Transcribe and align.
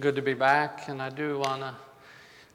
good 0.00 0.16
to 0.16 0.22
be 0.22 0.34
back, 0.34 0.88
and 0.88 1.00
I 1.00 1.08
do 1.08 1.38
want 1.38 1.60
to. 1.60 1.72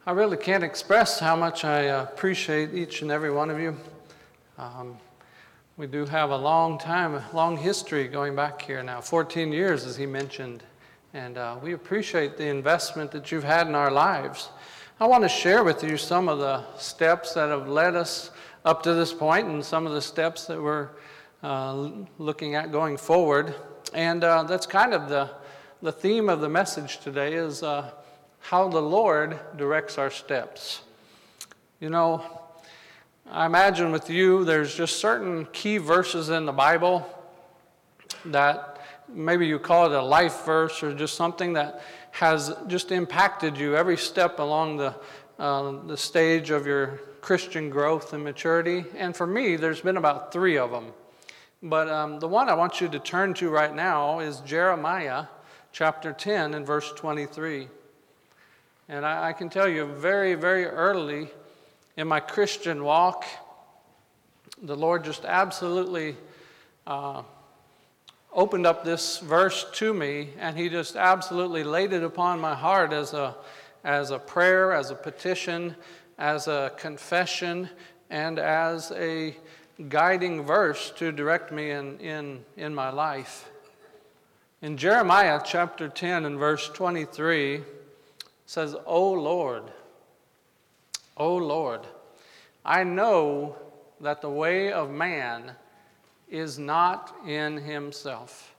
I 0.05 0.11
really 0.11 0.35
can't 0.35 0.63
express 0.63 1.19
how 1.19 1.37
much 1.37 1.63
I 1.63 1.83
appreciate 1.83 2.73
each 2.73 3.01
and 3.01 3.11
every 3.11 3.31
one 3.31 3.49
of 3.49 3.57
you. 3.59 3.77
Um, 4.57 4.97
we 5.77 5.87
do 5.87 6.05
have 6.05 6.31
a 6.31 6.37
long 6.37 6.77
time, 6.77 7.13
a 7.13 7.25
long 7.33 7.55
history 7.55 8.09
going 8.09 8.35
back 8.35 8.61
here 8.61 8.83
now, 8.83 8.99
14 8.99 9.53
years, 9.53 9.85
as 9.85 9.95
he 9.95 10.05
mentioned, 10.05 10.63
and 11.13 11.37
uh, 11.37 11.55
we 11.63 11.73
appreciate 11.73 12.35
the 12.35 12.47
investment 12.47 13.09
that 13.11 13.31
you've 13.31 13.45
had 13.45 13.67
in 13.67 13.75
our 13.75 13.91
lives. 13.91 14.49
I 14.99 15.07
want 15.07 15.23
to 15.23 15.29
share 15.29 15.63
with 15.63 15.81
you 15.81 15.95
some 15.95 16.27
of 16.27 16.39
the 16.39 16.65
steps 16.75 17.35
that 17.35 17.47
have 17.47 17.69
led 17.69 17.95
us 17.95 18.31
up 18.65 18.83
to 18.83 18.93
this 18.93 19.13
point 19.13 19.47
and 19.47 19.63
some 19.63 19.87
of 19.87 19.93
the 19.93 20.01
steps 20.01 20.45
that 20.47 20.61
we're 20.61 20.89
uh, 21.41 21.89
looking 22.17 22.55
at 22.55 22.73
going 22.73 22.97
forward. 22.97 23.55
And 23.93 24.25
uh, 24.25 24.43
that's 24.43 24.65
kind 24.65 24.93
of 24.93 25.07
the 25.07 25.38
the 25.81 25.91
theme 25.93 26.27
of 26.27 26.41
the 26.41 26.49
message 26.49 26.99
today 26.99 27.33
is 27.35 27.63
uh, 27.63 27.89
how 28.39 28.67
the 28.67 28.81
Lord 28.81 29.39
directs 29.55 29.97
our 29.97 30.11
steps. 30.11 30.81
You 31.79 31.89
know, 31.89 32.21
I 33.31 33.45
imagine 33.45 33.93
with 33.93 34.09
you, 34.09 34.43
there's 34.43 34.75
just 34.75 34.97
certain 34.97 35.45
key 35.53 35.77
verses 35.77 36.29
in 36.29 36.45
the 36.45 36.51
Bible 36.51 37.07
that 38.25 38.81
maybe 39.07 39.47
you 39.47 39.57
call 39.57 39.85
it 39.85 39.93
a 39.93 40.01
life 40.01 40.43
verse 40.43 40.83
or 40.83 40.93
just 40.93 41.15
something 41.15 41.53
that 41.53 41.81
has 42.11 42.53
just 42.67 42.91
impacted 42.91 43.57
you 43.57 43.77
every 43.77 43.97
step 43.97 44.39
along 44.39 44.77
the, 44.77 44.93
uh, 45.37 45.71
the 45.87 45.95
stage 45.95 46.49
of 46.49 46.67
your 46.67 46.99
Christian 47.21 47.69
growth 47.69 48.11
and 48.11 48.21
maturity. 48.21 48.83
And 48.97 49.15
for 49.15 49.25
me, 49.25 49.55
there's 49.55 49.79
been 49.79 49.97
about 49.97 50.33
three 50.33 50.57
of 50.57 50.71
them. 50.71 50.87
But 51.63 51.87
um, 51.87 52.19
the 52.19 52.27
one 52.27 52.49
I 52.49 52.53
want 52.53 52.81
you 52.81 52.89
to 52.89 52.99
turn 52.99 53.33
to 53.35 53.49
right 53.49 53.73
now 53.73 54.19
is 54.19 54.41
Jeremiah 54.41 55.25
chapter 55.79 56.11
10 56.11 56.55
and 56.55 56.67
verse 56.67 56.91
23. 56.91 57.69
And 58.89 59.05
I, 59.05 59.29
I 59.29 59.31
can 59.31 59.47
tell 59.47 59.69
you, 59.69 59.85
very, 59.85 60.35
very 60.35 60.65
early 60.65 61.29
in 61.95 62.05
my 62.05 62.19
Christian 62.19 62.83
walk, 62.83 63.23
the 64.61 64.75
Lord 64.75 65.05
just 65.05 65.23
absolutely 65.23 66.17
uh, 66.85 67.23
opened 68.33 68.67
up 68.67 68.83
this 68.83 69.19
verse 69.19 69.67
to 69.75 69.93
me, 69.93 70.31
and 70.37 70.57
He 70.57 70.67
just 70.67 70.97
absolutely 70.97 71.63
laid 71.63 71.93
it 71.93 72.03
upon 72.03 72.41
my 72.41 72.55
heart 72.55 72.91
as 72.91 73.13
a, 73.13 73.37
as 73.85 74.11
a 74.11 74.19
prayer, 74.19 74.73
as 74.73 74.91
a 74.91 74.95
petition, 74.95 75.77
as 76.17 76.49
a 76.49 76.73
confession, 76.75 77.69
and 78.09 78.37
as 78.37 78.91
a 78.97 79.33
guiding 79.87 80.43
verse 80.43 80.91
to 80.97 81.13
direct 81.13 81.53
me 81.53 81.71
in, 81.71 81.97
in, 81.99 82.43
in 82.57 82.75
my 82.75 82.89
life. 82.89 83.49
In 84.61 84.75
Jeremiah 84.75 85.39
chapter 85.41 85.87
10 85.87 86.25
and 86.25 86.37
verse 86.37 86.67
23 86.67 87.61
says, 88.45 88.75
O 88.85 89.13
Lord, 89.13 89.63
O 91.15 91.37
Lord, 91.37 91.87
I 92.65 92.83
know 92.83 93.55
that 94.01 94.21
the 94.21 94.29
way 94.29 94.73
of 94.73 94.91
man 94.91 95.51
is 96.27 96.59
not 96.59 97.15
in 97.25 97.55
himself. 97.55 98.53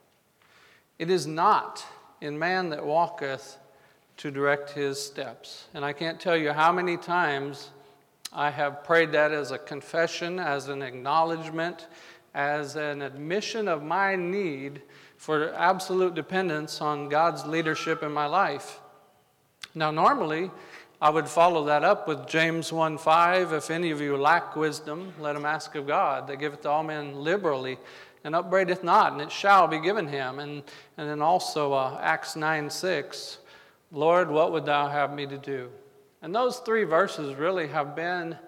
It 0.98 1.10
is 1.10 1.26
not 1.26 1.84
in 2.22 2.38
man 2.38 2.70
that 2.70 2.86
walketh 2.86 3.58
to 4.16 4.30
direct 4.30 4.70
his 4.70 4.98
steps. 4.98 5.66
And 5.74 5.84
I 5.84 5.92
can't 5.92 6.18
tell 6.18 6.36
you 6.36 6.52
how 6.52 6.72
many 6.72 6.96
times 6.96 7.72
I 8.32 8.48
have 8.48 8.84
prayed 8.84 9.12
that 9.12 9.32
as 9.32 9.50
a 9.50 9.58
confession, 9.58 10.38
as 10.38 10.68
an 10.68 10.80
acknowledgement, 10.80 11.88
as 12.32 12.76
an 12.76 13.02
admission 13.02 13.68
of 13.68 13.82
my 13.82 14.16
need 14.16 14.80
for 15.20 15.52
absolute 15.52 16.14
dependence 16.14 16.80
on 16.80 17.10
God's 17.10 17.44
leadership 17.44 18.02
in 18.02 18.10
my 18.10 18.24
life. 18.24 18.80
Now, 19.74 19.90
normally, 19.90 20.50
I 20.98 21.10
would 21.10 21.28
follow 21.28 21.66
that 21.66 21.84
up 21.84 22.08
with 22.08 22.26
James 22.26 22.72
1 22.72 22.96
5. 22.96 23.52
If 23.52 23.70
any 23.70 23.90
of 23.90 24.00
you 24.00 24.16
lack 24.16 24.56
wisdom, 24.56 25.12
let 25.20 25.36
him 25.36 25.44
ask 25.44 25.74
of 25.74 25.86
God, 25.86 26.26
that 26.26 26.38
giveth 26.38 26.62
to 26.62 26.70
all 26.70 26.82
men 26.82 27.16
liberally, 27.16 27.76
and 28.24 28.34
upbraideth 28.34 28.82
not, 28.82 29.12
and 29.12 29.20
it 29.20 29.30
shall 29.30 29.68
be 29.68 29.78
given 29.78 30.08
him. 30.08 30.38
And, 30.38 30.62
and 30.96 31.06
then 31.06 31.20
also 31.20 31.74
uh, 31.74 32.00
Acts 32.00 32.34
9 32.34 32.70
6. 32.70 33.40
Lord, 33.92 34.30
what 34.30 34.52
would 34.52 34.64
thou 34.64 34.88
have 34.88 35.12
me 35.12 35.26
to 35.26 35.36
do? 35.36 35.68
And 36.22 36.34
those 36.34 36.60
three 36.60 36.84
verses 36.84 37.34
really 37.34 37.68
have 37.68 37.94
been 37.94 38.38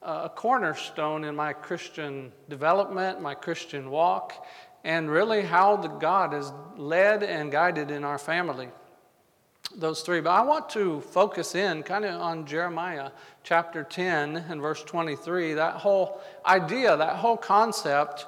a 0.00 0.30
cornerstone 0.34 1.24
in 1.24 1.34
my 1.34 1.52
Christian 1.52 2.30
development, 2.48 3.20
my 3.20 3.34
Christian 3.34 3.90
walk, 3.90 4.46
and 4.84 5.10
really 5.10 5.42
how 5.42 5.76
the 5.76 5.88
God 5.88 6.34
is 6.34 6.52
led 6.76 7.22
and 7.22 7.50
guided 7.50 7.90
in 7.90 8.04
our 8.04 8.18
family. 8.18 8.68
Those 9.74 10.02
three. 10.02 10.20
But 10.20 10.30
I 10.30 10.42
want 10.42 10.68
to 10.70 11.00
focus 11.00 11.54
in 11.54 11.82
kind 11.82 12.04
of 12.04 12.20
on 12.20 12.46
Jeremiah 12.46 13.10
chapter 13.42 13.82
10 13.82 14.36
and 14.36 14.60
verse 14.60 14.84
23. 14.84 15.54
That 15.54 15.76
whole 15.76 16.20
idea, 16.46 16.96
that 16.96 17.16
whole 17.16 17.38
concept. 17.38 18.26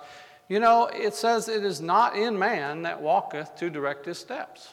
You 0.48 0.60
know, 0.60 0.86
it 0.86 1.14
says, 1.14 1.48
It 1.48 1.64
is 1.64 1.80
not 1.80 2.16
in 2.16 2.38
man 2.38 2.82
that 2.82 3.00
walketh 3.00 3.54
to 3.56 3.68
direct 3.68 4.06
his 4.06 4.18
steps. 4.18 4.72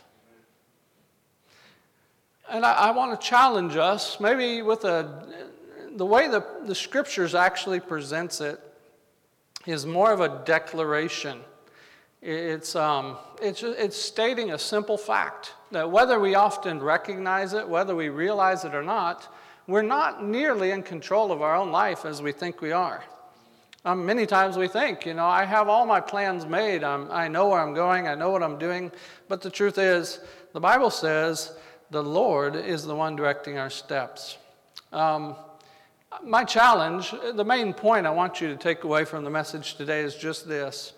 And 2.50 2.66
I, 2.66 2.74
I 2.74 2.92
want 2.92 3.20
to 3.20 3.28
challenge 3.28 3.76
us, 3.76 4.20
maybe 4.20 4.62
with 4.62 4.86
a, 4.86 5.28
the 5.96 6.06
way 6.06 6.28
the, 6.28 6.46
the 6.66 6.76
scriptures 6.76 7.36
actually 7.36 7.82
presents 7.82 8.42
it 8.42 8.60
is 9.66 9.86
more 9.86 10.12
of 10.12 10.22
a 10.22 10.42
declaration 10.46 11.40
it's, 12.24 12.76
um, 12.76 13.18
it's, 13.42 13.64
it's 13.64 13.98
stating 13.98 14.52
a 14.52 14.58
simple 14.58 14.98
fact 14.98 15.54
that 15.72 15.92
whether 15.92 16.20
we 16.20 16.36
often 16.36 16.82
recognize 16.82 17.54
it, 17.54 17.68
whether 17.68 17.96
we 17.96 18.08
realize 18.08 18.64
it 18.64 18.74
or 18.74 18.84
not, 18.84 19.34
we're 19.68 19.82
not 19.82 20.24
nearly 20.24 20.72
in 20.72 20.84
control 20.84 21.32
of 21.34 21.42
our 21.42 21.56
own 21.56 21.72
life 21.72 22.06
as 22.06 22.22
we 22.22 22.32
think 22.32 22.62
we 22.62 22.72
are. 22.72 23.04
Um, 23.84 24.06
many 24.06 24.26
times 24.26 24.56
we 24.56 24.70
think, 24.70 25.06
you 25.06 25.14
know, 25.14 25.26
I 25.26 25.44
have 25.44 25.68
all 25.68 25.86
my 25.86 26.00
plans 26.00 26.46
made. 26.46 26.84
I'm, 26.86 27.12
I 27.12 27.28
know 27.28 27.50
where 27.50 27.60
I'm 27.60 27.74
going. 27.74 28.08
I 28.08 28.16
know 28.16 28.30
what 28.30 28.42
I'm 28.42 28.58
doing. 28.58 28.92
But 29.28 29.42
the 29.42 29.50
truth 29.50 29.78
is, 29.78 30.20
the 30.54 30.62
Bible 30.62 30.90
says 30.90 31.58
the 31.92 32.04
Lord 32.04 32.56
is 32.56 32.86
the 32.86 32.96
one 32.96 33.18
directing 33.18 33.58
our 33.58 33.70
steps. 33.70 34.38
Um, 34.94 35.36
my 36.24 36.46
challenge, 36.46 37.14
the 37.34 37.44
main 37.44 37.74
point 37.74 38.08
I 38.08 38.12
want 38.12 38.40
you 38.40 38.48
to 38.48 38.56
take 38.56 38.86
away 38.86 39.04
from 39.04 39.26
the 39.26 39.30
message 39.30 39.76
today 39.76 40.02
is 40.02 40.16
just 40.16 40.48
this 40.48 40.94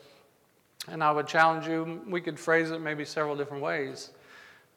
and 0.87 1.03
I 1.03 1.11
would 1.11 1.27
challenge 1.27 1.67
you, 1.67 2.01
we 2.07 2.21
could 2.21 2.39
phrase 2.39 2.71
it 2.71 2.79
maybe 2.79 3.05
several 3.05 3.35
different 3.35 3.63
ways. 3.63 4.11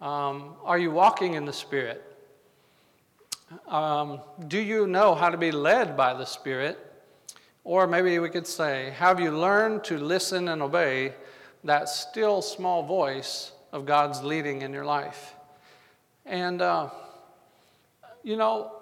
Um, 0.01 0.55
are 0.65 0.79
you 0.79 0.91
walking 0.91 1.35
in 1.35 1.45
the 1.45 1.53
Spirit? 1.53 2.03
Um, 3.67 4.21
do 4.47 4.59
you 4.59 4.87
know 4.87 5.15
how 5.15 5.29
to 5.31 5.37
be 5.37 5.51
led 5.51 5.97
by 5.97 6.15
the 6.15 6.25
Spirit? 6.25 6.79
Or 7.65 7.87
maybe 7.87 8.19
we 8.19 8.31
could 8.31 8.47
say, 8.47 8.91
have 8.97 9.21
you 9.21 9.31
learned 9.31 9.85
to 9.85 9.99
listen 9.99 10.49
and 10.49 10.63
obey 10.63 11.15
that 11.65 11.89
still 11.89 12.41
small 12.41 12.83
voice 12.83 13.53
of 13.73 13.85
God's 13.85 14.23
leading 14.23 14.63
in 14.63 14.73
your 14.73 14.85
life? 14.85 15.35
And, 16.25 16.63
uh, 16.63 16.89
you 18.23 18.37
know, 18.37 18.78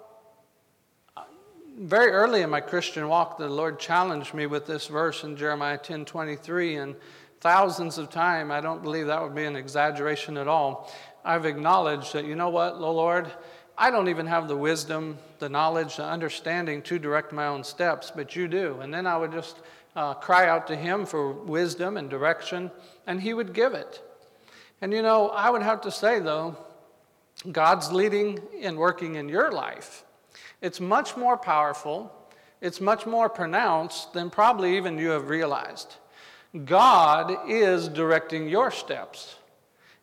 very 1.77 2.11
early 2.11 2.41
in 2.41 2.49
my 2.49 2.59
Christian 2.59 3.07
walk, 3.07 3.37
the 3.37 3.47
Lord 3.47 3.79
challenged 3.79 4.33
me 4.33 4.47
with 4.47 4.65
this 4.65 4.87
verse 4.87 5.23
in 5.23 5.37
Jeremiah 5.37 5.77
10 5.77 6.05
23, 6.05 6.75
and 6.77 6.95
thousands 7.39 7.99
of 7.99 8.09
times, 8.09 8.49
I 8.49 8.61
don't 8.61 8.81
believe 8.81 9.07
that 9.07 9.21
would 9.21 9.35
be 9.35 9.45
an 9.45 9.55
exaggeration 9.55 10.37
at 10.37 10.47
all. 10.47 10.91
I've 11.23 11.45
acknowledged 11.45 12.13
that, 12.13 12.25
you 12.25 12.35
know 12.35 12.49
what, 12.49 12.81
Lord, 12.81 13.31
I 13.77 13.91
don't 13.91 14.07
even 14.07 14.25
have 14.25 14.47
the 14.47 14.57
wisdom, 14.57 15.19
the 15.37 15.49
knowledge, 15.49 15.97
the 15.97 16.05
understanding 16.05 16.81
to 16.83 16.97
direct 16.97 17.31
my 17.31 17.45
own 17.45 17.63
steps, 17.63 18.11
but 18.15 18.35
you 18.35 18.47
do. 18.47 18.79
And 18.81 18.91
then 18.91 19.05
I 19.05 19.15
would 19.15 19.31
just 19.31 19.57
uh, 19.95 20.15
cry 20.15 20.47
out 20.49 20.65
to 20.67 20.75
Him 20.75 21.05
for 21.05 21.31
wisdom 21.31 21.95
and 21.95 22.09
direction, 22.09 22.71
and 23.05 23.21
He 23.21 23.35
would 23.35 23.53
give 23.53 23.75
it. 23.75 24.01
And 24.81 24.91
you 24.91 25.03
know, 25.03 25.29
I 25.29 25.51
would 25.51 25.61
have 25.61 25.81
to 25.81 25.91
say, 25.91 26.19
though, 26.19 26.57
God's 27.51 27.91
leading 27.91 28.39
and 28.63 28.79
working 28.79 29.13
in 29.13 29.29
your 29.29 29.51
life 29.51 30.03
it's 30.61 30.79
much 30.79 31.15
more 31.15 31.37
powerful, 31.37 32.11
it's 32.61 32.81
much 32.81 33.05
more 33.05 33.29
pronounced 33.29 34.13
than 34.13 34.29
probably 34.29 34.77
even 34.77 34.97
you 34.97 35.09
have 35.09 35.29
realized. 35.29 35.95
God 36.65 37.49
is 37.49 37.87
directing 37.87 38.49
your 38.49 38.71
steps. 38.71 39.35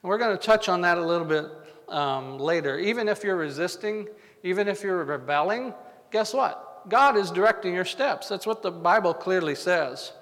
And 0.03 0.09
we're 0.09 0.19
going 0.19 0.37
to 0.37 0.43
touch 0.43 0.69
on 0.69 0.83
that 0.83 0.99
a 0.99 1.05
little 1.05 1.27
bit 1.27 1.47
um, 1.89 2.39
later. 2.39 2.79
Even 2.79 3.09
if 3.09 3.25
you're 3.25 3.37
resisting, 3.37 4.09
even 4.43 4.69
if 4.69 4.83
you're 4.83 5.05
rebelling, 5.05 5.75
guess 6.11 6.33
what? 6.33 6.89
God 6.89 7.17
is 7.17 7.31
directing 7.31 7.75
your 7.75 7.85
steps. 7.85 8.29
That's 8.29 8.47
what 8.47 8.63
the 8.63 8.71
Bible 8.71 9.15
clearly 9.15 9.55
says. 9.55 10.13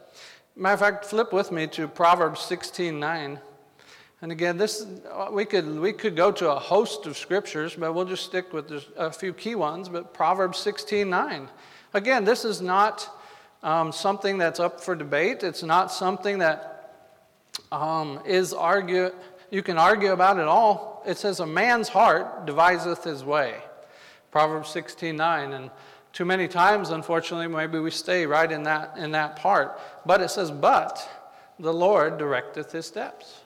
Matter 0.54 0.74
of 0.74 0.80
fact, 0.80 1.04
flip 1.04 1.32
with 1.32 1.50
me 1.50 1.66
to 1.68 1.88
Proverbs 1.88 2.40
16 2.42 2.98
9. 2.98 3.40
And 4.22 4.32
again, 4.32 4.56
this 4.56 4.86
we 5.30 5.44
could 5.44 5.78
we 5.78 5.92
could 5.92 6.16
go 6.16 6.32
to 6.32 6.50
a 6.50 6.58
host 6.58 7.06
of 7.06 7.18
scriptures, 7.18 7.74
but 7.74 7.92
we'll 7.92 8.04
just 8.04 8.24
stick 8.24 8.52
with 8.52 8.72
a 8.96 9.12
few 9.12 9.34
key 9.34 9.56
ones. 9.56 9.88
But 9.88 10.14
Proverbs 10.14 10.58
16:9. 10.64 11.48
Again, 11.92 12.24
this 12.24 12.44
is 12.44 12.62
not 12.62 13.08
um, 13.62 13.92
something 13.92 14.38
that's 14.38 14.60
up 14.60 14.80
for 14.80 14.94
debate. 14.94 15.42
It's 15.42 15.62
not 15.62 15.92
something 15.92 16.38
that 16.38 16.72
um, 17.70 18.20
is 18.24 18.52
argue 18.52 19.10
You 19.50 19.62
can 19.62 19.76
argue 19.76 20.12
about 20.12 20.38
it 20.38 20.48
all. 20.48 21.02
It 21.06 21.18
says, 21.18 21.40
A 21.40 21.46
man's 21.46 21.88
heart 21.88 22.46
deviseth 22.46 23.04
his 23.04 23.22
way. 23.22 23.60
Proverbs 24.30 24.70
16 24.70 25.14
9. 25.14 25.52
And 25.52 25.70
too 26.12 26.24
many 26.24 26.48
times, 26.48 26.90
unfortunately, 26.90 27.48
maybe 27.48 27.78
we 27.78 27.90
stay 27.90 28.24
right 28.24 28.50
in 28.50 28.62
that, 28.62 28.96
in 28.96 29.12
that 29.12 29.36
part. 29.36 29.78
But 30.06 30.22
it 30.22 30.30
says, 30.30 30.50
But 30.50 31.06
the 31.58 31.72
Lord 31.72 32.18
directeth 32.18 32.72
his 32.72 32.86
steps. 32.86 33.41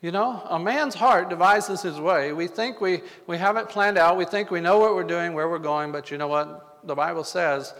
You 0.00 0.12
know, 0.12 0.42
a 0.48 0.58
man's 0.60 0.94
heart 0.94 1.28
devises 1.28 1.82
his 1.82 1.98
way. 1.98 2.32
We 2.32 2.46
think 2.46 2.80
we, 2.80 3.02
we 3.26 3.36
have 3.38 3.56
it 3.56 3.68
planned 3.68 3.98
out. 3.98 4.16
We 4.16 4.24
think 4.24 4.50
we 4.50 4.60
know 4.60 4.78
what 4.78 4.94
we're 4.94 5.02
doing, 5.02 5.32
where 5.32 5.48
we're 5.48 5.58
going, 5.58 5.90
but 5.90 6.10
you 6.10 6.18
know 6.18 6.28
what? 6.28 6.86
The 6.86 6.94
Bible 6.94 7.24
says 7.24 7.74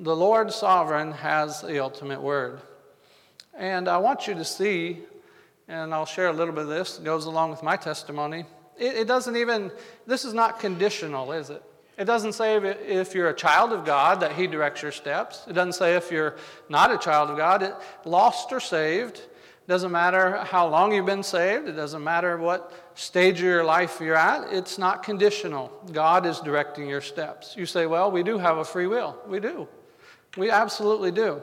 the 0.00 0.16
Lord 0.16 0.50
sovereign 0.52 1.12
has 1.12 1.60
the 1.60 1.78
ultimate 1.80 2.20
word. 2.20 2.60
And 3.56 3.86
I 3.86 3.98
want 3.98 4.26
you 4.26 4.34
to 4.34 4.44
see, 4.44 5.00
and 5.68 5.92
I'll 5.92 6.06
share 6.06 6.28
a 6.28 6.32
little 6.32 6.54
bit 6.54 6.62
of 6.64 6.70
this, 6.70 6.98
it 6.98 7.04
goes 7.04 7.26
along 7.26 7.50
with 7.50 7.62
my 7.62 7.76
testimony. 7.76 8.46
It, 8.78 8.96
it 8.96 9.06
doesn't 9.06 9.36
even, 9.36 9.70
this 10.06 10.24
is 10.24 10.32
not 10.32 10.58
conditional, 10.58 11.32
is 11.32 11.50
it? 11.50 11.62
It 11.98 12.06
doesn't 12.06 12.32
say 12.32 12.56
if 12.56 13.14
you're 13.14 13.28
a 13.28 13.34
child 13.34 13.72
of 13.72 13.84
God 13.84 14.20
that 14.20 14.32
He 14.32 14.46
directs 14.46 14.80
your 14.80 14.92
steps. 14.92 15.44
It 15.46 15.52
doesn't 15.52 15.74
say 15.74 15.96
if 15.96 16.10
you're 16.10 16.36
not 16.70 16.90
a 16.90 16.96
child 16.96 17.28
of 17.28 17.36
God, 17.36 17.62
it, 17.62 17.74
lost 18.06 18.52
or 18.52 18.60
saved. 18.60 19.20
Doesn't 19.70 19.92
matter 19.92 20.38
how 20.38 20.66
long 20.66 20.92
you've 20.92 21.06
been 21.06 21.22
saved. 21.22 21.68
It 21.68 21.74
doesn't 21.74 22.02
matter 22.02 22.36
what 22.36 22.72
stage 22.96 23.38
of 23.38 23.44
your 23.44 23.62
life 23.62 24.00
you're 24.00 24.16
at. 24.16 24.52
It's 24.52 24.78
not 24.78 25.04
conditional. 25.04 25.70
God 25.92 26.26
is 26.26 26.40
directing 26.40 26.88
your 26.88 27.00
steps. 27.00 27.54
You 27.56 27.66
say, 27.66 27.86
well, 27.86 28.10
we 28.10 28.24
do 28.24 28.36
have 28.36 28.58
a 28.58 28.64
free 28.64 28.88
will. 28.88 29.16
We 29.28 29.38
do. 29.38 29.68
We 30.36 30.50
absolutely 30.50 31.12
do. 31.12 31.40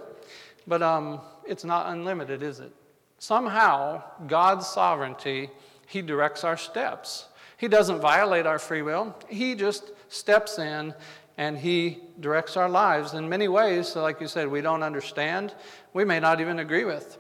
But 0.68 0.84
um, 0.84 1.22
it's 1.46 1.64
not 1.64 1.88
unlimited, 1.88 2.44
is 2.44 2.60
it? 2.60 2.74
Somehow, 3.18 4.04
God's 4.28 4.68
sovereignty, 4.68 5.50
He 5.88 6.02
directs 6.02 6.44
our 6.44 6.58
steps. 6.58 7.30
He 7.56 7.70
doesn't 7.70 8.02
violate 8.02 8.46
our 8.46 8.60
free 8.60 8.82
will, 8.82 9.16
He 9.30 9.56
just 9.56 9.94
steps 10.10 10.60
in 10.60 10.94
and 11.38 11.58
He 11.58 12.00
directs 12.20 12.58
our 12.58 12.68
lives 12.68 13.14
in 13.14 13.30
many 13.30 13.48
ways, 13.48 13.88
so 13.88 14.02
like 14.02 14.20
you 14.20 14.28
said, 14.28 14.50
we 14.50 14.60
don't 14.60 14.84
understand, 14.84 15.56
we 15.94 16.04
may 16.04 16.20
not 16.20 16.42
even 16.42 16.60
agree 16.60 16.84
with. 16.84 17.20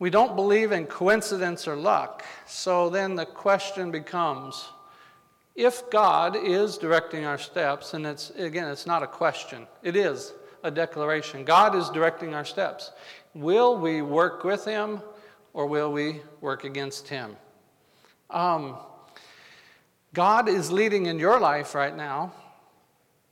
We 0.00 0.08
don't 0.10 0.34
believe 0.34 0.72
in 0.72 0.86
coincidence 0.86 1.68
or 1.68 1.76
luck, 1.76 2.24
so 2.46 2.88
then 2.88 3.14
the 3.14 3.26
question 3.26 3.90
becomes 3.90 4.70
if 5.54 5.90
God 5.90 6.36
is 6.36 6.78
directing 6.78 7.26
our 7.26 7.36
steps, 7.36 7.92
and 7.92 8.06
it's 8.06 8.30
again, 8.30 8.68
it's 8.68 8.86
not 8.86 9.02
a 9.02 9.06
question, 9.06 9.66
it 9.82 9.94
is 9.94 10.32
a 10.62 10.70
declaration. 10.70 11.44
God 11.44 11.74
is 11.74 11.90
directing 11.90 12.34
our 12.34 12.46
steps. 12.46 12.92
Will 13.34 13.76
we 13.76 14.00
work 14.00 14.42
with 14.42 14.64
Him 14.64 15.02
or 15.52 15.66
will 15.66 15.92
we 15.92 16.22
work 16.40 16.64
against 16.64 17.08
Him? 17.08 17.36
Um, 18.30 18.78
God 20.14 20.48
is 20.48 20.72
leading 20.72 21.06
in 21.06 21.18
your 21.18 21.38
life 21.38 21.74
right 21.74 21.94
now, 21.94 22.32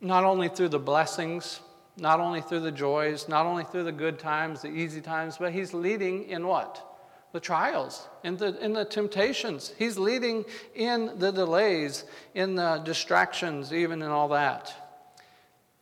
not 0.01 0.23
only 0.23 0.49
through 0.49 0.69
the 0.69 0.79
blessings, 0.79 1.61
not 1.99 2.19
only 2.19 2.41
through 2.41 2.61
the 2.61 2.71
joys, 2.71 3.27
not 3.27 3.45
only 3.45 3.63
through 3.63 3.83
the 3.83 3.91
good 3.91 4.19
times, 4.19 4.61
the 4.61 4.69
easy 4.69 5.01
times, 5.01 5.37
but 5.37 5.51
He's 5.53 5.73
leading 5.73 6.29
in 6.29 6.47
what? 6.47 6.85
the 7.31 7.39
trials, 7.39 8.07
in 8.23 8.37
the, 8.37 8.57
in 8.63 8.73
the 8.73 8.85
temptations. 8.85 9.73
He's 9.77 9.97
leading 9.97 10.45
in 10.73 11.19
the 11.19 11.31
delays, 11.31 12.05
in 12.33 12.55
the 12.55 12.77
distractions, 12.77 13.71
even 13.71 14.01
in 14.01 14.09
all 14.09 14.29
that. 14.29 14.73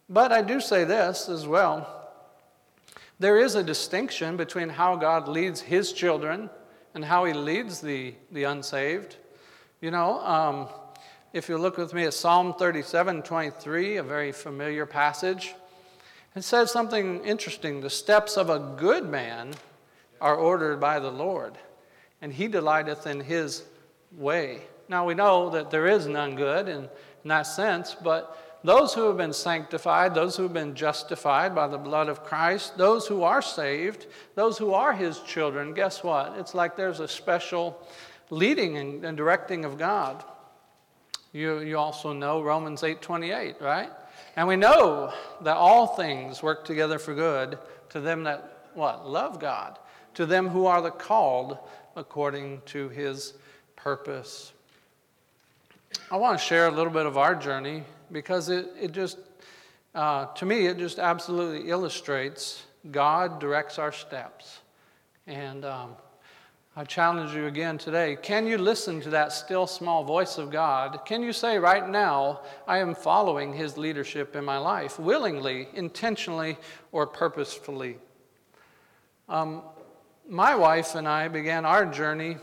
But 0.10 0.32
I 0.32 0.42
do 0.42 0.60
say 0.60 0.84
this 0.84 1.30
as 1.30 1.48
well 1.48 1.94
there 3.20 3.40
is 3.40 3.56
a 3.56 3.64
distinction 3.64 4.38
between 4.38 4.70
how 4.70 4.96
God 4.96 5.28
leads 5.28 5.60
his 5.60 5.92
children 5.92 6.52
and 6.94 7.04
how 7.04 7.26
he 7.26 7.34
leads 7.34 7.82
the, 7.82 8.14
the 8.32 8.44
unsaved. 8.44 9.16
You 9.82 9.90
know, 9.90 10.20
um, 10.22 10.68
if 11.34 11.50
you 11.50 11.58
look 11.58 11.78
with 11.78 11.96
me 11.96 12.04
at 12.04 12.14
Psalm 12.14 12.54
37 12.54 13.24
23, 13.24 13.98
a 13.98 14.04
very 14.04 14.32
familiar 14.32 14.86
passage, 14.86 15.56
it 16.38 16.44
says 16.44 16.72
something 16.72 17.24
interesting. 17.24 17.82
The 17.82 17.90
steps 17.90 18.38
of 18.38 18.50
a 18.50 18.60
good 18.78 19.08
man 19.08 19.54
are 20.22 20.36
ordered 20.36 20.80
by 20.80 21.00
the 21.00 21.12
Lord, 21.12 21.58
and 22.22 22.34
he 22.34 22.48
delighteth 22.48 23.08
in 23.08 23.22
his 23.22 23.64
way. 24.16 24.62
Now 24.90 25.06
we 25.06 25.14
know 25.14 25.50
that 25.50 25.72
there 25.72 25.88
is 25.88 26.08
none 26.08 26.36
good 26.36 26.68
in, 26.68 26.84
in 27.24 27.28
that 27.28 27.44
sense, 27.44 27.96
but 27.96 28.60
those 28.64 28.94
who 28.94 29.08
have 29.08 29.18
been 29.18 29.34
sanctified, 29.34 30.14
those 30.14 30.36
who 30.36 30.44
have 30.44 30.54
been 30.54 30.76
justified 30.76 31.54
by 31.54 31.68
the 31.68 31.78
blood 31.78 32.10
of 32.10 32.24
Christ, 32.24 32.78
those 32.78 33.08
who 33.08 33.24
are 33.24 33.42
saved, 33.42 34.08
those 34.36 34.58
who 34.58 34.74
are 34.74 34.94
his 34.94 35.20
children, 35.22 35.74
guess 35.74 36.04
what? 36.04 36.36
It's 36.38 36.54
like 36.54 36.76
there's 36.76 37.00
a 37.00 37.08
special 37.08 37.82
leading 38.30 38.78
and, 38.78 39.06
and 39.06 39.16
directing 39.16 39.64
of 39.64 39.78
God. 39.78 40.24
You, 41.34 41.60
you 41.60 41.78
also 41.78 42.14
know 42.14 42.42
Romans 42.42 42.82
8:28, 42.82 43.62
right? 43.62 43.92
And 44.38 44.48
we 44.48 44.56
know 44.56 45.12
that 45.42 45.58
all 45.58 45.88
things 45.88 46.44
work 46.44 46.64
together 46.64 47.00
for 47.00 47.14
good 47.16 47.58
to 47.90 48.00
them 48.00 48.24
that 48.24 48.70
what? 48.76 49.10
Love 49.10 49.40
God 49.40 49.80
to 50.14 50.26
them 50.26 50.48
who 50.48 50.68
are 50.68 50.82
the 50.82 50.92
called 50.92 51.58
according 51.96 52.62
to 52.68 52.90
his 52.90 53.34
purpose. 53.76 54.52
I 56.12 56.18
want 56.18 56.40
to 56.40 56.44
share 56.44 56.68
a 56.68 56.72
little 56.72 56.92
bit 56.92 57.06
of 57.06 57.18
our 57.18 57.34
journey 57.34 57.84
because 58.12 58.50
it, 58.50 58.68
it 58.80 58.92
just, 58.92 59.18
uh, 59.96 60.28
to 60.34 60.46
me, 60.46 60.68
it 60.68 60.78
just 60.78 61.00
absolutely 61.00 61.70
illustrates 61.70 62.64
God 62.92 63.40
directs 63.40 63.80
our 63.80 63.92
steps. 63.92 64.60
And 65.26 65.66
um, 65.66 65.96
I 66.80 66.84
challenge 66.84 67.34
you 67.34 67.48
again 67.48 67.80
today 67.80 68.16
can 68.22 68.46
you 68.46 68.60
listen 68.60 69.02
to 69.02 69.10
that 69.10 69.34
still 69.34 69.66
small 69.66 70.04
voice 70.04 70.38
of 70.38 70.52
God? 70.52 71.06
Can 71.06 71.24
you 71.24 71.34
say 71.34 71.58
right 71.58 71.90
now, 71.90 72.42
I 72.68 72.78
am 72.78 72.94
following 72.94 73.52
his 73.52 73.80
leadership 73.80 74.36
in 74.36 74.46
my 74.46 74.60
life, 74.60 75.00
willingly, 75.00 75.70
intentionally, 75.74 76.56
or 76.92 77.08
purposefully? 77.08 77.98
Um, 79.28 79.64
my 80.30 80.54
wife 80.54 80.94
and 80.94 81.08
I 81.08 81.30
began 81.30 81.66
our 81.66 81.84
journey 81.84 82.38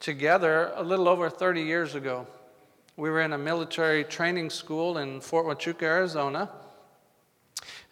together 0.00 0.72
a 0.74 0.82
little 0.82 1.08
over 1.08 1.30
30 1.30 1.62
years 1.62 1.94
ago. 1.94 2.26
We 2.98 3.08
were 3.08 3.22
in 3.22 3.32
a 3.32 3.38
military 3.38 4.04
training 4.04 4.50
school 4.50 4.98
in 4.98 5.22
Fort 5.22 5.46
Huachuca, 5.46 5.84
Arizona. 5.84 6.50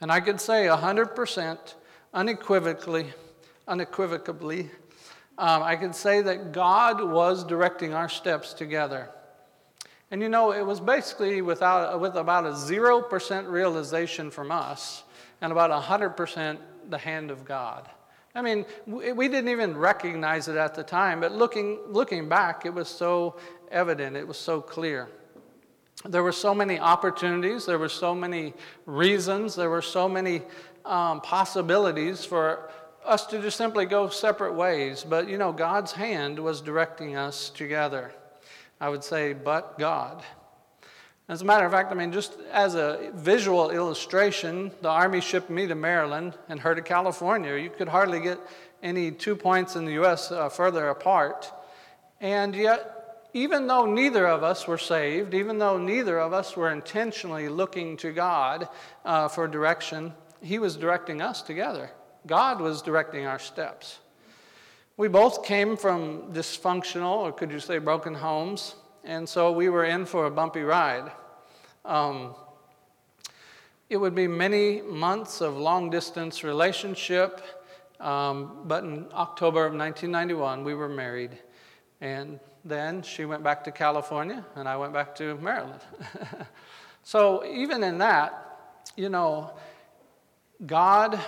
And 0.03 0.13
I 0.13 0.21
could 0.21 0.43
say 0.43 0.67
100% 0.67 1.75
unequivocally, 2.13 3.15
unequivocally, 3.67 4.69
um, 5.41 5.63
I 5.63 5.75
could 5.77 5.95
say 5.95 6.21
that 6.21 6.53
God 6.53 7.03
was 7.03 7.45
directing 7.45 7.95
our 7.95 8.11
steps 8.11 8.53
together. 8.53 9.09
And 10.11 10.21
you 10.21 10.29
know, 10.29 10.53
it 10.53 10.61
was 10.61 10.81
basically 10.81 11.41
without, 11.41 11.99
with 11.99 12.15
about 12.17 12.45
a 12.45 12.51
0% 12.51 13.51
realization 13.51 14.31
from 14.31 14.53
us 14.53 15.03
and 15.41 15.51
about 15.51 15.71
100% 15.71 16.59
the 16.91 16.99
hand 16.99 17.31
of 17.31 17.47
God. 17.47 17.89
I 18.35 18.43
mean, 18.43 18.67
we 18.87 19.29
didn't 19.29 19.49
even 19.49 19.77
recognize 19.79 20.47
it 20.47 20.57
at 20.57 20.75
the 20.75 20.83
time, 20.83 21.21
but 21.21 21.33
looking, 21.33 21.79
looking 21.89 22.29
back, 22.29 22.67
it 22.67 22.75
was 22.75 22.89
so 22.89 23.37
evident, 23.71 24.17
it 24.17 24.29
was 24.29 24.37
so 24.37 24.61
clear. 24.61 25.09
There 26.05 26.23
were 26.23 26.33
so 26.33 26.55
many 26.55 26.79
opportunities, 26.79 27.65
there 27.65 27.79
were 27.79 27.89
so 27.89 28.15
many 28.15 28.53
reasons, 28.85 29.57
there 29.57 29.71
were 29.71 29.83
so 29.83 30.07
many 30.07 30.43
um, 30.85 31.23
possibilities 31.23 32.27
for 32.27 32.71
us 33.05 33.27
to 33.27 33.41
just 33.41 33.57
simply 33.57 33.87
go 33.87 34.09
separate 34.09 34.55
ways. 34.55 35.05
But 35.09 35.29
you 35.29 35.39
know, 35.39 35.53
God's 35.53 35.93
hand 35.93 36.39
was 36.39 36.61
directing 36.61 37.17
us 37.17 37.51
together. 37.51 38.13
I 38.81 38.89
would 38.89 39.05
say, 39.05 39.35
but 39.35 39.79
God. 39.79 40.23
As 41.29 41.43
a 41.43 41.45
matter 41.45 41.65
of 41.65 41.71
fact, 41.71 41.93
I 41.93 41.95
mean, 41.95 42.13
just 42.13 42.39
as 42.51 42.75
a 42.75 43.13
visual 43.15 43.71
illustration, 43.71 44.73
the 44.83 44.89
Army 44.89 45.21
shipped 45.21 45.49
me 45.49 45.67
to 45.69 45.77
Maryland 45.77 46.37
and 46.49 46.59
her 46.59 46.75
to 46.75 46.83
California. 46.83 47.57
You 47.57 47.71
could 47.71 47.89
hardly 47.89 48.21
get 48.21 48.41
any 48.83 49.13
two 49.13 49.37
points 49.37 49.77
in 49.77 49.85
the 49.85 49.93
U.S. 49.93 50.33
Uh, 50.33 50.49
further 50.49 50.89
apart. 50.89 51.53
And 52.21 52.55
yet, 52.57 53.29
even 53.33 53.67
though 53.67 53.87
neither 53.87 54.27
of 54.27 54.43
us 54.43 54.67
were 54.67 54.79
saved, 54.79 55.35
even 55.35 55.59
though 55.59 55.79
neither 55.79 56.19
of 56.19 56.33
us 56.33 56.57
were 56.57 56.71
intentionally 56.71 57.49
looking 57.49 57.97
to 57.99 58.13
God 58.13 58.69
uh, 59.05 59.29
for 59.29 59.47
direction, 59.47 60.13
He 60.43 60.59
was 60.59 60.77
directing 60.77 61.23
us 61.23 61.43
together. 61.43 61.93
God 62.27 62.61
was 62.61 62.83
directing 62.83 63.27
our 63.27 63.39
steps. 63.39 63.99
We 64.97 65.09
both 65.09 65.45
came 65.45 65.77
from 65.77 66.33
dysfunctional, 66.33 67.17
or 67.17 67.33
could 67.33 67.51
you 67.51 67.61
say 67.61 67.79
broken 67.79 68.15
homes, 68.15 68.75
and 69.05 69.29
so 69.29 69.51
we 69.51 69.69
were 69.69 69.85
in 69.85 70.05
for 70.05 70.27
a 70.27 70.31
bumpy 70.31 70.61
ride. 70.61 71.11
Um, 71.85 72.35
it 73.89 73.97
would 73.97 74.15
be 74.15 74.29
many 74.29 74.83
months 74.83 75.41
of 75.41 75.57
long 75.57 75.91
distance 75.91 76.45
relationship, 76.45 77.41
um, 77.99 78.63
but 78.67 78.85
in 78.85 79.07
October 79.13 79.65
of 79.65 79.73
1991, 79.73 80.65
we 80.65 80.75
were 80.75 80.89
married. 80.89 81.39
And 82.01 82.39
then 82.65 83.03
she 83.03 83.25
went 83.25 83.43
back 83.43 83.65
to 83.65 83.73
California, 83.73 84.45
and 84.55 84.69
I 84.69 84.77
went 84.77 84.93
back 84.93 85.15
to 85.17 85.35
Maryland. 85.37 85.81
so, 87.03 87.45
even 87.45 87.83
in 87.83 87.99
that, 87.99 88.83
you 88.97 89.09
know, 89.09 89.53
God 90.67 91.19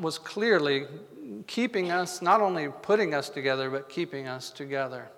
was 0.00 0.18
clearly 0.18 0.86
keeping 1.46 1.92
us, 1.92 2.20
not 2.20 2.40
only 2.40 2.68
putting 2.68 3.14
us 3.14 3.28
together, 3.28 3.70
but 3.70 3.88
keeping 3.88 4.26
us 4.26 4.50
together. 4.50 5.08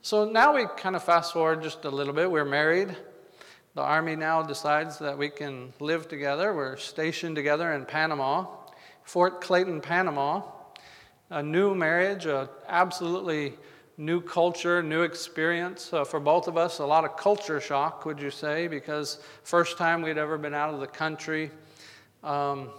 So 0.00 0.24
now 0.24 0.54
we 0.54 0.66
kind 0.76 0.96
of 0.96 1.04
fast 1.04 1.34
forward 1.34 1.62
just 1.62 1.84
a 1.84 1.90
little 1.90 2.14
bit. 2.14 2.30
We're 2.30 2.44
married. 2.44 2.96
The 3.74 3.82
Army 3.82 4.16
now 4.16 4.42
decides 4.42 4.98
that 4.98 5.16
we 5.16 5.28
can 5.28 5.72
live 5.78 6.08
together. 6.08 6.54
We're 6.54 6.76
stationed 6.76 7.36
together 7.36 7.72
in 7.72 7.84
Panama, 7.84 8.46
Fort 9.02 9.40
Clayton, 9.40 9.80
Panama. 9.80 10.42
A 11.30 11.42
new 11.42 11.74
marriage, 11.74 12.26
a 12.26 12.48
absolutely 12.66 13.54
new 13.96 14.20
culture, 14.20 14.82
new 14.82 15.02
experience 15.02 15.92
uh, 15.92 16.04
for 16.04 16.18
both 16.18 16.48
of 16.48 16.56
us. 16.56 16.78
A 16.78 16.86
lot 16.86 17.04
of 17.04 17.16
culture 17.16 17.60
shock, 17.60 18.04
would 18.04 18.20
you 18.20 18.30
say, 18.30 18.68
because 18.68 19.18
first 19.42 19.78
time 19.78 20.02
we'd 20.02 20.18
ever 20.18 20.36
been 20.36 20.54
out 20.54 20.72
of 20.72 20.80
the 20.80 20.86
country. 20.86 21.50
Um, 22.22 22.70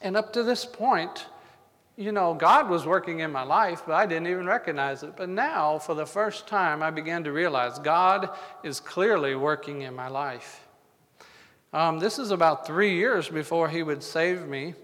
and 0.00 0.16
up 0.16 0.32
to 0.34 0.42
this 0.42 0.64
point, 0.64 1.26
you 1.96 2.10
know, 2.10 2.34
God 2.34 2.68
was 2.68 2.86
working 2.86 3.20
in 3.20 3.30
my 3.30 3.44
life, 3.44 3.82
but 3.86 3.94
I 3.94 4.06
didn't 4.06 4.26
even 4.26 4.46
recognize 4.46 5.02
it. 5.02 5.16
But 5.16 5.28
now, 5.28 5.78
for 5.78 5.94
the 5.94 6.06
first 6.06 6.48
time, 6.48 6.82
I 6.82 6.90
began 6.90 7.22
to 7.24 7.32
realize 7.32 7.78
God 7.78 8.30
is 8.64 8.80
clearly 8.80 9.36
working 9.36 9.82
in 9.82 9.94
my 9.94 10.08
life. 10.08 10.66
Um, 11.72 11.98
this 11.98 12.18
is 12.18 12.30
about 12.30 12.66
three 12.66 12.96
years 12.96 13.28
before 13.28 13.68
He 13.68 13.82
would 13.82 14.02
save 14.02 14.46
me. 14.46 14.74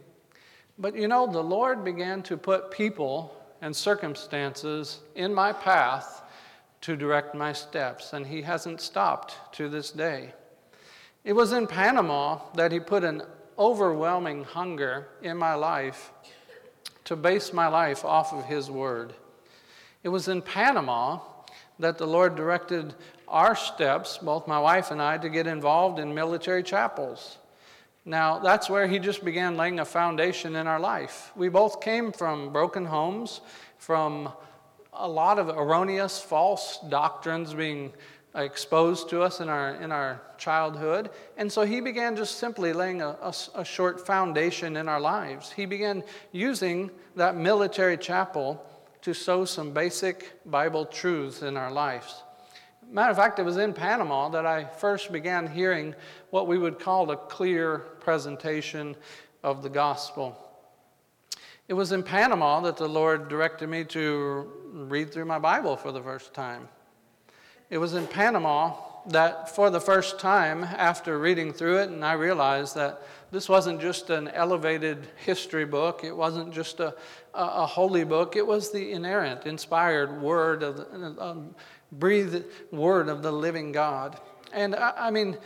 But 0.78 0.94
you 0.94 1.08
know, 1.08 1.26
the 1.26 1.42
Lord 1.42 1.84
began 1.84 2.22
to 2.25 2.37
put 2.37 2.70
people 2.70 3.37
and 3.60 3.75
circumstances 3.75 5.00
in 5.14 5.34
my 5.34 5.52
path 5.52 6.22
to 6.82 6.96
direct 6.96 7.34
my 7.34 7.52
steps, 7.52 8.12
and 8.12 8.26
He 8.26 8.42
hasn't 8.42 8.80
stopped 8.80 9.37
to 9.56 9.68
this 9.68 9.90
day. 9.90 10.32
It 11.25 11.32
was 11.32 11.52
in 11.52 11.66
Panama 11.66 12.40
that 12.54 12.72
He 12.72 12.80
put 12.80 13.04
an 13.04 13.22
overwhelming 13.60 14.42
hunger 14.42 15.06
in 15.22 15.36
my 15.36 15.54
life 15.54 16.10
to 17.04 17.14
base 17.14 17.52
my 17.52 17.68
life 17.68 18.04
off 18.04 18.32
of 18.32 18.46
His 18.46 18.70
Word. 18.70 19.12
It 20.02 20.08
was 20.08 20.28
in 20.28 20.40
Panama 20.40 21.20
that 21.78 21.98
the 21.98 22.06
Lord 22.06 22.36
directed 22.36 22.94
our 23.28 23.54
steps, 23.54 24.18
both 24.18 24.48
my 24.48 24.58
wife 24.58 24.90
and 24.90 25.00
I, 25.00 25.18
to 25.18 25.28
get 25.28 25.46
involved 25.46 25.98
in 25.98 26.14
military 26.14 26.62
chapels. 26.62 27.36
Now, 28.06 28.38
that's 28.38 28.70
where 28.70 28.86
He 28.86 28.98
just 28.98 29.24
began 29.24 29.56
laying 29.56 29.78
a 29.78 29.84
foundation 29.84 30.56
in 30.56 30.66
our 30.66 30.80
life. 30.80 31.30
We 31.36 31.50
both 31.50 31.82
came 31.82 32.12
from 32.12 32.52
broken 32.52 32.86
homes, 32.86 33.42
from 33.78 34.32
a 34.92 35.08
lot 35.08 35.38
of 35.38 35.48
erroneous, 35.50 36.18
false 36.20 36.78
doctrines 36.88 37.54
being 37.54 37.92
exposed 38.34 39.08
to 39.10 39.22
us 39.22 39.40
in 39.40 39.49
our, 39.49 39.75
in 39.76 39.90
our 39.90 40.20
childhood. 40.38 41.10
And 41.37 41.50
so 41.50 41.62
he 41.62 41.80
began 41.80 42.16
just 42.16 42.38
simply 42.38 42.72
laying 42.72 43.02
a, 43.02 43.16
a, 43.20 43.34
a, 43.56 43.64
short 43.64 44.06
foundation 44.06 44.76
in 44.76 44.88
our 44.88 45.00
lives. 45.00 45.50
He 45.50 45.66
began 45.66 46.04
using 46.30 46.90
that 47.16 47.37
military 47.37 47.96
chapel 47.96 48.64
to 49.02 49.14
sow 49.14 49.44
some 49.44 49.72
basic 49.72 50.32
Bible 50.49 50.84
truths 50.84 51.42
in 51.42 51.56
our 51.56 51.72
lives. 51.72 52.22
Matter 52.88 53.10
of 53.10 53.16
fact, 53.16 53.38
it 53.38 53.44
was 53.44 53.56
in 53.56 53.72
Panama 53.72 54.28
that 54.30 54.46
I 54.46 54.64
first 54.64 55.12
began 55.12 55.46
hearing 55.46 55.94
what 56.30 56.46
we 56.46 56.58
would 56.58 56.78
call 56.78 57.10
a 57.10 57.16
clear 57.16 57.78
presentation 58.00 58.96
of 59.42 59.62
the 59.62 59.68
gospel. 59.68 60.37
It 61.68 61.75
was 61.75 61.92
in 61.92 62.02
Panama 62.02 62.60
that 62.60 62.76
the 62.76 62.88
Lord 62.88 63.28
directed 63.28 63.68
me 63.68 63.84
to 63.87 64.50
read 64.72 65.12
through 65.12 65.26
my 65.26 65.38
Bible 65.38 65.76
for 65.76 65.92
the 65.92 66.02
first 66.02 66.34
time. 66.34 66.68
It 67.70 67.78
was 67.78 67.94
in 67.94 68.08
Panama 68.08 68.74
that, 69.06 69.54
for 69.54 69.70
the 69.70 69.80
first 69.80 70.18
time, 70.18 70.64
after 70.64 71.18
reading 71.18 71.52
through 71.52 71.78
it, 71.78 71.88
and 71.88 72.04
I 72.04 72.14
realized 72.14 72.74
that 72.74 73.00
this 73.30 73.48
wasn't 73.48 73.80
just 73.80 74.10
an 74.10 74.26
elevated 74.28 75.06
history 75.24 75.64
book, 75.64 76.02
it 76.02 76.14
wasn't 76.14 76.52
just 76.52 76.80
a, 76.80 76.94
a, 77.32 77.64
holy 77.64 78.02
book, 78.02 78.34
it 78.34 78.44
was 78.44 78.72
the 78.72 78.90
inerrant, 78.90 79.46
inspired 79.46 80.20
word 80.20 80.64
of 80.64 80.76
the, 80.76 81.16
um, 81.20 81.54
breathed 81.92 82.44
word 82.72 83.08
of 83.08 83.22
the 83.22 83.32
living 83.32 83.70
God. 83.70 84.18
And 84.52 84.74
I, 84.74 84.92
I 84.96 85.10
mean, 85.12 85.38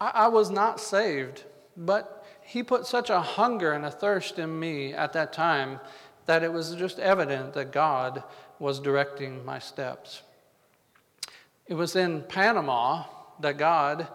I, 0.00 0.10
I 0.14 0.28
was 0.28 0.50
not 0.50 0.80
saved, 0.80 1.44
but 1.78 2.26
He 2.42 2.62
put 2.62 2.86
such 2.86 3.08
a 3.08 3.20
hunger 3.20 3.72
and 3.72 3.86
a 3.86 3.90
thirst 3.90 4.38
in 4.38 4.60
me 4.60 4.92
at 4.92 5.14
that 5.14 5.32
time 5.32 5.80
that 6.26 6.42
it 6.42 6.52
was 6.52 6.74
just 6.74 6.98
evident 6.98 7.54
that 7.54 7.72
God 7.72 8.22
was 8.58 8.80
directing 8.80 9.42
my 9.46 9.58
steps. 9.58 10.22
It 11.70 11.74
was 11.74 11.94
in 11.94 12.22
Panama 12.22 13.04
that 13.38 13.56
God 13.56 14.08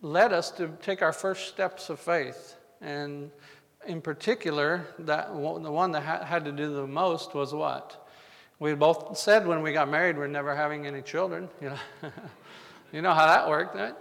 led 0.00 0.32
us 0.32 0.50
to 0.52 0.70
take 0.80 1.02
our 1.02 1.12
first 1.12 1.48
steps 1.48 1.90
of 1.90 2.00
faith. 2.00 2.56
And 2.80 3.30
in 3.86 4.00
particular, 4.00 4.86
that 5.00 5.28
the 5.28 5.70
one 5.70 5.92
that 5.92 6.00
had 6.00 6.46
to 6.46 6.52
do 6.52 6.72
the 6.72 6.86
most 6.86 7.34
was 7.34 7.52
what? 7.52 8.08
We 8.58 8.72
both 8.72 9.18
said 9.18 9.46
when 9.46 9.60
we 9.60 9.74
got 9.74 9.90
married 9.90 10.16
we're 10.16 10.28
never 10.28 10.56
having 10.56 10.86
any 10.86 11.02
children. 11.02 11.50
You 11.60 11.68
know, 12.02 12.10
you 12.90 13.02
know 13.02 13.12
how 13.12 13.26
that 13.26 13.46
worked, 13.46 13.74
right? 13.74 13.94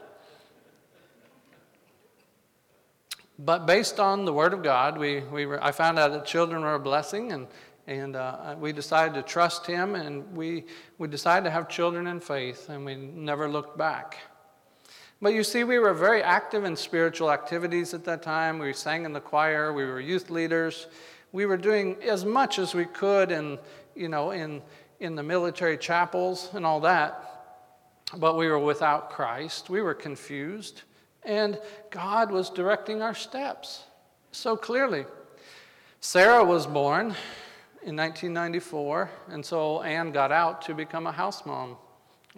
But 3.37 3.65
based 3.65 3.99
on 3.99 4.23
the 4.23 4.31
Word 4.31 4.53
of 4.53 4.63
God, 4.63 4.97
we, 4.97 5.19
we 5.19 5.45
were, 5.45 5.61
I 5.61 5.71
found 5.71 5.99
out 5.99 6.13
that 6.13 6.25
children 6.25 6.61
were 6.61 6.75
a 6.75 6.79
blessing, 6.79 7.33
and 7.33 7.47
and 7.89 8.15
uh, 8.15 8.55
we 8.59 8.71
decided 8.71 9.15
to 9.15 9.23
trust 9.23 9.65
him, 9.65 9.95
and 9.95 10.37
we, 10.37 10.65
we 10.99 11.07
decided 11.07 11.45
to 11.45 11.49
have 11.49 11.67
children 11.67 12.05
in 12.05 12.19
faith, 12.19 12.69
and 12.69 12.85
we 12.85 12.95
never 12.95 13.49
looked 13.49 13.79
back. 13.79 14.19
But 15.19 15.33
you 15.33 15.43
see, 15.43 15.63
we 15.63 15.79
were 15.79 15.95
very 15.95 16.21
active 16.21 16.65
in 16.65 16.75
spiritual 16.75 17.31
activities 17.31 17.95
at 17.95 18.05
that 18.05 18.21
time. 18.21 18.59
We 18.59 18.73
sang 18.73 19.05
in 19.05 19.13
the 19.13 19.19
choir, 19.19 19.73
we 19.73 19.85
were 19.85 19.99
youth 19.99 20.29
leaders. 20.29 20.85
We 21.31 21.47
were 21.47 21.57
doing 21.57 21.97
as 22.03 22.25
much 22.25 22.59
as 22.59 22.75
we 22.75 22.85
could 22.85 23.31
in, 23.31 23.57
you 23.95 24.07
know, 24.07 24.31
in, 24.31 24.61
in 24.99 25.15
the 25.15 25.23
military 25.23 25.77
chapels 25.77 26.51
and 26.53 26.67
all 26.67 26.81
that. 26.81 27.25
But 28.17 28.37
we 28.37 28.47
were 28.49 28.59
without 28.59 29.09
Christ. 29.09 29.67
We 29.67 29.81
were 29.81 29.95
confused. 29.95 30.83
And 31.23 31.59
God 31.89 32.29
was 32.29 32.51
directing 32.51 33.01
our 33.01 33.15
steps 33.15 33.81
so 34.31 34.55
clearly. 34.55 35.05
Sarah 36.01 36.45
was 36.45 36.67
born 36.67 37.15
in 37.83 37.95
1994, 37.95 39.09
and 39.29 39.45
so 39.45 39.81
Anne 39.81 40.11
got 40.11 40.31
out 40.31 40.61
to 40.63 40.73
become 40.73 41.07
a 41.07 41.11
house 41.11 41.45
mom, 41.45 41.77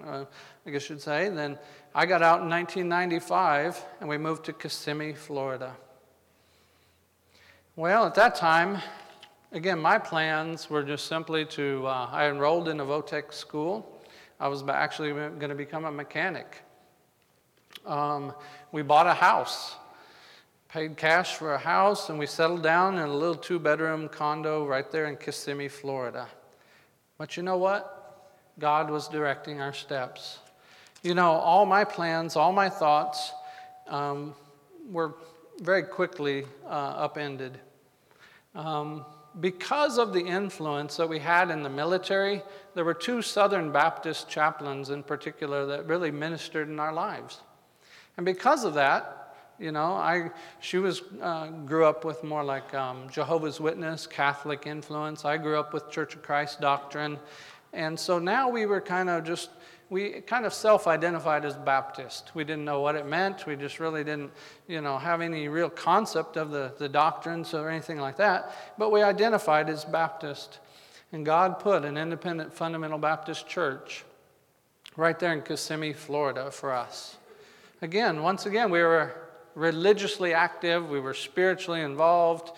uh, 0.06 0.26
I 0.66 0.70
guess 0.70 0.90
you'd 0.90 1.02
say. 1.02 1.30
Then 1.30 1.58
I 1.96 2.06
got 2.06 2.22
out 2.22 2.42
in 2.42 2.50
1995, 2.50 3.84
and 4.00 4.08
we 4.08 4.18
moved 4.18 4.46
to 4.46 4.54
Kissimmee, 4.54 5.14
Florida. 5.14 5.76
Well, 7.76 8.06
at 8.06 8.14
that 8.16 8.36
time, 8.36 8.80
again, 9.52 9.80
my 9.80 9.98
plans 9.98 10.70
were 10.70 10.84
just 10.84 11.08
simply 11.08 11.46
to, 11.46 11.88
uh, 11.88 12.10
I 12.12 12.28
enrolled 12.28 12.68
in 12.68 12.80
a 12.80 12.86
Votech 12.86 13.34
school. 13.34 14.02
I 14.40 14.48
was 14.48 14.64
actually 14.68 15.12
going 15.12 15.50
to 15.50 15.56
become 15.56 15.86
a 15.86 15.92
mechanic. 15.92 16.62
Um, 17.86 18.34
we 18.72 18.84
bought 18.84 19.08
a 19.08 19.14
house 19.14 19.76
paid 20.72 20.96
cash 20.96 21.36
for 21.36 21.54
a 21.54 21.58
house, 21.58 22.08
and 22.08 22.18
we 22.18 22.26
settled 22.26 22.64
down 22.64 22.98
in 22.98 23.04
a 23.04 23.14
little 23.14 23.36
two 23.36 23.60
bedroom 23.60 24.08
condo 24.08 24.66
right 24.66 24.90
there 24.90 25.08
in 25.08 25.18
Kissimmee, 25.18 25.68
Florida. 25.68 26.30
But 27.18 27.36
you 27.36 27.44
know 27.44 27.58
what? 27.58 28.30
God 28.58 28.90
was 28.90 29.10
directing 29.10 29.60
our 29.60 29.74
steps. 29.74 30.40
You 31.04 31.14
know, 31.14 31.32
all 31.32 31.66
my 31.66 31.84
plans, 31.84 32.38
all 32.38 32.54
my 32.54 32.70
thoughts 32.70 33.34
um, 33.90 34.34
were 34.90 35.16
very 35.60 35.84
quickly 35.84 36.46
uh, 36.66 36.94
upended. 36.96 37.60
Um, 38.56 39.06
because 39.42 39.98
of 39.98 40.14
the 40.14 40.22
influence 40.22 40.96
that 40.96 41.10
we 41.10 41.20
had 41.20 41.50
in 41.50 41.64
the 41.64 41.70
military, 41.70 42.44
there 42.76 42.86
were 42.86 42.94
two 42.94 43.22
Southern 43.22 43.74
Baptist 43.74 44.30
chaplains 44.30 44.90
in 44.90 45.04
particular 45.04 45.66
that 45.66 45.86
really 45.88 46.12
ministered 46.12 46.70
in 46.70 46.80
our 46.80 46.94
lives. 46.94 47.42
And 48.16 48.26
because 48.26 48.64
of 48.64 48.76
that, 48.76 49.21
you 49.62 49.72
know, 49.72 49.94
I, 49.94 50.32
she 50.60 50.80
was, 50.80 51.04
uh, 51.22 51.48
grew 51.48 51.86
up 51.86 52.04
with 52.04 52.24
more 52.24 52.44
like 52.44 52.74
um, 52.74 53.08
Jehovah's 53.12 53.60
Witness, 53.60 54.08
Catholic 54.08 54.66
influence. 54.66 55.24
I 55.24 55.38
grew 55.38 55.60
up 55.60 55.72
with 55.72 55.92
Church 55.92 56.16
of 56.16 56.24
Christ 56.24 56.60
doctrine. 56.60 57.20
And 57.72 57.98
so 57.98 58.18
now 58.18 58.50
we 58.50 58.66
were 58.66 58.82
kind 58.82 59.08
of 59.08 59.24
just, 59.24 59.52
we 59.92 60.22
kind 60.22 60.48
of 60.48 60.54
self 60.54 60.88
identified 60.88 61.46
as 61.46 61.56
Baptist. 61.56 62.32
We 62.34 62.44
didn't 62.44 62.66
know 62.66 62.82
what 62.82 62.96
it 62.96 63.06
meant. 63.06 63.46
We 63.46 63.56
just 63.56 63.80
really 63.80 64.04
didn't, 64.04 64.32
you 64.68 64.82
know, 64.82 64.98
have 64.98 65.22
any 65.22 65.48
real 65.48 65.70
concept 65.70 66.38
of 66.38 66.50
the, 66.50 66.74
the 66.80 66.90
doctrines 66.90 67.54
or 67.54 67.70
anything 67.70 68.00
like 68.00 68.18
that. 68.18 68.56
But 68.80 68.92
we 68.92 69.04
identified 69.04 69.70
as 69.70 69.86
Baptist. 69.86 70.58
And 71.12 71.24
God 71.24 71.60
put 71.60 71.86
an 71.86 71.98
independent 71.98 72.52
fundamental 72.52 72.98
Baptist 72.98 73.48
church 73.48 74.06
right 74.96 75.20
there 75.20 75.34
in 75.34 75.44
Kissimmee, 75.44 75.94
Florida 75.94 76.50
for 76.50 76.74
us. 76.74 77.18
Again, 77.84 78.22
once 78.22 78.46
again, 78.46 78.72
we 78.72 78.82
were 78.82 79.21
religiously 79.56 80.34
active, 80.34 80.90
we 80.90 81.00
were 81.00 81.14
spiritually 81.14 81.82
involved. 81.82 82.52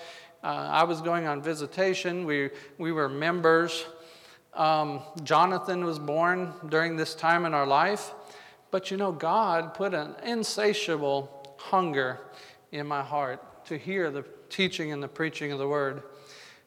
Uh, 0.43 0.47
I 0.47 0.83
was 0.83 1.01
going 1.01 1.25
on 1.25 1.41
visitation, 1.41 2.25
we, 2.25 2.49
we 2.77 2.91
were 2.91 3.07
members. 3.07 3.85
Um, 4.53 5.01
Jonathan 5.23 5.85
was 5.85 5.97
born 5.97 6.53
during 6.69 6.95
this 6.95 7.15
time 7.15 7.45
in 7.45 7.53
our 7.53 7.65
life. 7.65 8.11
But 8.71 8.91
you 8.91 8.97
know, 8.97 9.11
God 9.11 9.73
put 9.73 9.93
an 9.93 10.15
insatiable 10.23 11.55
hunger 11.57 12.19
in 12.71 12.87
my 12.87 13.01
heart 13.01 13.65
to 13.65 13.77
hear 13.77 14.11
the 14.11 14.25
teaching 14.49 14.91
and 14.91 15.01
the 15.01 15.07
preaching 15.07 15.51
of 15.51 15.59
the 15.59 15.67
word. 15.67 16.03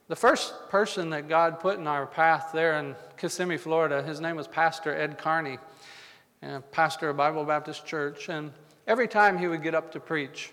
The 0.09 0.16
first 0.16 0.54
person 0.71 1.11
that 1.11 1.28
God 1.28 1.59
put 1.59 1.78
in 1.78 1.87
our 1.87 2.06
path 2.06 2.50
there 2.52 2.78
in 2.78 2.95
Kissimmee, 3.16 3.56
Florida, 3.56 4.02
his 4.02 4.21
name 4.21 4.37
was 4.37 4.47
Pastor 4.47 4.95
Ed 4.95 5.18
Carney, 5.18 5.59
pastor 6.71 7.11
of 7.11 7.16
Bible 7.16 7.45
Baptist 7.45 7.85
Church. 7.87 8.28
And 8.28 8.52
every 8.87 9.09
time 9.09 9.38
he 9.38 9.49
would 9.49 9.62
get 9.62 9.75
up 9.75 9.93
to 9.93 10.00
preach, 10.00 10.52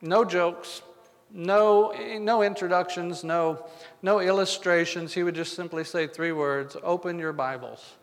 no 0.00 0.24
jokes, 0.24 0.82
no, 1.30 1.92
no 2.18 2.42
introductions, 2.42 3.24
no, 3.24 3.64
no 4.02 4.20
illustrations. 4.20 5.14
He 5.14 5.22
would 5.22 5.34
just 5.34 5.54
simply 5.54 5.84
say 5.84 6.06
three 6.06 6.32
words 6.32 6.76
open 6.82 7.18
your 7.18 7.32
Bibles. 7.32 7.94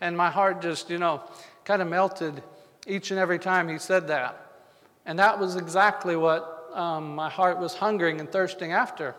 And 0.00 0.16
my 0.16 0.30
heart 0.30 0.62
just, 0.62 0.90
you 0.90 0.98
know, 0.98 1.22
kind 1.64 1.82
of 1.82 1.88
melted 1.88 2.42
each 2.86 3.10
and 3.10 3.18
every 3.18 3.38
time 3.38 3.68
he 3.68 3.78
said 3.78 4.06
that. 4.08 4.52
And 5.04 5.18
that 5.18 5.38
was 5.38 5.56
exactly 5.56 6.16
what 6.16 6.70
um, 6.74 7.14
my 7.14 7.30
heart 7.30 7.58
was 7.58 7.74
hungering 7.74 8.20
and 8.20 8.30
thirsting 8.30 8.72
after. 8.72 9.14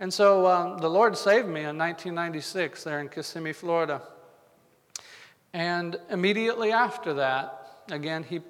And 0.00 0.12
so 0.12 0.46
um, 0.46 0.78
the 0.78 0.88
Lord 0.88 1.16
saved 1.16 1.46
me 1.46 1.60
in 1.60 1.76
1996 1.76 2.84
there 2.84 3.00
in 3.00 3.08
Kissimmee, 3.08 3.52
Florida. 3.52 4.00
And 5.52 5.98
immediately 6.08 6.72
after 6.72 7.14
that, 7.14 7.82
again, 7.90 8.24
he 8.24 8.40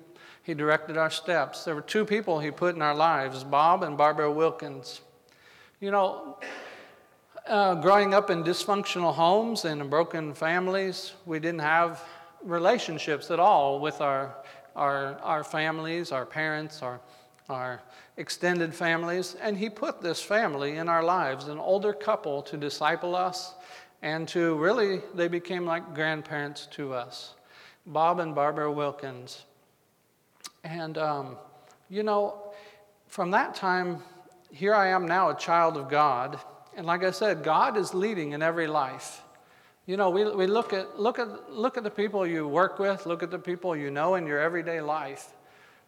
he 0.43 0.55
directed 0.55 0.97
our 0.97 1.11
steps. 1.11 1.65
There 1.65 1.75
were 1.75 1.81
two 1.81 2.05
people 2.05 2.41
He 2.41 2.51
put 2.51 2.75
in 2.75 2.83
our 2.83 2.95
lives 2.95 3.45
Bob 3.45 3.83
and 3.83 3.97
Barbara 3.97 4.31
Wilkins. 4.31 5.01
You 5.81 5.91
know, 5.91 6.39
uh, 7.47 7.75
growing 7.77 8.15
up 8.15 8.31
in 8.31 8.43
dysfunctional 8.45 9.15
homes 9.15 9.65
and 9.65 9.89
broken 9.91 10.35
families, 10.35 11.13
we 11.27 11.39
didn't 11.39 11.61
have 11.61 12.03
relationships 12.43 13.31
at 13.31 13.41
all 13.41 13.81
with 13.81 14.01
our, 14.01 14.35
our, 14.77 15.19
our 15.23 15.45
families, 15.45 16.13
our 16.13 16.27
parents, 16.27 16.83
our, 16.83 17.01
our 17.49 17.83
extended 18.17 18.75
families. 18.75 19.37
And 19.41 19.57
He 19.57 19.69
put 19.69 20.01
this 20.01 20.23
family 20.23 20.77
in 20.77 20.89
our 20.89 21.03
lives, 21.03 21.49
an 21.49 21.59
older 21.59 21.93
couple, 21.93 22.43
to 22.43 22.57
disciple 22.57 23.15
us 23.15 23.55
and 24.03 24.27
to 24.29 24.57
really, 24.57 25.03
they 25.15 25.29
became 25.29 25.67
like 25.67 25.95
grandparents 25.95 26.67
to 26.73 26.95
us. 26.95 27.35
Bob 27.87 28.21
and 28.21 28.35
Barbara 28.35 28.71
Wilkins. 28.71 29.45
And, 30.65 30.99
um, 30.99 31.37
you 31.89 32.03
know, 32.03 32.53
from 33.09 33.31
that 33.33 33.55
time, 33.55 34.03
here 34.53 34.75
I 34.75 34.89
am 34.89 35.07
now, 35.07 35.31
a 35.31 35.37
child 35.37 35.77
of 35.77 35.89
God. 35.89 36.39
And 36.77 36.87
like 36.87 37.03
I 37.03 37.11
said, 37.11 37.43
God 37.43 37.77
is 37.77 37.95
leading 37.95 38.33
in 38.33 38.43
every 38.43 38.67
life. 38.67 39.23
You 39.87 39.97
know, 39.97 40.11
we, 40.11 40.25
we 40.31 40.47
look, 40.47 40.73
at, 40.73 41.01
look, 41.01 41.19
at, 41.19 41.53
look 41.53 41.77
at 41.77 41.85
the 41.85 41.91
people 41.91 42.27
you 42.27 42.47
work 42.47 42.79
with, 42.79 43.07
look 43.07 43.23
at 43.23 43.31
the 43.31 43.39
people 43.39 43.75
you 43.75 43.91
know 43.91 44.15
in 44.15 44.27
your 44.27 44.39
everyday 44.39 44.81
life. 44.81 45.33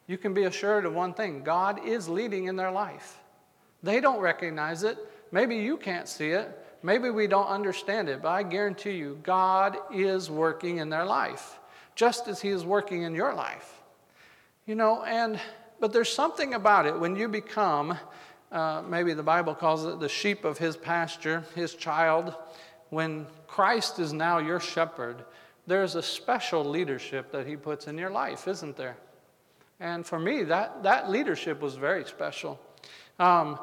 You 0.07 0.19
can 0.19 0.35
be 0.35 0.45
assured 0.45 0.85
of 0.85 0.95
one 0.95 1.15
thing 1.15 1.43
God 1.43 1.87
is 1.87 2.09
leading 2.09 2.47
in 2.47 2.57
their 2.57 2.73
life. 2.73 3.21
They 3.83 4.01
don't 4.01 4.21
recognize 4.21 4.83
it. 4.83 4.99
Maybe 5.31 5.57
you 5.57 5.77
can't 5.77 6.09
see 6.09 6.31
it. 6.31 6.59
Maybe 6.83 7.11
we 7.11 7.29
don't 7.29 7.47
understand 7.47 8.09
it, 8.09 8.23
but 8.23 8.31
I 8.31 8.43
guarantee 8.43 8.97
you, 8.97 9.21
God 9.23 9.79
is 9.95 10.29
working 10.29 10.79
in 10.79 10.91
their 10.91 11.05
life, 11.05 11.61
just 11.95 12.27
as 12.27 12.41
He 12.41 12.49
is 12.49 12.65
working 12.65 13.03
in 13.03 13.15
your 13.15 13.35
life. 13.35 13.82
You 14.65 14.77
know, 14.77 15.03
and, 15.03 15.41
but 15.81 15.93
there's 15.93 16.13
something 16.13 16.55
about 16.55 16.87
it 16.87 16.99
when 16.99 17.17
you 17.17 17.27
become, 17.27 17.99
uh, 18.53 18.83
maybe 18.89 19.13
the 19.13 19.23
Bible 19.23 19.57
calls 19.57 19.85
it 19.85 19.99
the 19.99 20.09
sheep 20.09 20.45
of 20.45 20.57
his 20.59 20.77
pasture, 20.77 21.45
his 21.55 21.75
child, 21.75 22.35
when 22.91 23.27
Christ 23.49 23.99
is 23.99 24.13
now 24.13 24.39
your 24.39 24.61
shepherd, 24.61 25.25
there's 25.67 25.95
a 25.95 26.03
special 26.03 26.65
leadership 26.65 27.33
that 27.33 27.47
he 27.47 27.57
puts 27.57 27.89
in 27.89 27.99
your 27.99 28.11
life, 28.11 28.47
isn't 28.47 28.77
there? 28.77 28.97
And 29.81 30.07
for 30.07 30.19
me, 30.19 30.45
that, 30.45 30.85
that 30.85 31.11
leadership 31.11 31.61
was 31.61 31.75
very 31.75 32.05
special. 32.05 32.61
Um, 33.19 33.59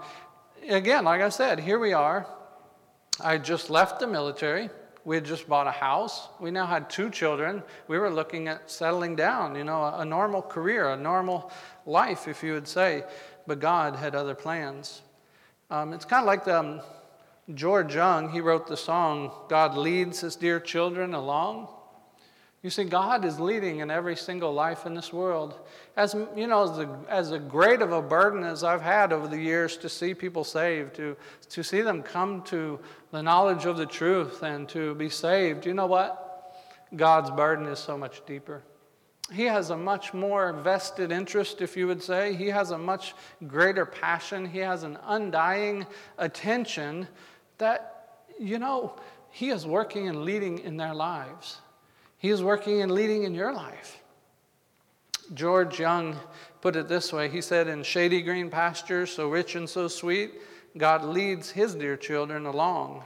again, 0.68 1.06
like 1.06 1.22
I 1.22 1.30
said, 1.30 1.60
here 1.60 1.80
we 1.80 1.94
are. 1.94 2.28
I 3.22 3.38
just 3.38 3.70
left 3.70 4.00
the 4.00 4.08
military. 4.08 4.70
We 5.06 5.16
had 5.16 5.26
just 5.26 5.48
bought 5.48 5.68
a 5.68 5.72
house. 5.72 6.28
We 6.40 6.52
now 6.52 6.66
had 6.66 6.90
two 6.90 7.10
children. 7.10 7.64
We 7.88 7.98
were 7.98 8.10
looking 8.10 8.48
at 8.48 8.70
settling 8.70 9.16
down, 9.16 9.56
you 9.56 9.64
know, 9.64 9.82
a, 9.84 10.00
a 10.00 10.06
normal 10.06 10.42
career, 10.42 10.90
a 10.90 10.98
normal 10.98 11.52
life, 11.86 12.28
if 12.28 12.44
you 12.44 12.54
would 12.54 12.68
say. 12.68 13.04
But 13.48 13.60
God 13.60 13.96
had 13.96 14.14
other 14.16 14.36
plans. 14.36 15.02
Um, 15.70 15.94
it's 15.94 16.06
kind 16.06 16.22
of 16.22 16.28
like 16.28 16.46
the, 16.46 16.60
um, 16.60 16.82
George 17.56 17.96
Young, 17.96 18.30
he 18.30 18.42
wrote 18.42 18.68
the 18.68 18.78
song, 18.78 19.32
God 19.50 19.76
leads 19.76 20.22
his 20.22 20.36
dear 20.36 20.60
children 20.60 21.14
along. 21.14 21.68
You 22.62 22.70
see, 22.70 22.84
God 22.84 23.24
is 23.24 23.40
leading 23.40 23.80
in 23.80 23.90
every 23.90 24.16
single 24.16 24.54
life 24.54 24.86
in 24.86 24.94
this 24.94 25.14
world. 25.14 25.56
As 26.00 26.16
you 26.34 26.48
know, 26.48 26.64
as, 26.64 26.80
a, 26.80 27.00
as 27.10 27.32
a 27.34 27.40
great 27.40 27.82
of 27.82 27.92
a 27.92 28.02
burden 28.02 28.46
as 28.46 28.64
I've 28.64 28.82
had 28.82 29.12
over 29.12 29.28
the 29.28 29.38
years 29.38 29.76
to 29.76 29.90
see 29.90 30.14
people 30.14 30.46
saved, 30.46 30.96
to, 30.96 31.18
to 31.50 31.62
see 31.62 31.82
them 31.82 32.04
come 32.04 32.42
to 32.44 32.80
the 33.12 33.22
knowledge 33.22 33.66
of 33.66 33.76
the 33.76 33.86
truth 33.86 34.42
and 34.42 34.70
to 34.70 34.96
be 34.96 35.10
saved, 35.10 35.66
you 35.66 35.74
know 35.74 35.88
what? 35.88 36.56
God's 36.96 37.30
burden 37.32 37.66
is 37.66 37.80
so 37.80 37.98
much 37.98 38.26
deeper. 38.26 38.64
He 39.34 39.44
has 39.44 39.72
a 39.72 39.76
much 39.76 40.14
more 40.14 40.54
vested 40.54 41.12
interest, 41.12 41.60
if 41.60 41.76
you 41.76 41.86
would 41.88 42.02
say. 42.02 42.34
He 42.34 42.48
has 42.48 42.72
a 42.72 42.78
much 42.78 43.14
greater 43.46 43.86
passion. 43.86 44.46
He 44.46 44.60
has 44.60 44.84
an 44.84 44.98
undying 45.04 45.86
attention 46.18 47.10
that, 47.58 48.22
you 48.40 48.58
know, 48.58 48.96
He 49.32 49.50
is 49.50 49.68
working 49.68 50.08
and 50.08 50.24
leading 50.24 50.60
in 50.60 50.78
their 50.78 50.96
lives. 50.96 51.58
He 52.20 52.30
is 52.30 52.42
working 52.42 52.84
and 52.84 52.90
leading 52.90 53.24
in 53.24 53.34
your 53.34 53.52
life. 53.52 54.02
George 55.34 55.80
Young 55.80 56.16
put 56.62 56.76
it 56.76 56.88
this 56.88 57.14
way 57.14 57.30
He 57.30 57.42
said, 57.42 57.68
In 57.68 57.84
shady 57.84 58.22
green 58.22 58.50
pastures, 58.50 59.12
so 59.12 59.30
rich 59.30 59.56
and 59.56 59.70
so 59.70 59.88
sweet, 59.88 60.34
God 60.78 61.04
leads 61.04 61.52
his 61.52 61.76
dear 61.76 61.98
children 61.98 62.46
along. 62.46 63.04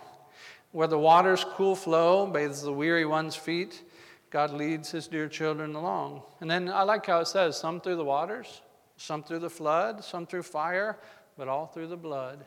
Where 0.71 0.87
the 0.87 0.99
water's 0.99 1.43
cool 1.43 1.75
flow 1.75 2.25
bathes 2.25 2.63
the 2.63 2.73
weary 2.73 3.05
one's 3.05 3.35
feet, 3.35 3.83
God 4.31 4.51
leads 4.51 4.89
his 4.89 5.07
dear 5.07 5.27
children 5.27 5.75
along. 5.75 6.23
And 6.41 6.49
then 6.49 6.67
I 6.69 6.81
like 6.83 7.05
how 7.05 7.19
it 7.19 7.27
says, 7.27 7.57
some 7.57 7.79
through 7.79 7.97
the 7.97 8.03
waters, 8.03 8.61
some 8.97 9.21
through 9.23 9.39
the 9.39 9.49
flood, 9.49 10.03
some 10.03 10.25
through 10.25 10.43
fire, 10.43 10.97
but 11.37 11.47
all 11.47 11.67
through 11.67 11.87
the 11.87 11.97
blood. 11.97 12.45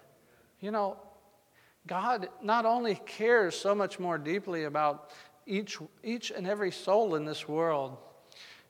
You 0.61 0.73
know, 0.73 0.97
God 1.87 2.29
not 2.43 2.67
only 2.67 2.97
cares 3.07 3.55
so 3.55 3.75
much 3.75 4.01
more 4.01 4.19
deeply 4.19 4.65
about 4.65 5.12
each, 5.47 5.79
each 6.03 6.33
and 6.33 6.47
every 6.47 6.73
soul 6.73 7.15
in 7.15 7.25
this 7.25 7.47
world. 7.47 7.97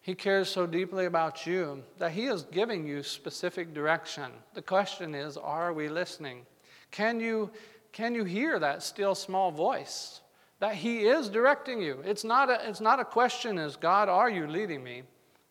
He 0.07 0.15
cares 0.15 0.49
so 0.49 0.69
deeply 0.69 1.07
about 1.07 1.49
you 1.49 1.83
that 1.99 2.13
He 2.13 2.27
is 2.27 2.45
giving 2.45 2.87
you 2.87 3.03
specific 3.03 3.75
direction. 3.75 4.31
The 4.55 4.63
question 4.63 5.17
is 5.17 5.37
are 5.37 5.73
we 5.73 5.89
listening? 5.89 6.47
Can 6.93 7.19
you, 7.19 7.51
can 7.91 8.15
you 8.15 8.23
hear 8.23 8.61
that 8.61 8.85
still 8.85 9.17
small 9.17 9.51
voice? 9.51 10.21
That 10.61 10.77
He 10.77 11.09
is 11.09 11.29
directing 11.29 11.83
you. 11.83 12.05
It's 12.05 12.23
not 12.23 12.49
a, 12.49 12.69
it's 12.69 12.81
not 12.81 13.01
a 13.01 13.05
question 13.05 13.59
as 13.59 13.75
God, 13.75 14.09
are 14.09 14.31
you 14.31 14.47
leading 14.47 14.85
me? 14.85 15.03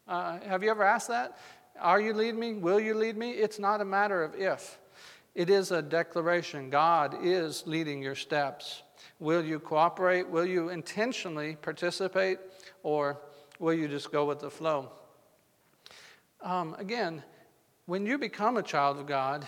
Uh, 0.08 0.39
have 0.48 0.63
you 0.63 0.70
ever 0.70 0.84
asked 0.84 1.10
that? 1.10 1.38
Are 1.82 2.00
you 2.00 2.13
leading 2.13 2.39
me? 2.39 2.54
Will 2.54 2.80
you 2.80 2.94
lead 2.94 3.18
me? 3.18 3.32
It's 3.32 3.60
not 3.60 3.82
a 3.82 3.86
matter 3.86 4.24
of 4.24 4.36
if. 4.36 4.80
It 5.34 5.50
is 5.50 5.72
a 5.72 5.82
declaration. 5.82 6.70
God 6.70 7.18
is 7.22 7.68
leading 7.68 8.02
your 8.02 8.15
steps. 8.15 8.84
Will 9.20 9.44
you 9.44 9.60
cooperate? 9.60 10.30
Will 10.30 10.46
you 10.46 10.70
intentionally 10.70 11.58
participate? 11.58 12.39
Or 12.84 13.20
will 13.60 13.74
you 13.74 13.88
just 13.88 14.12
go 14.12 14.26
with 14.26 14.39
the 14.39 14.50
flow? 14.50 14.91
Um, 16.41 16.76
again, 16.78 17.24
when 17.86 18.06
you 18.06 18.18
become 18.18 18.58
a 18.58 18.63
child 18.63 19.00
of 19.00 19.06
God, 19.06 19.48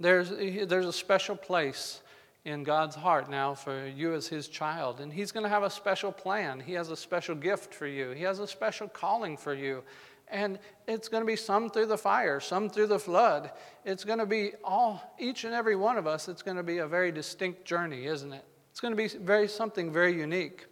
there's, 0.00 0.30
there's 0.30 0.86
a 0.86 0.92
special 0.92 1.36
place 1.36 2.00
in 2.44 2.62
God's 2.62 2.94
heart 2.94 3.30
now 3.30 3.54
for 3.54 3.86
you 3.86 4.14
as 4.14 4.28
His 4.28 4.48
child. 4.48 5.00
And 5.00 5.12
He's 5.12 5.32
going 5.32 5.44
to 5.44 5.50
have 5.50 5.62
a 5.62 5.70
special 5.70 6.12
plan. 6.12 6.60
He 6.60 6.72
has 6.74 6.90
a 6.90 6.96
special 6.96 7.34
gift 7.34 7.74
for 7.74 7.86
you, 7.86 8.10
He 8.10 8.22
has 8.22 8.38
a 8.38 8.46
special 8.46 8.88
calling 8.88 9.36
for 9.36 9.54
you. 9.54 9.82
And 10.30 10.58
it's 10.86 11.08
going 11.08 11.22
to 11.22 11.26
be 11.26 11.36
some 11.36 11.70
through 11.70 11.86
the 11.86 11.96
fire, 11.96 12.38
some 12.38 12.68
through 12.68 12.88
the 12.88 12.98
flood. 12.98 13.50
It's 13.86 14.04
going 14.04 14.18
to 14.18 14.26
be 14.26 14.52
all, 14.62 15.02
each 15.18 15.44
and 15.44 15.54
every 15.54 15.74
one 15.74 15.96
of 15.96 16.06
us, 16.06 16.28
it's 16.28 16.42
going 16.42 16.58
to 16.58 16.62
be 16.62 16.78
a 16.78 16.86
very 16.86 17.10
distinct 17.10 17.64
journey, 17.64 18.04
isn't 18.04 18.34
it? 18.34 18.44
It's 18.70 18.80
going 18.80 18.92
to 18.92 18.96
be 18.96 19.08
very, 19.08 19.48
something 19.48 19.90
very 19.90 20.14
unique. 20.14 20.66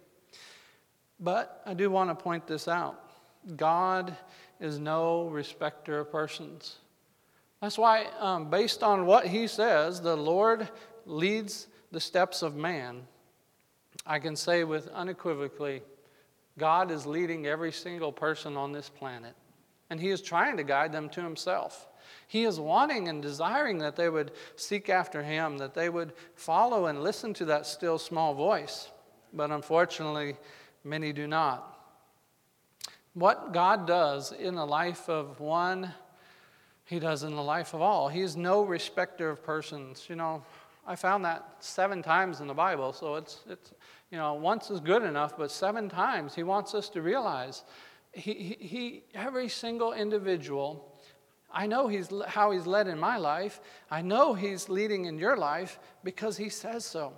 But 1.19 1.61
I 1.65 1.73
do 1.73 1.89
want 1.89 2.09
to 2.09 2.15
point 2.15 2.47
this 2.47 2.67
out 2.67 2.99
God 3.55 4.15
is 4.59 4.79
no 4.79 5.27
respecter 5.27 5.99
of 5.99 6.11
persons. 6.11 6.77
That's 7.61 7.77
why, 7.77 8.05
um, 8.19 8.49
based 8.49 8.83
on 8.83 9.05
what 9.05 9.25
he 9.27 9.47
says, 9.47 9.99
the 9.99 10.15
Lord 10.15 10.69
leads 11.05 11.67
the 11.91 11.99
steps 11.99 12.43
of 12.43 12.55
man. 12.55 13.07
I 14.05 14.19
can 14.19 14.35
say 14.35 14.63
with 14.63 14.87
unequivocally, 14.89 15.81
God 16.59 16.91
is 16.91 17.05
leading 17.05 17.47
every 17.47 17.71
single 17.71 18.11
person 18.11 18.57
on 18.57 18.71
this 18.71 18.89
planet, 18.89 19.33
and 19.89 19.99
he 19.99 20.09
is 20.09 20.21
trying 20.21 20.57
to 20.57 20.63
guide 20.63 20.91
them 20.91 21.09
to 21.09 21.21
himself. 21.21 21.87
He 22.27 22.43
is 22.43 22.59
wanting 22.59 23.07
and 23.07 23.21
desiring 23.21 23.77
that 23.79 23.95
they 23.95 24.09
would 24.09 24.31
seek 24.55 24.89
after 24.89 25.23
Him, 25.23 25.57
that 25.59 25.73
they 25.73 25.89
would 25.89 26.13
follow 26.35 26.87
and 26.87 27.03
listen 27.03 27.33
to 27.35 27.45
that 27.45 27.65
still 27.65 27.97
small 27.97 28.33
voice. 28.33 28.91
But 29.33 29.51
unfortunately, 29.51 30.35
many 30.87 31.13
do 31.13 31.27
not. 31.27 31.73
What 33.13 33.51
God 33.51 33.87
does 33.87 34.31
in 34.31 34.55
the 34.55 34.65
life 34.65 35.09
of 35.09 35.39
one 35.39 35.93
He 36.85 36.99
does 36.99 37.23
in 37.23 37.35
the 37.35 37.43
life 37.43 37.73
of 37.73 37.81
all. 37.81 38.07
He 38.07 38.21
is 38.21 38.37
no 38.37 38.63
respecter 38.63 39.29
of 39.29 39.43
persons. 39.43 40.05
You 40.07 40.15
know, 40.15 40.43
I 40.85 40.95
found 40.95 41.25
that 41.25 41.57
seven 41.59 42.01
times 42.01 42.39
in 42.39 42.47
the 42.47 42.53
Bible, 42.53 42.93
so 42.93 43.15
it's, 43.15 43.41
it's 43.49 43.73
you 44.11 44.17
know, 44.17 44.35
once 44.35 44.69
is 44.69 44.79
good 44.79 45.03
enough, 45.03 45.37
but 45.37 45.51
seven 45.51 45.89
times 45.89 46.33
he 46.33 46.43
wants 46.43 46.73
us 46.73 46.89
to 46.89 47.01
realize 47.01 47.63
he, 48.13 48.33
he, 48.33 48.67
he 48.67 49.03
every 49.13 49.49
single 49.49 49.93
individual 49.93 50.97
I 51.51 51.65
know 51.65 51.87
he's, 51.87 52.11
how 52.27 52.51
he's 52.51 52.67
led 52.67 52.87
in 52.87 52.99
my 52.99 53.17
life. 53.17 53.61
I 53.89 54.01
know 54.01 54.33
he's 54.33 54.69
leading 54.69 55.05
in 55.05 55.17
your 55.17 55.37
life 55.37 55.79
because 56.03 56.37
he 56.37 56.49
says 56.49 56.85
so. 56.85 57.13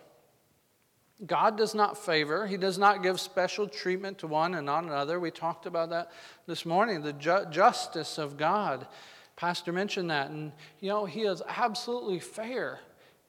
God 1.25 1.57
does 1.57 1.75
not 1.75 1.97
favor, 1.97 2.47
He 2.47 2.57
does 2.57 2.77
not 2.77 3.03
give 3.03 3.19
special 3.19 3.67
treatment 3.67 4.19
to 4.19 4.27
one 4.27 4.55
and 4.55 4.65
not 4.65 4.83
another. 4.83 5.19
We 5.19 5.31
talked 5.31 5.65
about 5.65 5.89
that 5.89 6.11
this 6.47 6.65
morning, 6.65 7.01
the 7.01 7.13
ju- 7.13 7.45
justice 7.49 8.17
of 8.17 8.37
God. 8.37 8.87
Pastor 9.35 9.71
mentioned 9.73 10.09
that. 10.11 10.29
And, 10.29 10.51
you 10.79 10.89
know, 10.89 11.05
He 11.05 11.21
is 11.21 11.41
absolutely 11.47 12.19
fair, 12.19 12.79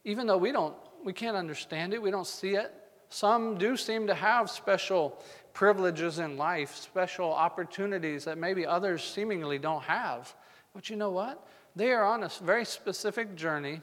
even 0.05 0.27
though 0.27 0.39
we 0.39 0.53
don't, 0.53 0.75
we 1.05 1.13
can't 1.13 1.37
understand 1.37 1.93
it, 1.93 2.01
we 2.01 2.11
don't 2.11 2.27
see 2.27 2.55
it. 2.55 2.73
Some 3.09 3.59
do 3.59 3.77
seem 3.77 4.07
to 4.07 4.15
have 4.15 4.49
special 4.49 5.21
privileges 5.53 6.21
in 6.21 6.37
life, 6.37 6.77
special 6.77 7.33
opportunities 7.33 8.25
that 8.25 8.39
maybe 8.39 8.65
others 8.65 9.03
seemingly 9.03 9.59
don't 9.59 9.83
have. 9.83 10.33
But 10.75 10.91
you 10.91 10.97
know 10.97 11.11
what? 11.11 11.45
They 11.75 11.91
are 11.91 12.05
on 12.05 12.23
a 12.23 12.31
very 12.43 12.65
specific 12.65 13.35
journey 13.35 13.83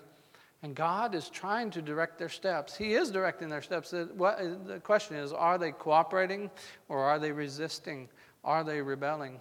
and 0.63 0.75
God 0.75 1.13
is 1.13 1.29
trying 1.29 1.69
to 1.71 1.81
direct 1.81 2.17
their 2.17 2.29
steps. 2.29 2.75
He 2.75 2.93
is 2.93 3.11
directing 3.11 3.49
their 3.49 3.61
steps. 3.61 3.91
The 3.91 4.81
question 4.83 5.17
is 5.17 5.31
are 5.31 5.57
they 5.57 5.71
cooperating 5.71 6.49
or 6.89 6.99
are 6.99 7.19
they 7.19 7.31
resisting? 7.31 8.09
Are 8.43 8.63
they 8.63 8.81
rebelling? 8.81 9.39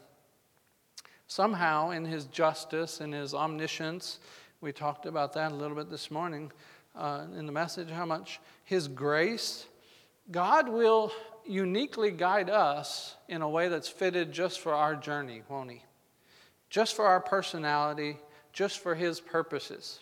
Somehow, 1.26 1.90
in 1.90 2.04
His 2.04 2.26
justice 2.26 3.00
and 3.00 3.12
His 3.12 3.34
omniscience, 3.34 4.20
we 4.60 4.72
talked 4.72 5.06
about 5.06 5.32
that 5.34 5.52
a 5.52 5.54
little 5.54 5.76
bit 5.76 5.90
this 5.90 6.10
morning 6.10 6.52
uh, 6.94 7.26
in 7.36 7.46
the 7.46 7.52
message, 7.52 7.90
how 7.90 8.06
much 8.06 8.40
His 8.64 8.86
grace, 8.88 9.66
God 10.30 10.68
will 10.68 11.12
uniquely 11.46 12.10
guide 12.10 12.50
us 12.50 13.16
in 13.28 13.42
a 13.42 13.48
way 13.48 13.68
that's 13.68 13.88
fitted 13.88 14.32
just 14.32 14.60
for 14.60 14.74
our 14.74 14.94
journey, 14.94 15.42
won't 15.48 15.70
He? 15.70 15.82
Just 16.70 16.94
for 16.94 17.06
our 17.06 17.20
personality, 17.20 18.18
just 18.52 18.78
for 18.78 18.94
His 18.94 19.20
purposes. 19.20 20.00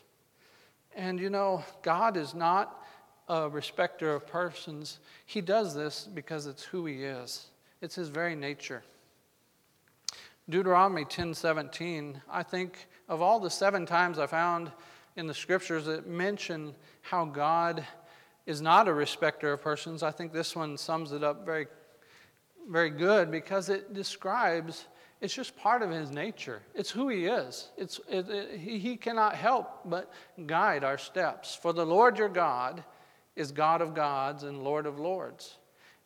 And 0.95 1.19
you 1.19 1.31
know, 1.31 1.65
God 1.83 2.17
is 2.17 2.35
not 2.35 2.85
a 3.29 3.49
respecter 3.49 4.15
of 4.15 4.27
persons. 4.27 5.01
He 5.27 5.41
does 5.41 5.75
this 5.75 6.09
because 6.13 6.47
it's 6.47 6.63
who 6.63 6.87
He 6.87 7.05
is, 7.05 7.47
it's 7.81 7.95
His 7.95 8.09
very 8.09 8.35
nature. 8.35 8.83
Deuteronomy 10.49 11.05
10:17, 11.05 12.21
I 12.31 12.43
think 12.43 12.89
of 13.09 13.23
all 13.23 13.41
the 13.41 13.51
seven 13.51 13.87
times 13.87 14.19
I 14.19 14.27
found 14.27 14.71
in 15.17 15.27
the 15.27 15.35
scriptures 15.35 15.87
that 15.87 16.07
mention 16.07 16.75
how 17.01 17.25
God 17.25 17.85
is 18.47 18.61
not 18.61 18.89
a 18.89 18.93
respecter 18.93 19.53
of 19.53 19.63
persons, 19.63 20.03
I 20.03 20.11
think 20.11 20.33
this 20.33 20.55
one 20.55 20.77
sums 20.77 21.13
it 21.13 21.25
up 21.25 21.47
very 21.47 21.67
very 22.69 22.91
good 22.91 23.31
because 23.31 23.69
it 23.69 23.93
describes 23.93 24.87
it's 25.25 25.33
just 25.33 25.57
part 25.57 25.81
of 25.81 25.91
his 25.91 26.11
nature. 26.11 26.61
It's 26.75 26.91
who 26.91 27.09
he 27.09 27.25
is. 27.25 27.71
It's, 27.79 27.99
it, 28.11 28.29
it, 28.29 28.61
he, 28.61 28.95
cannot 28.95 29.35
help 29.35 29.81
but 29.87 30.13
guide 30.47 30.85
our 30.85 30.99
steps. 30.99 31.55
For 31.55 31.73
the 31.73 31.87
Lord 31.87 32.19
your 32.19 32.29
God 32.29 32.85
is 33.35 33.51
God 33.51 33.81
of 33.81 33.95
gods 33.95 34.43
and 34.43 34.63
Lord 34.63 34.85
of 34.85 34.99
lords, 34.99 35.57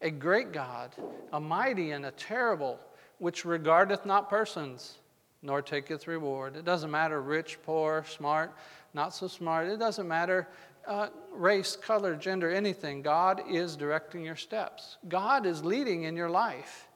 a 0.01 0.11
great 0.13 0.53
God, 0.53 0.95
a 1.33 1.41
mighty 1.41 1.91
and 1.91 2.07
a 2.07 2.13
terrible, 2.13 2.79
which 3.19 3.45
regardeth 3.45 4.07
not 4.07 4.31
persons, 4.31 4.99
nor 5.43 5.63
taketh 5.63 6.07
reward. 6.07 6.55
It 6.55 6.65
doesn't 6.65 6.91
matter 6.91 7.21
rich, 7.21 7.59
poor, 7.65 8.05
smart, 8.09 8.55
not 8.95 9.13
so 9.13 9.27
smart. 9.27 9.67
It 9.67 9.81
doesn't 9.81 10.07
matter 10.07 10.47
uh, 10.87 11.09
race, 11.33 11.75
color, 11.75 12.15
gender, 12.15 12.53
anything. 12.53 13.03
God 13.03 13.43
is 13.51 13.75
directing 13.75 14.25
your 14.25 14.37
steps. 14.37 14.97
God 15.09 15.45
is 15.45 15.65
leading 15.65 16.05
in 16.05 16.15
your 16.15 16.31
life. 16.31 16.87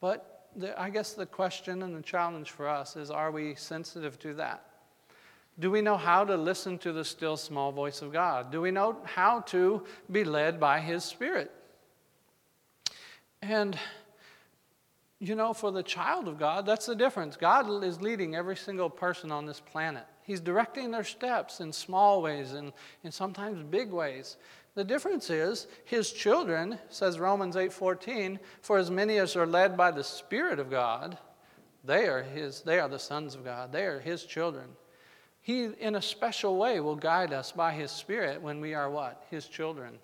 But 0.00 0.35
the, 0.56 0.80
I 0.80 0.90
guess 0.90 1.12
the 1.12 1.26
question 1.26 1.82
and 1.82 1.94
the 1.94 2.02
challenge 2.02 2.50
for 2.50 2.68
us 2.68 2.96
is 2.96 3.10
are 3.10 3.30
we 3.30 3.54
sensitive 3.54 4.18
to 4.20 4.34
that? 4.34 4.64
Do 5.58 5.70
we 5.70 5.80
know 5.80 5.96
how 5.96 6.24
to 6.24 6.36
listen 6.36 6.78
to 6.78 6.92
the 6.92 7.04
still 7.04 7.36
small 7.36 7.72
voice 7.72 8.02
of 8.02 8.12
God? 8.12 8.52
Do 8.52 8.60
we 8.60 8.70
know 8.70 8.98
how 9.04 9.40
to 9.40 9.82
be 10.10 10.22
led 10.22 10.60
by 10.60 10.80
His 10.80 11.02
Spirit? 11.02 11.50
And, 13.40 13.78
you 15.18 15.34
know, 15.34 15.54
for 15.54 15.70
the 15.72 15.82
child 15.82 16.28
of 16.28 16.38
God, 16.38 16.66
that's 16.66 16.86
the 16.86 16.94
difference. 16.94 17.36
God 17.36 17.84
is 17.84 18.02
leading 18.02 18.34
every 18.34 18.56
single 18.56 18.90
person 18.90 19.32
on 19.32 19.46
this 19.46 19.60
planet. 19.60 20.04
He's 20.24 20.40
directing 20.40 20.90
their 20.90 21.04
steps 21.04 21.60
in 21.60 21.72
small 21.72 22.20
ways 22.20 22.52
and, 22.52 22.72
and 23.04 23.14
sometimes 23.14 23.62
big 23.62 23.90
ways. 23.90 24.36
The 24.76 24.84
difference 24.84 25.30
is 25.30 25.66
his 25.86 26.12
children, 26.12 26.78
says 26.90 27.18
Romans 27.18 27.56
8:14, 27.56 28.38
for 28.60 28.76
as 28.76 28.90
many 28.90 29.16
as 29.16 29.34
are 29.34 29.46
led 29.46 29.74
by 29.74 29.90
the 29.90 30.04
Spirit 30.04 30.58
of 30.58 30.70
God, 30.70 31.16
they 31.82 32.06
are 32.06 32.22
his, 32.22 32.60
they 32.60 32.78
are 32.78 32.88
the 32.88 32.98
sons 32.98 33.34
of 33.34 33.42
God. 33.42 33.72
They 33.72 33.86
are 33.86 33.98
his 33.98 34.24
children. 34.24 34.76
He, 35.40 35.64
in 35.64 35.94
a 35.94 36.02
special 36.02 36.58
way, 36.58 36.80
will 36.80 36.94
guide 36.94 37.32
us 37.32 37.52
by 37.52 37.72
his 37.72 37.90
Spirit 37.90 38.42
when 38.42 38.60
we 38.60 38.74
are 38.74 38.90
what? 38.90 39.24
His 39.30 39.48
children. 39.48 39.98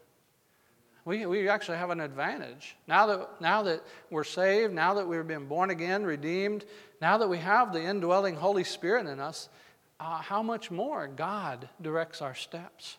We, 1.04 1.26
we 1.26 1.48
actually 1.50 1.76
have 1.76 1.90
an 1.90 2.00
advantage. 2.00 2.76
Now 2.86 3.06
that, 3.06 3.40
now 3.42 3.62
that 3.64 3.82
we're 4.08 4.24
saved, 4.24 4.72
now 4.72 4.94
that 4.94 5.06
we've 5.06 5.26
been 5.26 5.48
born 5.48 5.68
again, 5.68 6.04
redeemed, 6.04 6.64
now 7.02 7.18
that 7.18 7.28
we 7.28 7.38
have 7.38 7.74
the 7.74 7.82
indwelling 7.82 8.36
Holy 8.36 8.64
Spirit 8.64 9.06
in 9.06 9.20
us, 9.20 9.50
uh, 10.00 10.18
how 10.18 10.42
much 10.42 10.70
more 10.70 11.08
God 11.08 11.68
directs 11.82 12.22
our 12.22 12.34
steps. 12.34 12.96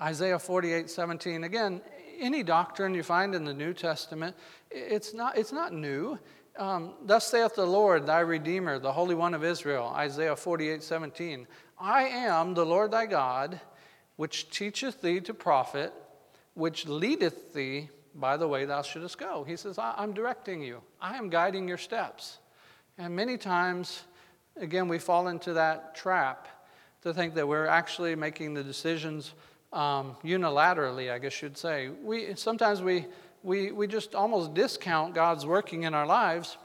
Isaiah 0.00 0.38
48 0.38 0.88
17. 0.88 1.44
Again, 1.44 1.80
any 2.20 2.42
doctrine 2.42 2.94
you 2.94 3.02
find 3.02 3.34
in 3.34 3.44
the 3.44 3.54
New 3.54 3.72
Testament, 3.72 4.36
it's 4.70 5.14
not, 5.14 5.36
it's 5.36 5.52
not 5.52 5.72
new. 5.72 6.18
Um, 6.58 6.94
Thus 7.04 7.28
saith 7.28 7.54
the 7.54 7.66
Lord, 7.66 8.06
thy 8.06 8.20
Redeemer, 8.20 8.78
the 8.78 8.92
Holy 8.92 9.14
One 9.14 9.34
of 9.34 9.44
Israel, 9.44 9.92
Isaiah 9.94 10.36
48 10.36 10.82
17. 10.82 11.46
I 11.78 12.02
am 12.04 12.54
the 12.54 12.66
Lord 12.66 12.90
thy 12.90 13.06
God, 13.06 13.60
which 14.16 14.50
teacheth 14.50 15.00
thee 15.00 15.20
to 15.20 15.34
profit, 15.34 15.92
which 16.54 16.86
leadeth 16.86 17.54
thee 17.54 17.88
by 18.14 18.36
the 18.36 18.48
way 18.48 18.64
thou 18.64 18.82
shouldest 18.82 19.18
go. 19.18 19.44
He 19.44 19.56
says, 19.56 19.78
I'm 19.78 20.12
directing 20.12 20.62
you, 20.62 20.82
I 21.00 21.16
am 21.16 21.30
guiding 21.30 21.68
your 21.68 21.78
steps. 21.78 22.38
And 22.98 23.14
many 23.14 23.36
times, 23.36 24.02
again, 24.56 24.88
we 24.88 24.98
fall 24.98 25.28
into 25.28 25.52
that 25.52 25.94
trap 25.94 26.48
to 27.02 27.14
think 27.14 27.34
that 27.34 27.46
we're 27.46 27.66
actually 27.66 28.16
making 28.16 28.54
the 28.54 28.64
decisions 28.64 29.34
um, 29.72 30.16
unilaterally, 30.24 31.10
I 31.10 31.18
guess 31.18 31.40
you'd 31.42 31.58
say. 31.58 31.90
We, 32.02 32.34
sometimes 32.34 32.82
we, 32.82 33.06
we, 33.42 33.70
we 33.70 33.86
just 33.86 34.14
almost 34.14 34.54
discount 34.54 35.14
God's 35.14 35.46
working 35.46 35.82
in 35.84 35.94
our 35.94 36.06
lives, 36.06 36.56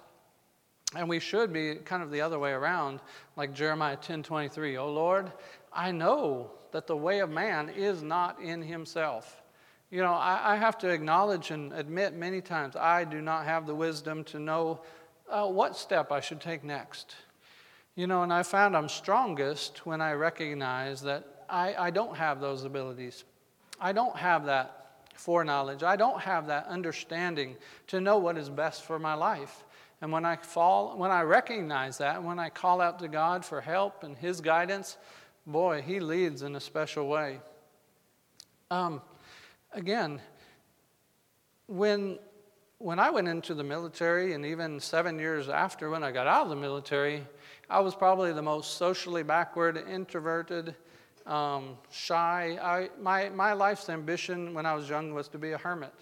and 0.96 1.10
we 1.10 1.20
should 1.20 1.52
be 1.52 1.76
kind 1.76 2.04
of 2.04 2.12
the 2.12 2.22
other 2.22 2.40
way 2.40 2.52
around, 2.52 3.00
like 3.36 3.54
Jeremiah 3.54 3.98
10 3.98 4.24
23. 4.24 4.78
Oh 4.78 4.92
Lord, 4.92 5.32
I 5.72 5.92
know 5.92 6.52
that 6.72 6.88
the 6.88 6.98
way 6.98 7.20
of 7.20 7.30
man 7.30 7.70
is 7.70 8.02
not 8.04 8.42
in 8.42 8.62
himself. 8.62 9.42
You 9.92 10.02
know, 10.02 10.14
I, 10.14 10.54
I 10.54 10.56
have 10.56 10.78
to 10.80 10.90
acknowledge 10.90 11.52
and 11.52 11.72
admit 11.74 12.16
many 12.16 12.42
times 12.42 12.76
I 12.76 13.04
do 13.04 13.22
not 13.22 13.46
have 13.46 13.68
the 13.68 13.76
wisdom 13.76 14.24
to 14.26 14.40
know 14.40 14.82
uh, 15.30 15.48
what 15.48 15.78
step 15.78 16.12
I 16.12 16.20
should 16.20 16.42
take 16.42 16.64
next. 16.64 17.16
You 17.96 18.08
know, 18.08 18.24
and 18.24 18.34
I 18.34 18.42
found 18.42 18.76
I'm 18.76 18.90
strongest 18.90 19.86
when 19.86 20.02
I 20.02 20.14
recognize 20.14 21.02
that 21.04 21.33
I, 21.50 21.76
I 21.76 21.90
don't 21.92 22.16
have 22.16 22.40
those 22.40 22.64
abilities. 22.64 23.24
I 23.80 23.92
don't 23.92 24.16
have 24.16 24.46
that 24.46 24.84
foreknowledge. 25.16 25.84
I 25.84 25.96
don't 25.96 26.20
have 26.22 26.48
that 26.48 26.68
understanding 26.68 27.56
to 27.88 28.02
know 28.02 28.18
what 28.18 28.38
is 28.38 28.50
best 28.50 28.84
for 28.84 29.00
my 29.00 29.14
life. 29.14 29.64
And 30.02 30.12
when 30.12 30.26
I 30.26 30.36
fall, 30.36 30.98
when 30.98 31.12
I 31.12 31.22
recognize 31.22 32.00
that, 32.00 32.22
when 32.24 32.40
I 32.40 32.50
call 32.50 32.82
out 32.82 33.00
to 33.00 33.08
God 33.08 33.46
for 33.46 33.62
help 33.62 34.04
and 34.04 34.18
His 34.18 34.42
guidance, 34.42 34.98
boy, 35.48 35.82
He 35.82 36.00
leads 36.00 36.42
in 36.42 36.56
a 36.56 36.60
special 36.60 37.08
way. 37.08 37.40
Um, 38.70 39.02
again, 39.74 40.20
when 41.68 42.20
when 42.84 43.00
I 43.00 43.12
went 43.12 43.30
into 43.30 43.54
the 43.54 43.64
military, 43.64 44.34
and 44.34 44.46
even 44.46 44.78
seven 44.82 45.18
years 45.18 45.48
after 45.48 45.90
when 45.90 46.04
I 46.04 46.12
got 46.12 46.28
out 46.28 46.44
of 46.44 46.50
the 46.50 46.58
military, 46.58 47.26
I 47.70 47.80
was 47.80 47.96
probably 47.96 48.34
the 48.34 48.42
most 48.42 48.76
socially 48.78 49.24
backward, 49.24 49.78
introverted, 49.90 50.76
um, 51.26 51.78
shy. 51.92 52.58
I, 52.62 52.90
my, 53.02 53.30
my 53.30 53.54
life's 53.54 53.90
ambition 53.90 54.54
when 54.54 54.66
I 54.66 54.76
was 54.76 54.90
young 54.90 55.14
was 55.14 55.28
to 55.30 55.38
be 55.38 55.52
a 55.52 55.58
hermit, 55.58 55.94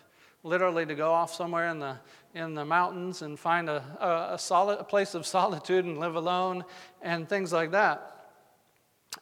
literally 0.43 0.85
to 0.85 0.95
go 0.95 1.11
off 1.11 1.33
somewhere 1.33 1.69
in 1.69 1.79
the, 1.79 1.97
in 2.33 2.53
the 2.55 2.65
mountains 2.65 3.21
and 3.21 3.39
find 3.39 3.69
a, 3.69 3.83
a, 3.99 4.35
a, 4.35 4.39
solid, 4.39 4.79
a 4.79 4.83
place 4.83 5.13
of 5.15 5.25
solitude 5.37 5.85
and 5.85 5.99
live 5.99 6.15
alone 6.15 6.63
and 7.01 7.27
things 7.27 7.51
like 7.53 7.71
that. 7.71 8.29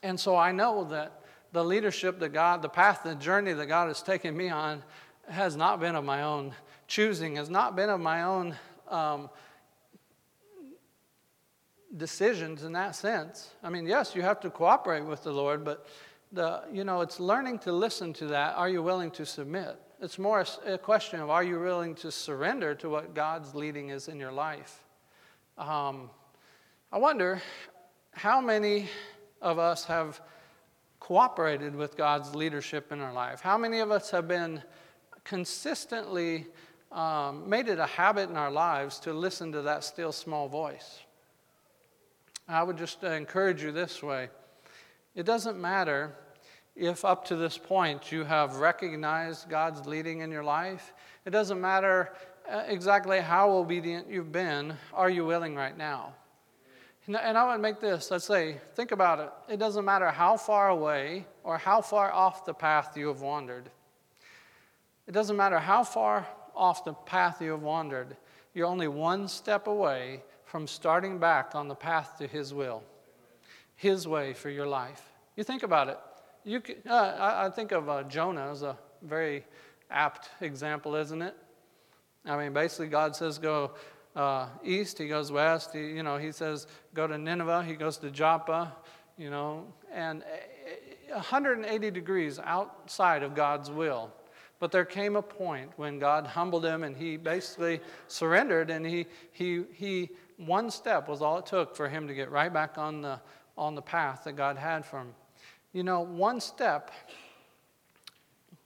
And 0.03 0.19
so 0.19 0.35
I 0.35 0.51
know 0.51 0.85
that 0.85 1.23
the 1.51 1.63
leadership 1.63 2.19
that 2.19 2.29
God, 2.29 2.61
the 2.61 2.69
path, 2.69 3.01
the 3.03 3.15
journey 3.15 3.53
that 3.53 3.65
God 3.65 3.87
has 3.87 4.01
taken 4.01 4.37
me 4.37 4.49
on 4.49 4.83
has 5.27 5.55
not 5.55 5.79
been 5.79 5.95
of 5.95 6.05
my 6.05 6.23
own 6.23 6.53
choosing, 6.87 7.35
has 7.35 7.49
not 7.49 7.75
been 7.75 7.89
of 7.89 7.99
my 7.99 8.23
own 8.23 8.55
um, 8.87 9.29
decisions 11.97 12.63
in 12.63 12.73
that 12.73 12.95
sense. 12.95 13.49
I 13.63 13.69
mean, 13.69 13.85
yes, 13.85 14.15
you 14.15 14.21
have 14.21 14.39
to 14.41 14.49
cooperate 14.49 15.05
with 15.05 15.23
the 15.23 15.31
Lord, 15.31 15.63
but 15.63 15.87
the, 16.31 16.63
you 16.71 16.83
know, 16.83 17.01
it's 17.01 17.19
learning 17.19 17.59
to 17.59 17.71
listen 17.71 18.13
to 18.13 18.27
that. 18.27 18.55
Are 18.55 18.69
you 18.69 18.83
willing 18.83 19.11
to 19.11 19.25
submit? 19.25 19.75
It's 20.01 20.19
more 20.19 20.45
a, 20.65 20.77
question 20.77 21.19
of 21.19 21.29
are 21.29 21.43
you 21.43 21.59
willing 21.59 21.95
to 21.95 22.11
surrender 22.11 22.75
to 22.75 22.89
what 22.89 23.13
God's 23.13 23.55
leading 23.55 23.89
is 23.89 24.07
in 24.07 24.19
your 24.19 24.31
life? 24.31 24.83
Um, 25.57 26.09
I 26.91 26.99
wonder 26.99 27.41
how 28.13 28.39
many 28.39 28.87
of 29.41 29.59
us 29.59 29.85
have 29.85 30.21
cooperated 30.99 31.75
with 31.75 31.97
God's 31.97 32.35
leadership 32.35 32.91
in 32.91 33.01
our 33.01 33.13
life? 33.13 33.41
How 33.41 33.57
many 33.57 33.79
of 33.79 33.91
us 33.91 34.11
have 34.11 34.27
been 34.27 34.61
consistently 35.23 36.47
um, 36.91 37.49
made 37.49 37.67
it 37.67 37.79
a 37.79 37.85
habit 37.85 38.29
in 38.29 38.37
our 38.37 38.51
lives 38.51 38.99
to 38.99 39.13
listen 39.13 39.51
to 39.53 39.61
that 39.63 39.83
still 39.83 40.11
small 40.11 40.47
voice? 40.47 40.99
I 42.49 42.63
would 42.63 42.77
just 42.77 43.03
uh, 43.03 43.11
encourage 43.11 43.61
you 43.61 43.71
this 43.71 44.01
way 44.01 44.29
it 45.13 45.25
doesn't 45.25 45.59
matter 45.59 46.15
if 46.75 47.05
up 47.05 47.25
to 47.25 47.35
this 47.35 47.57
point 47.57 48.11
you 48.11 48.23
have 48.23 48.55
recognized 48.55 49.49
God's 49.49 49.85
leading 49.85 50.21
in 50.21 50.31
your 50.31 50.43
life. 50.43 50.93
It 51.25 51.31
doesn't 51.31 51.59
matter 51.59 52.13
uh, 52.49 52.63
exactly 52.67 53.19
how 53.19 53.51
obedient 53.51 54.09
you've 54.09 54.31
been. 54.31 54.73
Are 54.93 55.09
you 55.09 55.25
willing 55.25 55.55
right 55.55 55.77
now? 55.77 56.13
And 57.07 57.37
I 57.37 57.51
would 57.51 57.61
make 57.61 57.79
this 57.79 58.11
let's 58.11 58.25
say, 58.25 58.57
think 58.75 58.91
about 58.91 59.19
it. 59.19 59.53
It 59.53 59.57
doesn't 59.57 59.85
matter 59.85 60.09
how 60.09 60.37
far 60.37 60.69
away 60.69 61.25
or 61.43 61.57
how 61.57 61.81
far 61.81 62.11
off 62.11 62.45
the 62.45 62.53
path 62.53 62.97
you 62.97 63.07
have 63.09 63.21
wandered. 63.21 63.69
It 65.07 65.11
doesn't 65.11 65.37
matter 65.37 65.59
how 65.59 65.83
far 65.83 66.27
off 66.55 66.83
the 66.83 66.93
path 66.93 67.41
you 67.41 67.51
have 67.51 67.61
wandered. 67.61 68.15
You're 68.53 68.67
only 68.67 68.87
one 68.87 69.27
step 69.27 69.67
away 69.67 70.23
from 70.49 70.65
starting 70.65 71.19
back 71.19 71.53
on 71.53 71.67
the 71.67 71.75
path 71.75 72.17
to 72.17 72.25
His 72.25 72.53
will, 72.53 72.81
His 73.75 74.07
way 74.07 74.33
for 74.33 74.49
your 74.49 74.65
life. 74.65 75.03
You 75.35 75.43
think 75.43 75.61
about 75.61 75.89
it. 75.89 75.99
You, 76.43 76.61
uh, 76.89 76.93
I, 76.93 77.45
I, 77.45 77.49
think 77.51 77.71
of 77.71 77.87
uh, 77.87 78.03
Jonah 78.03 78.49
as 78.49 78.63
a 78.63 78.75
very 79.03 79.45
apt 79.91 80.29
example, 80.41 80.95
isn't 80.95 81.21
it? 81.21 81.35
I 82.25 82.35
mean, 82.35 82.51
basically, 82.51 82.87
God 82.87 83.15
says, 83.15 83.37
go 83.37 83.71
uh, 84.15 84.47
east, 84.63 84.97
he 84.97 85.07
goes 85.07 85.31
west. 85.31 85.73
He, 85.73 85.91
you 85.91 86.01
know, 86.01 86.17
he 86.17 86.31
says, 86.31 86.65
go 86.95 87.05
to 87.05 87.17
Nineveh, 87.17 87.63
he 87.63 87.75
goes 87.75 87.97
to 87.97 88.09
Joppa, 88.09 88.73
you 89.17 89.29
know, 89.29 89.65
and 89.93 90.23
180 91.11 91.87
eh, 91.87 91.89
degrees 91.91 92.39
outside 92.39 93.21
of 93.21 93.35
God's 93.35 93.69
will. 93.69 94.11
But 94.57 94.71
there 94.71 94.83
came 94.83 95.15
a 95.15 95.21
point 95.21 95.71
when 95.77 95.99
God 95.99 96.25
humbled 96.25 96.65
him 96.65 96.83
and 96.83 96.97
he 96.97 97.17
basically 97.17 97.81
surrendered, 98.07 98.71
and 98.71 98.85
he, 98.85 99.05
he, 99.31 99.63
he, 99.73 100.09
one 100.45 100.71
step 100.71 101.07
was 101.07 101.21
all 101.21 101.37
it 101.37 101.45
took 101.45 101.75
for 101.75 101.87
him 101.87 102.07
to 102.07 102.13
get 102.13 102.31
right 102.31 102.51
back 102.51 102.77
on 102.77 103.01
the, 103.01 103.19
on 103.57 103.75
the 103.75 103.81
path 103.81 104.23
that 104.23 104.33
God 104.33 104.57
had 104.57 104.85
for 104.85 104.99
him. 104.99 105.13
You 105.73 105.83
know, 105.83 106.01
one 106.01 106.39
step 106.39 106.91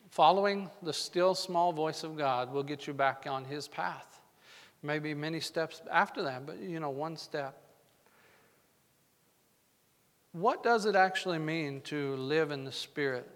following 0.10 0.70
the 0.82 0.94
still 0.94 1.36
small 1.36 1.74
voice 1.74 2.04
of 2.04 2.18
God 2.18 2.54
will 2.54 2.64
get 2.64 2.88
you 2.88 2.94
back 2.94 3.26
on 3.28 3.44
his 3.44 3.68
path 3.68 4.14
maybe 4.84 5.14
many 5.14 5.40
steps 5.40 5.82
after 5.90 6.22
that, 6.24 6.46
but 6.46 6.60
you 6.60 6.80
know, 6.80 6.90
one 6.90 7.16
step. 7.18 7.58
What 10.34 10.64
does 10.64 10.86
it 10.86 10.96
actually 10.96 11.40
mean 11.40 11.82
to 11.82 12.16
live 12.18 12.52
in 12.52 12.66
the 12.66 12.72
Spirit? 12.72 13.30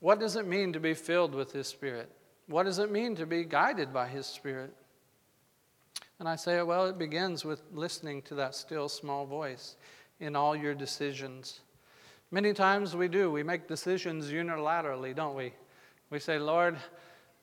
What 0.00 0.18
does 0.18 0.36
it 0.36 0.46
mean 0.46 0.72
to 0.72 0.80
be 0.80 0.94
filled 0.94 1.34
with 1.34 1.52
His 1.52 1.66
Spirit? 1.66 2.10
What 2.46 2.64
does 2.64 2.78
it 2.78 2.90
mean 2.90 3.16
to 3.16 3.26
be 3.26 3.44
guided 3.44 3.92
by 3.92 4.08
His 4.08 4.26
Spirit? 4.26 4.74
And 6.20 6.28
I 6.28 6.36
say, 6.36 6.62
well, 6.62 6.86
it 6.86 6.98
begins 6.98 7.44
with 7.44 7.62
listening 7.72 8.22
to 8.22 8.34
that 8.36 8.54
still 8.54 8.88
small 8.88 9.26
voice 9.26 9.76
in 10.20 10.36
all 10.36 10.54
your 10.54 10.74
decisions. 10.74 11.60
Many 12.30 12.52
times 12.52 12.96
we 12.96 13.08
do. 13.08 13.30
We 13.30 13.42
make 13.42 13.68
decisions 13.68 14.30
unilaterally, 14.30 15.14
don't 15.14 15.34
we? 15.34 15.52
We 16.10 16.18
say, 16.18 16.38
Lord, 16.38 16.76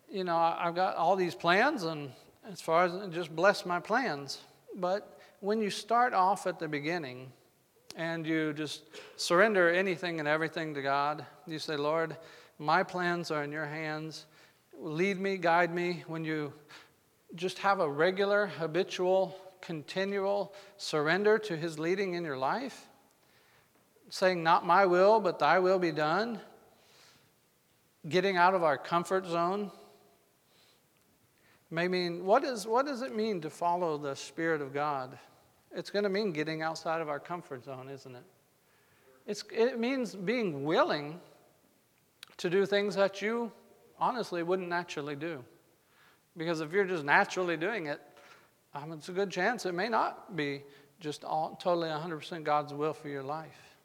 you 0.09 0.23
know, 0.23 0.37
I've 0.37 0.75
got 0.75 0.95
all 0.95 1.15
these 1.15 1.35
plans 1.35 1.83
and 1.83 2.11
as 2.49 2.61
far 2.61 2.85
as 2.85 3.13
just 3.13 3.35
bless 3.35 3.65
my 3.65 3.79
plans. 3.79 4.39
But 4.75 5.19
when 5.41 5.61
you 5.61 5.69
start 5.69 6.13
off 6.13 6.47
at 6.47 6.59
the 6.59 6.67
beginning 6.67 7.31
and 7.95 8.25
you 8.25 8.53
just 8.53 8.83
surrender 9.17 9.69
anything 9.69 10.19
and 10.19 10.27
everything 10.27 10.73
to 10.75 10.81
God, 10.81 11.25
you 11.45 11.59
say, 11.59 11.75
Lord, 11.75 12.15
my 12.57 12.83
plans 12.83 13.31
are 13.31 13.43
in 13.43 13.51
your 13.51 13.65
hands. 13.65 14.25
Lead 14.79 15.19
me, 15.19 15.37
guide 15.37 15.73
me. 15.73 16.03
When 16.07 16.23
you 16.23 16.53
just 17.35 17.59
have 17.59 17.79
a 17.79 17.89
regular, 17.89 18.47
habitual, 18.47 19.35
continual 19.61 20.53
surrender 20.77 21.37
to 21.39 21.55
His 21.55 21.79
leading 21.79 22.13
in 22.13 22.23
your 22.23 22.37
life, 22.37 22.87
saying, 24.09 24.43
Not 24.43 24.65
my 24.65 24.85
will, 24.85 25.19
but 25.19 25.39
thy 25.39 25.59
will 25.59 25.79
be 25.79 25.91
done, 25.91 26.39
getting 28.07 28.37
out 28.37 28.53
of 28.53 28.63
our 28.63 28.77
comfort 28.77 29.25
zone 29.25 29.71
may 31.71 31.87
mean 31.87 32.25
what, 32.25 32.43
is, 32.43 32.67
what 32.67 32.85
does 32.85 33.01
it 33.01 33.15
mean 33.15 33.41
to 33.41 33.49
follow 33.49 33.97
the 33.97 34.15
Spirit 34.15 34.61
of 34.61 34.73
God? 34.73 35.17
It's 35.73 35.89
going 35.89 36.03
to 36.03 36.09
mean 36.09 36.33
getting 36.33 36.61
outside 36.61 37.01
of 37.01 37.07
our 37.07 37.19
comfort 37.19 37.63
zone, 37.63 37.89
isn't 37.89 38.13
it? 38.13 38.23
It's, 39.25 39.43
it 39.51 39.79
means 39.79 40.13
being 40.13 40.65
willing 40.65 41.19
to 42.37 42.49
do 42.49 42.65
things 42.65 42.95
that 42.95 43.21
you 43.21 43.51
honestly 43.97 44.43
wouldn't 44.43 44.67
naturally 44.67 45.15
do. 45.15 45.43
Because 46.37 46.61
if 46.61 46.71
you're 46.71 46.85
just 46.85 47.03
naturally 47.03 47.57
doing 47.57 47.87
it, 47.87 48.01
um, 48.73 48.93
it's 48.93 49.09
a 49.09 49.11
good 49.11 49.29
chance 49.29 49.65
it 49.65 49.73
may 49.73 49.89
not 49.89 50.35
be 50.35 50.63
just 50.99 51.23
all, 51.23 51.57
totally 51.61 51.89
100% 51.89 52.43
God's 52.43 52.73
will 52.73 52.93
for 52.93 53.09
your 53.09 53.23
life. 53.23 53.77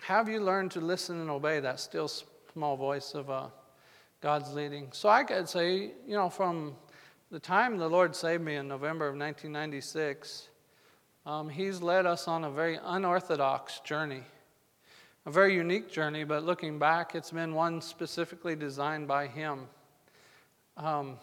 Have 0.00 0.28
you 0.28 0.40
learned 0.40 0.70
to 0.72 0.80
listen 0.80 1.20
and 1.20 1.30
obey 1.30 1.60
that 1.60 1.78
still 1.78 2.08
small 2.52 2.76
voice 2.76 3.14
of 3.14 3.30
uh, 3.30 3.46
God's 4.20 4.52
leading. 4.52 4.88
So 4.92 5.08
I 5.08 5.24
could 5.24 5.48
say, 5.48 5.92
you 6.06 6.14
know, 6.14 6.28
from 6.28 6.74
the 7.30 7.38
time 7.38 7.78
the 7.78 7.88
Lord 7.88 8.14
saved 8.14 8.42
me 8.42 8.56
in 8.56 8.68
November 8.68 9.06
of 9.06 9.14
1996, 9.14 10.48
um, 11.24 11.48
He's 11.48 11.80
led 11.80 12.04
us 12.04 12.28
on 12.28 12.44
a 12.44 12.50
very 12.50 12.78
unorthodox 12.82 13.80
journey, 13.80 14.22
a 15.24 15.30
very 15.30 15.54
unique 15.54 15.90
journey, 15.90 16.24
but 16.24 16.44
looking 16.44 16.78
back, 16.78 17.14
it's 17.14 17.30
been 17.30 17.54
one 17.54 17.80
specifically 17.80 18.54
designed 18.54 19.08
by 19.08 19.26
Him. 19.26 19.68
Um, 20.82 21.18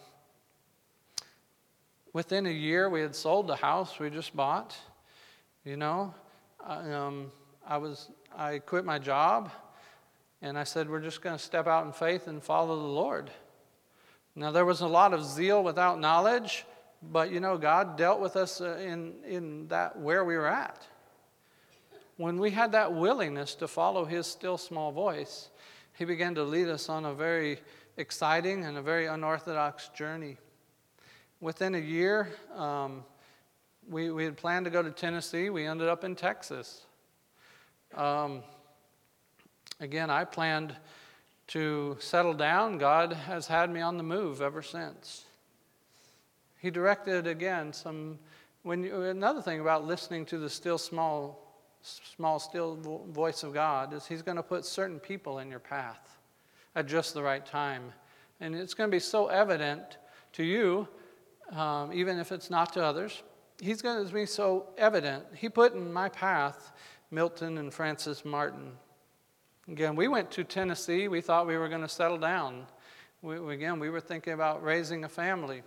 within 2.14 2.46
a 2.46 2.52
year, 2.52 2.92
we 2.92 3.02
had 3.02 3.16
sold 3.16 3.48
the 3.48 3.56
house 3.56 3.98
we 3.98 4.12
just 4.12 4.36
bought. 4.36 4.78
You 5.66 5.78
know, 5.78 6.14
um, 6.64 7.32
I 7.68 7.78
was 7.78 8.12
I 8.36 8.60
quit 8.60 8.86
my 8.86 9.00
job. 9.00 9.52
And 10.44 10.60
I 10.60 10.64
said, 10.64 10.88
We're 10.88 11.02
just 11.02 11.24
going 11.24 11.36
to 11.36 11.44
step 11.44 11.66
out 11.66 11.88
in 11.88 11.92
faith 11.92 12.28
and 12.28 12.44
follow 12.44 12.76
the 12.76 12.88
Lord. 12.88 13.32
Now, 14.36 14.52
there 14.52 14.66
was 14.66 14.82
a 14.82 14.88
lot 14.88 15.16
of 15.16 15.26
zeal 15.26 15.64
without 15.64 16.00
knowledge, 16.00 16.64
but 17.02 17.32
you 17.32 17.40
know, 17.40 17.58
God 17.58 17.98
dealt 17.98 18.20
with 18.20 18.36
us 18.36 18.62
uh, 18.62 18.78
in, 18.80 19.16
in 19.28 19.68
that 19.70 20.00
where 20.00 20.24
we 20.24 20.36
were 20.36 20.46
at. 20.48 20.86
When 22.18 22.38
we 22.38 22.52
had 22.52 22.74
that 22.74 22.94
willingness 22.94 23.56
to 23.56 23.68
follow 23.68 24.06
His 24.06 24.28
still 24.28 24.60
small 24.60 24.92
voice, 24.92 25.50
He 25.94 26.06
began 26.06 26.36
to 26.36 26.44
lead 26.44 26.68
us 26.68 26.90
on 26.90 27.06
a 27.06 27.14
very 27.16 27.58
exciting 27.98 28.64
and 28.64 28.78
a 28.78 28.82
very 28.82 29.08
unorthodox 29.08 29.90
journey. 29.90 30.38
Within 31.42 31.76
a 31.76 31.80
year, 31.80 32.30
um, 32.56 33.04
we, 33.90 34.12
we 34.12 34.24
had 34.24 34.38
planned 34.38 34.66
to 34.66 34.72
go 34.72 34.82
to 34.82 34.92
Tennessee. 34.92 35.50
We 35.50 35.66
ended 35.66 35.88
up 35.88 36.04
in 36.04 36.16
Texas. 36.16 36.86
Um, 37.96 38.44
Again, 39.80 40.10
I 40.10 40.24
planned 40.24 40.76
to 41.48 41.98
settle 42.00 42.34
down. 42.34 42.80
God 42.80 43.14
has 43.14 43.46
had 43.46 43.70
me 43.70 43.80
on 43.80 43.98
the 43.98 44.04
move 44.04 44.42
ever 44.42 44.64
since. 44.64 45.26
He 46.60 46.72
directed 46.72 47.28
again 47.28 47.74
some. 47.74 48.18
When 48.64 48.84
you, 48.84 49.04
another 49.04 49.42
thing 49.42 49.62
about 49.62 49.86
listening 49.86 50.26
to 50.26 50.40
the 50.40 50.50
still 50.50 50.80
small, 50.80 51.62
small 51.82 52.40
still 52.40 52.76
voice 53.12 53.44
of 53.44 53.54
God 53.54 53.94
is 53.94 54.08
He's 54.08 54.24
going 54.24 54.38
to 54.38 54.44
put 54.44 54.66
certain 54.66 55.00
people 55.00 55.40
in 55.40 55.52
your 55.52 55.60
path 55.60 56.17
at 56.78 56.86
just 56.86 57.16
the 57.16 57.24
right 57.24 57.44
time, 57.44 57.92
and 58.40 58.54
it's 58.54 58.76
going 58.76 58.88
to 58.88 58.96
be 58.96 59.00
so 59.00 59.28
evident 59.28 59.98
to 60.34 60.44
you, 60.44 60.88
um, 61.52 61.92
even 61.92 62.20
if 62.20 62.32
it's 62.32 62.52
not 62.52 62.72
to 62.74 62.84
others. 62.84 63.24
He's 63.60 63.82
going 63.82 64.06
to 64.06 64.14
be 64.14 64.28
so 64.28 64.68
evident. 64.78 65.26
He 65.34 65.50
put 65.50 65.74
in 65.74 65.92
my 65.92 66.08
path 66.08 66.72
Milton 67.10 67.58
and 67.58 67.74
Francis 67.74 68.24
Martin. 68.24 68.74
Again, 69.68 69.96
we 69.96 70.08
went 70.08 70.30
to 70.32 70.44
Tennessee. 70.44 71.08
We 71.08 71.20
thought 71.20 71.48
we 71.48 71.58
were 71.58 71.68
going 71.68 71.82
to 71.82 71.90
settle 71.90 72.20
down. 72.20 72.68
We, 73.24 73.56
again, 73.56 73.80
we 73.80 73.90
were 73.90 74.00
thinking 74.00 74.34
about 74.34 74.64
raising 74.64 75.04
a 75.04 75.10
family. 75.10 75.64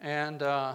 And 0.00 0.42
uh, 0.42 0.74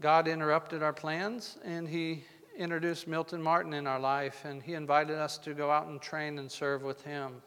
God 0.00 0.28
interrupted 0.28 0.82
our 0.82 0.92
plans, 0.92 1.56
and 1.64 1.88
He 1.88 2.24
introduced 2.58 3.08
Milton 3.08 3.42
Martin 3.42 3.72
in 3.72 3.86
our 3.86 3.98
life, 3.98 4.44
and 4.44 4.62
He 4.62 4.74
invited 4.74 5.16
us 5.16 5.38
to 5.38 5.54
go 5.54 5.70
out 5.70 5.86
and 5.86 5.98
train 5.98 6.38
and 6.38 6.52
serve 6.52 6.82
with 6.82 7.00
Him. 7.02 7.40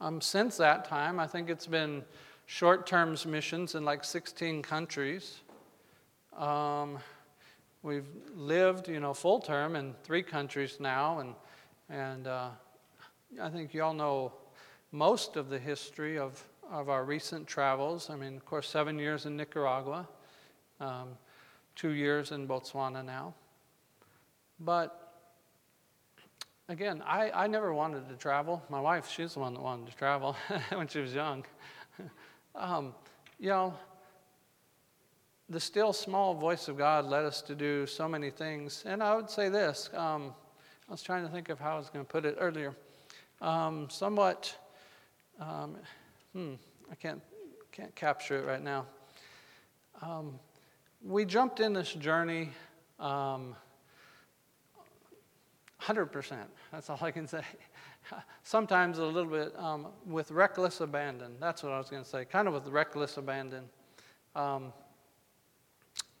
Um, 0.00 0.20
since 0.20 0.56
that 0.58 0.84
time, 0.84 1.18
I 1.18 1.26
think 1.26 1.50
it's 1.50 1.66
been 1.66 2.04
short 2.46 2.86
term 2.86 3.16
missions 3.26 3.74
in 3.74 3.84
like 3.84 4.04
16 4.04 4.62
countries. 4.62 5.40
Um, 6.36 6.98
we've 7.82 8.06
lived, 8.32 8.88
you 8.88 9.00
know, 9.00 9.12
full 9.12 9.40
term 9.40 9.74
in 9.74 9.94
three 10.04 10.22
countries 10.22 10.78
now, 10.78 11.18
and, 11.18 11.34
and 11.90 12.28
uh, 12.28 12.50
I 13.42 13.48
think 13.48 13.74
you 13.74 13.82
all 13.82 13.92
know 13.92 14.32
most 14.92 15.36
of 15.36 15.48
the 15.48 15.58
history 15.58 16.16
of, 16.16 16.40
of 16.70 16.88
our 16.88 17.04
recent 17.04 17.48
travels. 17.48 18.08
I 18.08 18.14
mean, 18.14 18.36
of 18.36 18.44
course, 18.44 18.68
seven 18.68 19.00
years 19.00 19.26
in 19.26 19.36
Nicaragua, 19.36 20.08
um, 20.78 21.08
two 21.74 21.90
years 21.90 22.30
in 22.30 22.46
Botswana 22.46 23.04
now. 23.04 23.34
But 24.60 25.07
again, 26.68 27.02
I, 27.06 27.30
I 27.30 27.46
never 27.46 27.72
wanted 27.72 28.08
to 28.08 28.14
travel. 28.16 28.62
My 28.68 28.80
wife, 28.80 29.10
she's 29.10 29.34
the 29.34 29.40
one 29.40 29.54
that 29.54 29.62
wanted 29.62 29.86
to 29.90 29.96
travel 29.96 30.36
when 30.72 30.86
she 30.86 31.00
was 31.00 31.14
young. 31.14 31.44
um, 32.54 32.94
you 33.38 33.48
know, 33.48 33.74
the 35.48 35.60
still 35.60 35.92
small 35.92 36.34
voice 36.34 36.68
of 36.68 36.76
God 36.76 37.06
led 37.06 37.24
us 37.24 37.40
to 37.42 37.54
do 37.54 37.86
so 37.86 38.06
many 38.06 38.30
things. 38.30 38.84
And 38.86 39.02
I 39.02 39.16
would 39.16 39.30
say 39.30 39.48
this 39.48 39.90
um, 39.94 40.34
I 40.88 40.92
was 40.92 41.02
trying 41.02 41.24
to 41.24 41.32
think 41.32 41.48
of 41.48 41.58
how 41.58 41.74
I 41.74 41.78
was 41.78 41.88
going 41.88 42.04
to 42.04 42.10
put 42.10 42.24
it 42.24 42.36
earlier. 42.38 42.74
Um, 43.40 43.88
somewhat, 43.88 44.54
um, 45.40 45.76
hmm, 46.32 46.54
I 46.90 46.94
can't, 46.96 47.20
can't 47.72 47.94
capture 47.94 48.38
it 48.38 48.46
right 48.46 48.62
now. 48.62 48.86
Um, 50.02 50.38
we 51.02 51.24
jumped 51.24 51.60
in 51.60 51.72
this 51.72 51.92
journey 51.92 52.50
100%. 55.82 56.32
Um, 56.32 56.38
That's 56.72 56.90
all 56.90 56.98
I 57.00 57.10
can 57.10 57.26
say. 57.26 57.42
Sometimes 58.42 58.98
a 58.98 59.04
little 59.04 59.30
bit 59.30 59.54
um, 59.56 59.88
with 60.06 60.30
reckless 60.30 60.80
abandon. 60.80 61.34
That's 61.40 61.62
what 61.62 61.72
I 61.72 61.78
was 61.78 61.88
going 61.88 62.02
to 62.02 62.08
say. 62.08 62.24
Kind 62.24 62.48
of 62.48 62.54
with 62.54 62.66
reckless 62.66 63.16
abandon. 63.16 63.64
Um, 64.34 64.72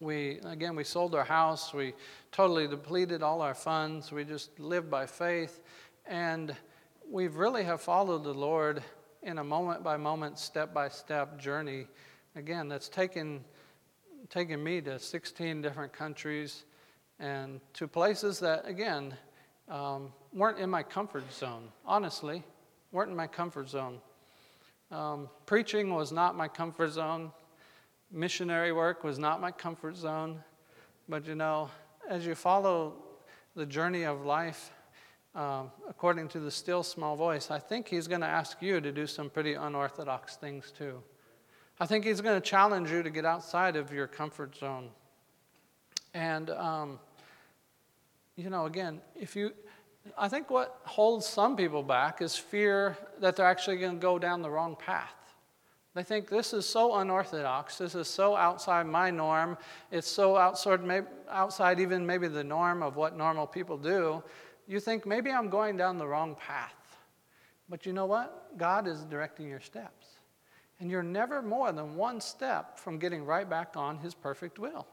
we, 0.00 0.38
again, 0.44 0.76
we 0.76 0.84
sold 0.84 1.14
our 1.14 1.24
house. 1.24 1.74
We 1.74 1.94
totally 2.30 2.68
depleted 2.68 3.22
all 3.22 3.40
our 3.40 3.54
funds. 3.54 4.12
We 4.12 4.24
just 4.24 4.58
lived 4.60 4.90
by 4.90 5.06
faith. 5.06 5.60
And 6.06 6.54
we've 7.10 7.36
really 7.36 7.64
have 7.64 7.80
followed 7.80 8.22
the 8.22 8.34
Lord 8.34 8.82
in 9.22 9.38
a 9.38 9.44
moment 9.44 9.82
by 9.82 9.96
moment, 9.96 10.38
step 10.38 10.72
by 10.72 10.88
step 10.88 11.38
journey. 11.38 11.86
Again, 12.36 12.68
that's 12.68 12.88
taken, 12.88 13.44
taken 14.30 14.62
me 14.62 14.80
to 14.82 14.98
16 15.00 15.62
different 15.62 15.92
countries 15.92 16.64
and 17.18 17.60
to 17.74 17.88
places 17.88 18.38
that, 18.38 18.68
again, 18.68 19.16
um, 19.68 20.12
weren't 20.32 20.58
in 20.58 20.70
my 20.70 20.82
comfort 20.82 21.32
zone. 21.32 21.68
Honestly, 21.84 22.42
weren't 22.92 23.10
in 23.10 23.16
my 23.16 23.26
comfort 23.26 23.68
zone. 23.68 23.98
Um, 24.90 25.28
preaching 25.46 25.94
was 25.94 26.12
not 26.12 26.36
my 26.36 26.48
comfort 26.48 26.90
zone. 26.90 27.32
Missionary 28.10 28.72
work 28.72 29.04
was 29.04 29.18
not 29.18 29.40
my 29.40 29.50
comfort 29.50 29.96
zone. 29.96 30.42
But 31.08 31.26
you 31.26 31.34
know, 31.34 31.70
as 32.08 32.26
you 32.26 32.34
follow 32.34 32.94
the 33.54 33.66
journey 33.66 34.04
of 34.04 34.24
life, 34.24 34.72
um, 35.34 35.70
according 35.88 36.28
to 36.28 36.40
the 36.40 36.50
still 36.50 36.82
small 36.82 37.16
voice, 37.16 37.50
I 37.50 37.58
think 37.58 37.88
he's 37.88 38.08
going 38.08 38.22
to 38.22 38.26
ask 38.26 38.62
you 38.62 38.80
to 38.80 38.90
do 38.90 39.06
some 39.06 39.28
pretty 39.28 39.54
unorthodox 39.54 40.36
things 40.36 40.72
too. 40.76 41.02
I 41.78 41.86
think 41.86 42.04
he's 42.04 42.20
going 42.20 42.40
to 42.40 42.46
challenge 42.46 42.90
you 42.90 43.02
to 43.02 43.10
get 43.10 43.24
outside 43.24 43.76
of 43.76 43.92
your 43.92 44.06
comfort 44.06 44.56
zone. 44.56 44.88
And, 46.14 46.50
um, 46.50 46.98
you 48.38 48.50
know, 48.50 48.66
again, 48.66 49.00
if 49.16 49.34
you, 49.34 49.52
I 50.16 50.28
think 50.28 50.48
what 50.48 50.80
holds 50.84 51.26
some 51.26 51.56
people 51.56 51.82
back 51.82 52.22
is 52.22 52.36
fear 52.36 52.96
that 53.20 53.34
they're 53.34 53.44
actually 53.44 53.78
going 53.78 53.96
to 53.96 54.00
go 54.00 54.16
down 54.16 54.42
the 54.42 54.48
wrong 54.48 54.76
path. 54.76 55.12
They 55.94 56.04
think 56.04 56.28
this 56.28 56.52
is 56.52 56.64
so 56.64 56.94
unorthodox. 56.94 57.78
This 57.78 57.96
is 57.96 58.06
so 58.06 58.36
outside 58.36 58.86
my 58.86 59.10
norm. 59.10 59.58
It's 59.90 60.06
so 60.06 60.36
outside, 60.36 60.84
maybe, 60.84 61.06
outside 61.28 61.80
even 61.80 62.06
maybe 62.06 62.28
the 62.28 62.44
norm 62.44 62.80
of 62.80 62.94
what 62.94 63.16
normal 63.16 63.44
people 63.44 63.76
do. 63.76 64.22
You 64.68 64.78
think 64.78 65.04
maybe 65.04 65.32
I'm 65.32 65.48
going 65.48 65.76
down 65.76 65.98
the 65.98 66.06
wrong 66.06 66.36
path. 66.36 66.96
But 67.68 67.86
you 67.86 67.92
know 67.92 68.06
what? 68.06 68.56
God 68.56 68.86
is 68.86 69.02
directing 69.02 69.48
your 69.48 69.60
steps. 69.60 70.06
And 70.78 70.88
you're 70.88 71.02
never 71.02 71.42
more 71.42 71.72
than 71.72 71.96
one 71.96 72.20
step 72.20 72.78
from 72.78 73.00
getting 73.00 73.24
right 73.24 73.50
back 73.50 73.76
on 73.76 73.98
His 73.98 74.14
perfect 74.14 74.60
will. 74.60 74.86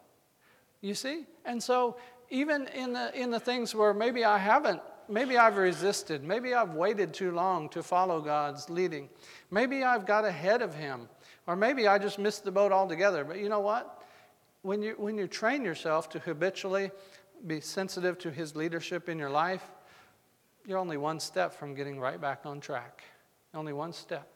You 0.82 0.96
see? 0.96 1.26
And 1.46 1.62
so, 1.62 1.98
even 2.30 2.68
in 2.70 2.94
the, 2.94 3.20
in 3.20 3.32
the 3.32 3.40
things 3.40 3.74
where 3.76 3.94
maybe 3.94 4.24
I 4.26 4.38
haven't 4.38 4.82
maybe 5.10 5.38
I've 5.38 5.58
resisted. 5.58 6.24
Maybe 6.24 6.54
I've 6.54 6.74
waited 6.74 7.14
too 7.14 7.32
long 7.32 7.70
to 7.70 7.84
follow 7.84 8.22
God's 8.22 8.70
leading. 8.70 9.10
Maybe 9.52 9.84
I've 9.84 10.06
got 10.06 10.26
ahead 10.26 10.62
of 10.62 10.74
Him. 10.74 11.08
Or 11.48 11.56
maybe 11.56 11.88
I 11.88 11.98
just 11.98 12.18
missed 12.18 12.44
the 12.44 12.52
boat 12.52 12.72
altogether. 12.72 13.24
But 13.24 13.40
you 13.40 13.50
know 13.50 13.60
what? 13.60 14.04
When 14.62 14.82
you, 14.82 14.96
when 14.98 15.18
you 15.18 15.28
train 15.28 15.64
yourself 15.64 16.10
to 16.10 16.20
habitually 16.20 16.92
be 17.46 17.62
sensitive 17.62 18.18
to 18.20 18.32
His 18.32 18.56
leadership 18.56 19.10
in 19.10 19.20
your 19.20 19.30
life, 19.30 19.64
you're 20.66 20.80
only 20.80 20.98
one 20.98 21.20
step 21.20 21.54
from 21.54 21.76
getting 21.76 22.00
right 22.00 22.20
back 22.20 22.42
on 22.46 22.60
track. 22.60 23.04
Only 23.54 23.74
one 23.74 23.94
step. 23.94 24.28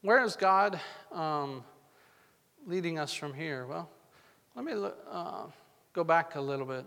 Where 0.00 0.24
is 0.24 0.34
God 0.34 0.80
um, 1.12 1.62
leading 2.66 2.98
us 2.98 3.14
from 3.14 3.32
here? 3.32 3.66
Well, 3.66 3.88
let 4.56 4.64
me 4.64 4.74
look, 4.74 4.98
uh, 5.08 5.44
go 5.92 6.04
back 6.04 6.36
a 6.36 6.40
little 6.40 6.66
bit. 6.66 6.84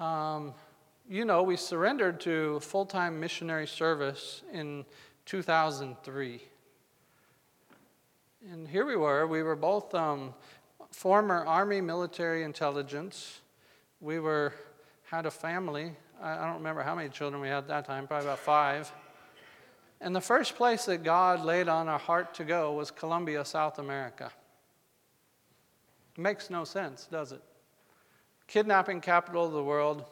Um, 0.00 0.54
you 1.08 1.24
know, 1.24 1.42
we 1.42 1.56
surrendered 1.56 2.20
to 2.20 2.60
full 2.60 2.86
time 2.86 3.18
missionary 3.18 3.66
service 3.66 4.42
in 4.52 4.84
2003. 5.26 6.40
And 8.50 8.68
here 8.68 8.86
we 8.86 8.96
were. 8.96 9.26
We 9.26 9.42
were 9.42 9.56
both 9.56 9.94
um, 9.94 10.34
former 10.90 11.44
Army 11.44 11.80
military 11.80 12.44
intelligence. 12.44 13.40
We 14.00 14.20
were 14.20 14.52
had 15.04 15.26
a 15.26 15.30
family. 15.30 15.92
I, 16.20 16.32
I 16.32 16.46
don't 16.46 16.56
remember 16.56 16.82
how 16.82 16.94
many 16.94 17.08
children 17.08 17.40
we 17.40 17.48
had 17.48 17.58
at 17.58 17.68
that 17.68 17.86
time, 17.86 18.06
probably 18.06 18.26
about 18.26 18.38
five. 18.38 18.92
And 20.00 20.14
the 20.14 20.20
first 20.20 20.54
place 20.54 20.84
that 20.84 21.02
God 21.02 21.44
laid 21.44 21.68
on 21.68 21.88
our 21.88 21.98
heart 21.98 22.34
to 22.34 22.44
go 22.44 22.72
was 22.74 22.90
Colombia, 22.90 23.44
South 23.44 23.78
America. 23.78 24.30
Makes 26.16 26.50
no 26.50 26.64
sense, 26.64 27.06
does 27.10 27.32
it? 27.32 27.42
Kidnapping 28.48 29.02
capital 29.02 29.44
of 29.44 29.52
the 29.52 29.62
world, 29.62 30.04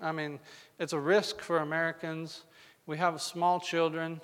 I 0.00 0.12
mean, 0.12 0.38
it's 0.78 0.92
a 0.92 0.98
risk 0.98 1.40
for 1.40 1.58
Americans. 1.58 2.44
We 2.86 2.96
have 2.98 3.20
small 3.20 3.58
children, 3.58 4.20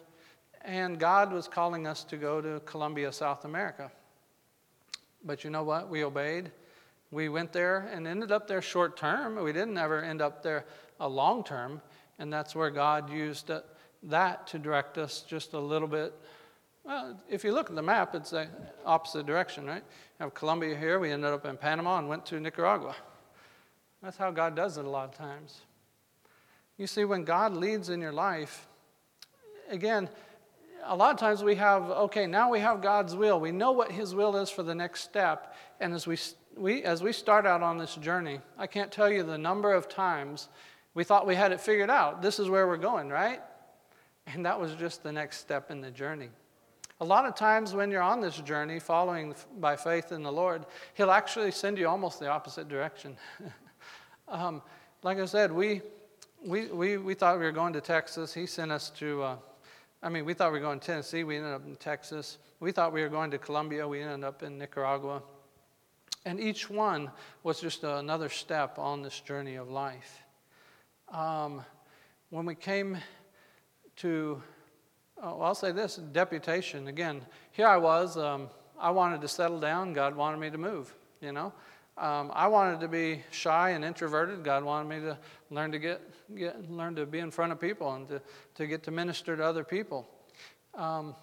and 0.62 0.98
God 1.00 1.32
was 1.32 1.48
calling 1.48 1.86
us 1.86 2.04
to 2.04 2.16
go 2.16 2.40
to 2.40 2.60
Colombia, 2.60 3.12
South 3.12 3.44
America. 3.44 3.90
But 5.24 5.42
you 5.42 5.50
know 5.50 5.64
what? 5.64 5.88
We 5.88 6.04
obeyed. 6.04 6.52
We 7.10 7.28
went 7.28 7.52
there 7.52 7.90
and 7.92 8.06
ended 8.06 8.30
up 8.30 8.46
there 8.46 8.62
short 8.62 8.96
term. 8.96 9.42
We 9.42 9.52
didn't 9.52 9.76
ever 9.78 10.00
end 10.00 10.22
up 10.22 10.44
there 10.44 10.64
a 11.00 11.08
long 11.08 11.42
term, 11.42 11.82
and 12.20 12.32
that's 12.32 12.54
where 12.54 12.70
God 12.70 13.10
used 13.10 13.50
that 14.04 14.46
to 14.46 14.58
direct 14.60 14.96
us 14.96 15.22
just 15.26 15.54
a 15.54 15.58
little 15.58 15.88
bit. 15.88 16.14
Well, 16.84 17.20
if 17.28 17.42
you 17.42 17.52
look 17.52 17.68
at 17.68 17.74
the 17.74 17.82
map, 17.82 18.14
it's 18.14 18.30
the 18.30 18.46
opposite 18.86 19.26
direction, 19.26 19.66
right? 19.66 19.82
You 19.82 20.24
have 20.24 20.34
Colombia 20.34 20.76
here, 20.76 21.00
we 21.00 21.10
ended 21.10 21.32
up 21.32 21.44
in 21.46 21.56
Panama 21.56 21.98
and 21.98 22.08
went 22.08 22.24
to 22.26 22.38
Nicaragua. 22.38 22.94
That's 24.02 24.16
how 24.16 24.30
God 24.30 24.56
does 24.56 24.78
it 24.78 24.84
a 24.84 24.88
lot 24.88 25.04
of 25.04 25.16
times. 25.16 25.60
You 26.78 26.86
see, 26.86 27.04
when 27.04 27.24
God 27.24 27.54
leads 27.54 27.90
in 27.90 28.00
your 28.00 28.12
life, 28.12 28.66
again, 29.68 30.08
a 30.84 30.96
lot 30.96 31.12
of 31.12 31.20
times 31.20 31.44
we 31.44 31.54
have, 31.56 31.90
okay, 31.90 32.26
now 32.26 32.50
we 32.50 32.60
have 32.60 32.80
God's 32.80 33.14
will. 33.14 33.38
We 33.38 33.52
know 33.52 33.72
what 33.72 33.92
His 33.92 34.14
will 34.14 34.36
is 34.36 34.48
for 34.48 34.62
the 34.62 34.74
next 34.74 35.02
step. 35.02 35.54
And 35.78 35.92
as 35.92 36.06
we, 36.06 36.16
we, 36.56 36.82
as 36.82 37.02
we 37.02 37.12
start 37.12 37.46
out 37.46 37.62
on 37.62 37.76
this 37.76 37.96
journey, 37.96 38.40
I 38.58 38.66
can't 38.66 38.90
tell 38.90 39.10
you 39.10 39.22
the 39.22 39.36
number 39.36 39.72
of 39.72 39.88
times 39.88 40.48
we 40.94 41.04
thought 41.04 41.26
we 41.26 41.34
had 41.34 41.52
it 41.52 41.60
figured 41.60 41.90
out. 41.90 42.22
This 42.22 42.38
is 42.38 42.48
where 42.48 42.66
we're 42.66 42.76
going, 42.78 43.10
right? 43.10 43.40
And 44.26 44.46
that 44.46 44.58
was 44.58 44.74
just 44.74 45.02
the 45.02 45.12
next 45.12 45.38
step 45.38 45.70
in 45.70 45.80
the 45.80 45.90
journey. 45.90 46.30
A 47.02 47.04
lot 47.04 47.24
of 47.24 47.34
times 47.34 47.74
when 47.74 47.90
you're 47.90 48.02
on 48.02 48.20
this 48.20 48.36
journey, 48.38 48.78
following 48.78 49.34
by 49.58 49.76
faith 49.76 50.12
in 50.12 50.22
the 50.22 50.32
Lord, 50.32 50.66
He'll 50.94 51.10
actually 51.10 51.50
send 51.50 51.78
you 51.78 51.88
almost 51.88 52.20
the 52.20 52.28
opposite 52.28 52.68
direction. 52.68 53.16
um, 54.30 54.62
like 55.02 55.18
I 55.18 55.26
said, 55.26 55.52
we, 55.52 55.82
we, 56.44 56.66
we, 56.66 56.96
we 56.96 57.14
thought 57.14 57.38
we 57.38 57.44
were 57.44 57.52
going 57.52 57.72
to 57.74 57.80
Texas. 57.80 58.32
He 58.32 58.46
sent 58.46 58.70
us 58.70 58.90
to, 58.90 59.22
uh, 59.22 59.36
I 60.02 60.08
mean, 60.08 60.24
we 60.24 60.34
thought 60.34 60.52
we 60.52 60.58
were 60.58 60.64
going 60.64 60.80
to 60.80 60.86
Tennessee. 60.86 61.24
We 61.24 61.36
ended 61.36 61.52
up 61.52 61.66
in 61.66 61.76
Texas. 61.76 62.38
We 62.60 62.72
thought 62.72 62.92
we 62.92 63.02
were 63.02 63.08
going 63.08 63.30
to 63.32 63.38
Colombia. 63.38 63.86
We 63.86 64.00
ended 64.00 64.24
up 64.24 64.42
in 64.42 64.56
Nicaragua. 64.58 65.22
And 66.24 66.38
each 66.38 66.70
one 66.70 67.10
was 67.42 67.60
just 67.60 67.82
another 67.82 68.28
step 68.28 68.78
on 68.78 69.02
this 69.02 69.20
journey 69.20 69.56
of 69.56 69.70
life. 69.70 70.22
Um, 71.12 71.64
when 72.28 72.46
we 72.46 72.54
came 72.54 72.98
to, 73.96 74.42
oh, 75.22 75.40
I'll 75.40 75.54
say 75.54 75.72
this 75.72 75.96
deputation, 75.96 76.88
again, 76.88 77.22
here 77.52 77.66
I 77.66 77.78
was. 77.78 78.16
Um, 78.16 78.48
I 78.78 78.90
wanted 78.90 79.20
to 79.22 79.28
settle 79.28 79.60
down. 79.60 79.92
God 79.92 80.14
wanted 80.14 80.38
me 80.38 80.50
to 80.50 80.58
move, 80.58 80.94
you 81.20 81.32
know. 81.32 81.52
Um, 82.00 82.32
I 82.34 82.48
wanted 82.48 82.80
to 82.80 82.88
be 82.88 83.22
shy 83.30 83.70
and 83.70 83.84
introverted. 83.84 84.42
God 84.42 84.64
wanted 84.64 84.88
me 84.88 85.00
to 85.06 85.18
learn 85.50 85.70
to 85.72 85.78
get, 85.78 86.00
get 86.34 86.70
learn 86.70 86.94
to 86.94 87.04
be 87.04 87.18
in 87.18 87.30
front 87.30 87.52
of 87.52 87.60
people 87.60 87.92
and 87.92 88.08
to, 88.08 88.22
to 88.54 88.66
get 88.66 88.82
to 88.84 88.90
minister 88.90 89.36
to 89.36 89.44
other 89.44 89.64
people. 89.64 90.08
Um, 90.74 91.14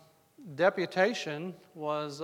deputation 0.54 1.56
was 1.74 2.22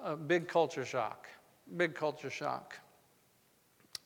a 0.00 0.16
big 0.16 0.48
culture 0.48 0.84
shock. 0.84 1.28
big 1.76 1.94
culture 1.94 2.30
shock. 2.30 2.76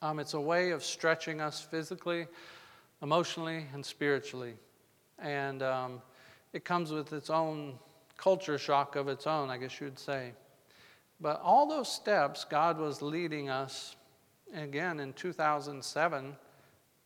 Um, 0.03 0.19
it's 0.19 0.35
a 0.35 0.41
way 0.41 0.71
of 0.73 0.85
stretching 0.85 1.41
us 1.41 1.63
physically, 1.63 2.27
emotionally, 3.01 3.65
and 3.73 3.85
spiritually. 3.85 4.53
And 5.19 5.63
um, 5.63 6.03
it 6.53 6.63
comes 6.63 6.93
with 6.93 7.15
its 7.15 7.31
own 7.31 7.79
culture 8.19 8.59
shock 8.59 8.97
of 8.97 9.09
its 9.09 9.27
own, 9.27 9.49
I 9.49 9.57
guess 9.57 9.81
you'd 9.81 9.99
say. 9.99 10.33
But 11.21 11.41
all 11.43 11.67
those 11.67 11.91
steps, 11.91 12.45
God 12.45 12.79
was 12.79 13.03
leading 13.03 13.49
us. 13.49 13.97
Again, 14.55 15.01
in 15.01 15.13
2007, 15.13 16.37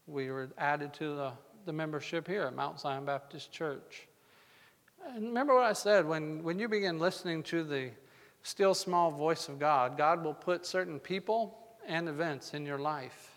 we 0.07 0.31
were 0.31 0.51
added 0.59 0.93
to 0.95 1.17
the, 1.17 1.33
the 1.65 1.73
membership 1.73 2.27
here 2.27 2.43
at 2.43 2.55
Mount 2.55 2.79
Zion 2.79 3.05
Baptist 3.05 3.51
Church. 3.51 4.07
And 5.15 5.29
remember 5.29 5.55
what 5.55 5.65
I 5.65 5.73
said 5.73 6.07
when, 6.07 6.43
when 6.43 6.59
you 6.59 6.69
begin 6.69 6.99
listening 6.99 7.43
to 7.45 7.65
the 7.65 7.91
still 8.43 8.75
small 8.75 9.11
voice 9.11 9.49
of 9.49 9.59
God, 9.59 9.97
God 9.97 10.23
will 10.25 10.35
put 10.35 10.67
certain 10.67 10.99
people 11.01 11.59
and 11.87 12.09
events 12.09 12.55
in 12.55 12.67
your 12.67 12.79
life 12.79 13.31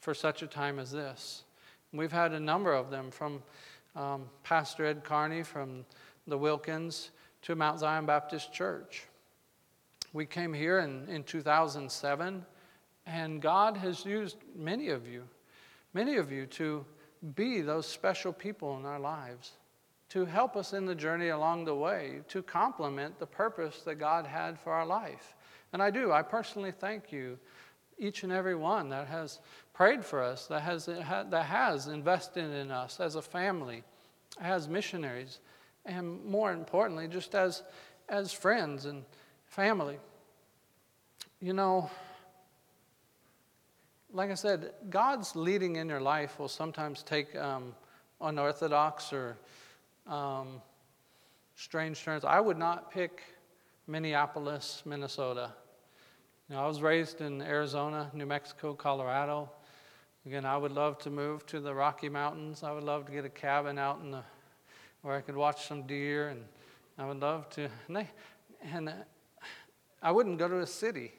for 0.00 0.14
such 0.14 0.42
a 0.42 0.46
time 0.46 0.78
as 0.78 0.90
this. 0.90 1.44
We've 1.92 2.12
had 2.12 2.32
a 2.32 2.40
number 2.40 2.72
of 2.72 2.90
them 2.90 3.10
from 3.10 3.42
um, 3.94 4.24
Pastor 4.42 4.84
Ed 4.84 5.04
Carney 5.04 5.42
from 5.42 5.84
the 6.26 6.36
Wilkins 6.36 7.10
to 7.42 7.54
Mount 7.54 7.80
Zion 7.80 8.06
Baptist 8.06 8.52
Church. 8.52 9.04
We 10.16 10.24
came 10.24 10.54
here 10.54 10.78
in, 10.78 11.06
in 11.10 11.24
2007, 11.24 12.46
and 13.04 13.42
God 13.42 13.76
has 13.76 14.06
used 14.06 14.38
many 14.56 14.88
of 14.88 15.06
you, 15.06 15.24
many 15.92 16.16
of 16.16 16.32
you 16.32 16.46
to 16.46 16.86
be 17.34 17.60
those 17.60 17.86
special 17.86 18.32
people 18.32 18.78
in 18.78 18.86
our 18.86 18.98
lives 18.98 19.52
to 20.08 20.24
help 20.24 20.56
us 20.56 20.72
in 20.72 20.86
the 20.86 20.94
journey 20.94 21.28
along 21.28 21.66
the 21.66 21.74
way, 21.74 22.20
to 22.28 22.42
complement 22.42 23.18
the 23.18 23.26
purpose 23.26 23.82
that 23.82 23.96
God 23.96 24.24
had 24.24 24.58
for 24.58 24.72
our 24.72 24.86
life. 24.86 25.36
And 25.74 25.82
I 25.82 25.90
do. 25.90 26.12
I 26.12 26.22
personally 26.22 26.72
thank 26.72 27.12
you, 27.12 27.38
each 27.98 28.22
and 28.22 28.32
every 28.32 28.54
one 28.54 28.88
that 28.88 29.08
has 29.08 29.40
prayed 29.74 30.02
for 30.02 30.22
us, 30.22 30.46
that 30.46 30.62
has, 30.62 30.86
that 30.86 31.44
has 31.44 31.88
invested 31.88 32.54
in 32.54 32.70
us 32.70 33.00
as 33.00 33.16
a 33.16 33.22
family, 33.22 33.84
as 34.40 34.66
missionaries, 34.66 35.40
and 35.84 36.24
more 36.24 36.54
importantly, 36.54 37.06
just 37.06 37.34
as, 37.34 37.64
as 38.08 38.32
friends 38.32 38.86
and 38.86 39.04
family. 39.56 39.96
You 41.40 41.54
know, 41.54 41.88
like 44.12 44.30
I 44.30 44.34
said, 44.34 44.72
God's 44.90 45.34
leading 45.34 45.76
in 45.76 45.88
your 45.88 46.00
life 46.00 46.38
will 46.38 46.48
sometimes 46.48 47.02
take 47.02 47.34
um, 47.34 47.74
unorthodox 48.20 49.14
or 49.14 49.38
um, 50.06 50.60
strange 51.54 52.04
turns. 52.04 52.22
I 52.22 52.38
would 52.38 52.58
not 52.58 52.90
pick 52.90 53.22
Minneapolis, 53.86 54.82
Minnesota. 54.84 55.52
You 56.50 56.56
know, 56.56 56.62
I 56.62 56.66
was 56.66 56.82
raised 56.82 57.22
in 57.22 57.40
Arizona, 57.40 58.10
New 58.12 58.26
Mexico, 58.26 58.74
Colorado. 58.74 59.48
Again, 60.26 60.44
I 60.44 60.58
would 60.58 60.72
love 60.72 60.98
to 60.98 61.08
move 61.08 61.46
to 61.46 61.60
the 61.60 61.72
Rocky 61.72 62.10
Mountains. 62.10 62.62
I 62.62 62.72
would 62.72 62.84
love 62.84 63.06
to 63.06 63.12
get 63.12 63.24
a 63.24 63.30
cabin 63.30 63.78
out 63.78 64.00
in 64.02 64.10
the 64.10 64.22
where 65.00 65.16
I 65.16 65.22
could 65.22 65.36
watch 65.36 65.66
some 65.66 65.86
deer, 65.86 66.28
and 66.28 66.44
I 66.98 67.06
would 67.06 67.20
love 67.20 67.48
to. 67.50 67.70
And, 67.88 67.96
they, 67.96 68.10
and 68.62 68.92
I 70.06 70.12
wouldn't 70.12 70.38
go 70.38 70.46
to 70.46 70.60
a 70.60 70.66
city. 70.68 71.10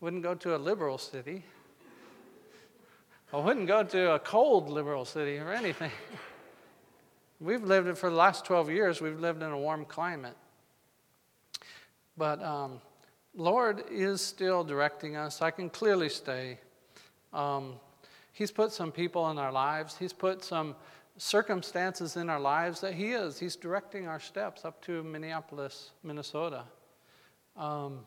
Wouldn't 0.00 0.22
go 0.22 0.34
to 0.34 0.56
a 0.56 0.58
liberal 0.58 0.96
city. 0.96 1.44
I 3.34 3.36
wouldn't 3.36 3.66
go 3.66 3.82
to 3.82 4.14
a 4.14 4.18
cold 4.18 4.70
liberal 4.70 5.04
city 5.04 5.36
or 5.36 5.52
anything. 5.52 5.90
We've 7.38 7.62
lived 7.62 7.86
it 7.86 7.98
for 7.98 8.08
the 8.08 8.16
last 8.16 8.46
12 8.46 8.70
years, 8.70 9.02
we've 9.02 9.20
lived 9.20 9.42
in 9.42 9.50
a 9.50 9.58
warm 9.58 9.84
climate. 9.84 10.38
But 12.16 12.42
um, 12.42 12.80
Lord 13.36 13.84
is 13.90 14.22
still 14.22 14.64
directing 14.64 15.14
us. 15.16 15.42
I 15.42 15.50
can 15.50 15.68
clearly 15.68 16.08
say 16.08 16.58
um, 17.34 17.74
He's 18.32 18.50
put 18.50 18.72
some 18.72 18.90
people 18.90 19.30
in 19.30 19.36
our 19.36 19.52
lives, 19.52 19.98
He's 19.98 20.14
put 20.14 20.42
some 20.42 20.76
circumstances 21.18 22.16
in 22.16 22.30
our 22.30 22.40
lives 22.40 22.80
that 22.80 22.94
He 22.94 23.12
is. 23.12 23.38
He's 23.38 23.54
directing 23.54 24.08
our 24.08 24.18
steps 24.18 24.64
up 24.64 24.80
to 24.86 25.02
Minneapolis, 25.02 25.90
Minnesota. 26.02 26.64
Um, 27.58 28.06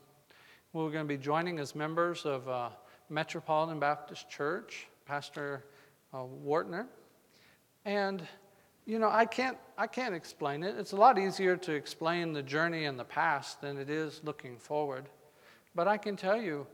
we're 0.71 0.91
going 0.91 1.03
to 1.03 1.07
be 1.09 1.17
joining 1.17 1.59
as 1.59 1.75
members 1.75 2.25
of 2.25 2.47
uh, 2.47 2.69
Metropolitan 3.09 3.81
Baptist 3.81 4.29
Church, 4.29 4.87
Pastor 5.05 5.65
uh, 6.13 6.23
Wartner. 6.23 6.87
And 7.83 8.25
you 8.85 8.97
know, 8.97 9.09
I 9.09 9.25
can't, 9.25 9.57
I 9.77 9.87
can't 9.87 10.15
explain 10.15 10.63
it. 10.63 10.77
It's 10.77 10.93
a 10.93 10.95
lot 10.95 11.19
easier 11.19 11.57
to 11.57 11.73
explain 11.73 12.31
the 12.31 12.41
journey 12.41 12.85
in 12.85 12.95
the 12.95 13.03
past 13.03 13.59
than 13.59 13.77
it 13.77 13.89
is 13.89 14.21
looking 14.23 14.57
forward. 14.57 15.09
But 15.75 15.85
I 15.85 15.97
can 15.97 16.15
tell 16.15 16.41
you, 16.41 16.65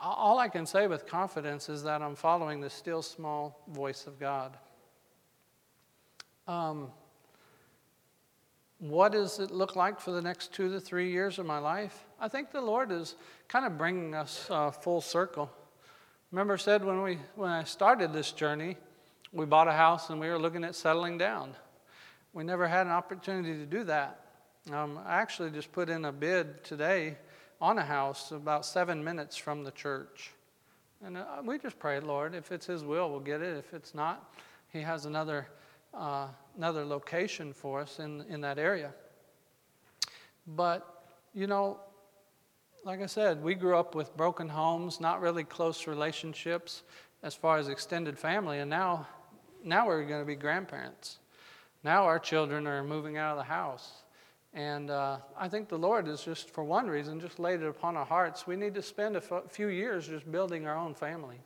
all 0.00 0.38
I 0.38 0.48
can 0.48 0.64
say 0.64 0.86
with 0.86 1.06
confidence 1.06 1.68
is 1.68 1.82
that 1.82 2.00
I'm 2.00 2.14
following 2.14 2.62
the 2.62 2.70
still 2.70 3.02
small 3.02 3.60
voice 3.68 4.06
of 4.06 4.18
God. 4.18 4.56
Um, 6.48 6.88
what 8.78 9.12
does 9.12 9.38
it 9.38 9.50
look 9.50 9.76
like 9.76 10.00
for 10.00 10.10
the 10.10 10.22
next 10.22 10.52
two 10.52 10.68
to 10.72 10.80
three 10.80 11.12
years 11.12 11.38
of 11.38 11.46
my 11.46 11.58
life? 11.58 12.04
I 12.22 12.28
think 12.28 12.52
the 12.52 12.60
Lord 12.60 12.92
is 12.92 13.16
kind 13.48 13.66
of 13.66 13.76
bringing 13.76 14.14
us 14.14 14.46
uh, 14.48 14.70
full 14.70 15.00
circle. 15.00 15.50
Remember, 16.30 16.54
I 16.54 16.56
said 16.56 16.84
when 16.84 17.02
we 17.02 17.18
when 17.34 17.50
I 17.50 17.64
started 17.64 18.12
this 18.12 18.30
journey, 18.30 18.76
we 19.32 19.44
bought 19.44 19.66
a 19.66 19.72
house 19.72 20.08
and 20.08 20.20
we 20.20 20.28
were 20.28 20.38
looking 20.38 20.62
at 20.62 20.76
settling 20.76 21.18
down. 21.18 21.56
We 22.32 22.44
never 22.44 22.68
had 22.68 22.86
an 22.86 22.92
opportunity 22.92 23.54
to 23.54 23.66
do 23.66 23.82
that. 23.84 24.20
Um, 24.70 25.00
I 25.04 25.14
actually 25.14 25.50
just 25.50 25.72
put 25.72 25.88
in 25.88 26.04
a 26.04 26.12
bid 26.12 26.62
today 26.62 27.16
on 27.60 27.76
a 27.78 27.84
house 27.84 28.30
about 28.30 28.64
seven 28.64 29.02
minutes 29.02 29.36
from 29.36 29.64
the 29.64 29.72
church. 29.72 30.30
And 31.04 31.18
uh, 31.18 31.24
we 31.44 31.58
just 31.58 31.80
prayed, 31.80 32.04
Lord, 32.04 32.36
if 32.36 32.52
it's 32.52 32.66
His 32.66 32.84
will, 32.84 33.10
we'll 33.10 33.18
get 33.18 33.42
it. 33.42 33.56
If 33.56 33.74
it's 33.74 33.96
not, 33.96 34.32
He 34.72 34.80
has 34.82 35.06
another, 35.06 35.48
uh, 35.92 36.28
another 36.56 36.84
location 36.84 37.52
for 37.52 37.80
us 37.80 37.98
in, 37.98 38.24
in 38.28 38.40
that 38.42 38.60
area. 38.60 38.94
But, 40.46 41.02
you 41.34 41.48
know, 41.48 41.80
like 42.84 43.00
I 43.00 43.06
said, 43.06 43.42
we 43.42 43.54
grew 43.54 43.76
up 43.76 43.94
with 43.94 44.16
broken 44.16 44.48
homes, 44.48 45.00
not 45.00 45.20
really 45.20 45.44
close 45.44 45.86
relationships 45.86 46.82
as 47.22 47.34
far 47.34 47.58
as 47.58 47.68
extended 47.68 48.18
family, 48.18 48.58
and 48.58 48.68
now 48.68 49.06
now 49.64 49.86
we're 49.86 50.04
going 50.04 50.20
to 50.20 50.26
be 50.26 50.34
grandparents. 50.34 51.18
Now 51.84 52.04
our 52.04 52.18
children 52.18 52.66
are 52.66 52.82
moving 52.82 53.16
out 53.16 53.32
of 53.32 53.38
the 53.38 53.44
house. 53.44 54.02
And 54.54 54.90
uh, 54.90 55.18
I 55.38 55.48
think 55.48 55.68
the 55.68 55.78
Lord 55.78 56.08
is 56.08 56.22
just, 56.22 56.50
for 56.50 56.62
one 56.62 56.88
reason, 56.88 57.20
just 57.20 57.38
laid 57.38 57.62
it 57.62 57.68
upon 57.68 57.96
our 57.96 58.04
hearts. 58.04 58.46
We 58.46 58.56
need 58.56 58.74
to 58.74 58.82
spend 58.82 59.16
a 59.16 59.22
f- 59.22 59.44
few 59.48 59.68
years 59.68 60.08
just 60.08 60.30
building 60.30 60.66
our 60.66 60.76
own 60.76 60.94
family. 60.94 61.40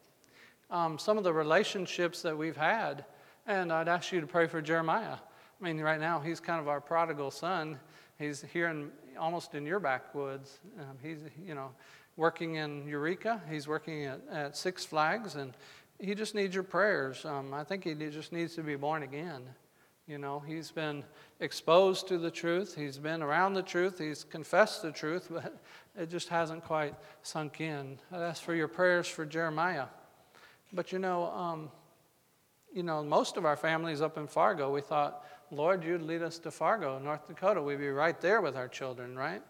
Um, 0.70 0.98
some 0.98 1.16
of 1.16 1.24
the 1.24 1.32
relationships 1.32 2.22
that 2.22 2.36
we've 2.36 2.56
had, 2.56 3.04
and 3.46 3.72
I'd 3.72 3.86
ask 3.86 4.10
you 4.10 4.20
to 4.20 4.26
pray 4.26 4.48
for 4.48 4.60
Jeremiah. 4.60 5.16
I 5.60 5.64
mean, 5.64 5.80
right 5.80 6.00
now, 6.00 6.18
he's 6.18 6.40
kind 6.40 6.60
of 6.60 6.66
our 6.66 6.80
prodigal 6.80 7.30
son. 7.30 7.78
He's 8.18 8.42
here 8.52 8.68
in 8.68 8.90
almost 9.16 9.54
in 9.54 9.66
your 9.66 9.80
backwoods. 9.80 10.60
Um, 10.78 10.96
he's, 11.02 11.18
you 11.46 11.54
know, 11.54 11.70
working 12.16 12.56
in 12.56 12.86
Eureka. 12.86 13.40
He's 13.50 13.68
working 13.68 14.04
at, 14.04 14.20
at 14.30 14.56
Six 14.56 14.84
Flags, 14.84 15.36
and 15.36 15.52
he 16.00 16.14
just 16.14 16.34
needs 16.34 16.54
your 16.54 16.64
prayers. 16.64 17.24
Um, 17.24 17.52
I 17.54 17.64
think 17.64 17.84
he 17.84 17.94
just 17.94 18.32
needs 18.32 18.54
to 18.56 18.62
be 18.62 18.76
born 18.76 19.02
again. 19.02 19.42
You 20.06 20.18
know, 20.18 20.38
he's 20.38 20.70
been 20.70 21.02
exposed 21.40 22.06
to 22.08 22.18
the 22.18 22.30
truth, 22.30 22.76
he's 22.76 22.96
been 22.96 23.22
around 23.24 23.54
the 23.54 23.62
truth, 23.62 23.98
he's 23.98 24.22
confessed 24.22 24.82
the 24.82 24.92
truth, 24.92 25.26
but 25.30 25.56
it 25.98 26.10
just 26.10 26.28
hasn't 26.28 26.64
quite 26.64 26.94
sunk 27.22 27.60
in. 27.60 27.98
I'd 28.12 28.22
ask 28.22 28.42
for 28.42 28.54
your 28.54 28.68
prayers 28.68 29.08
for 29.08 29.26
Jeremiah. 29.26 29.86
But 30.72 30.92
you 30.92 31.00
know, 31.00 31.26
um, 31.32 31.70
you 32.76 32.82
know, 32.82 33.02
most 33.02 33.38
of 33.38 33.46
our 33.46 33.56
families 33.56 34.02
up 34.02 34.18
in 34.18 34.26
Fargo, 34.26 34.70
we 34.70 34.82
thought, 34.82 35.24
Lord, 35.50 35.82
you'd 35.82 36.02
lead 36.02 36.20
us 36.20 36.38
to 36.40 36.50
Fargo, 36.50 36.98
North 36.98 37.26
Dakota. 37.26 37.62
We'd 37.62 37.78
be 37.78 37.88
right 37.88 38.20
there 38.20 38.42
with 38.42 38.54
our 38.54 38.68
children, 38.68 39.16
right? 39.16 39.40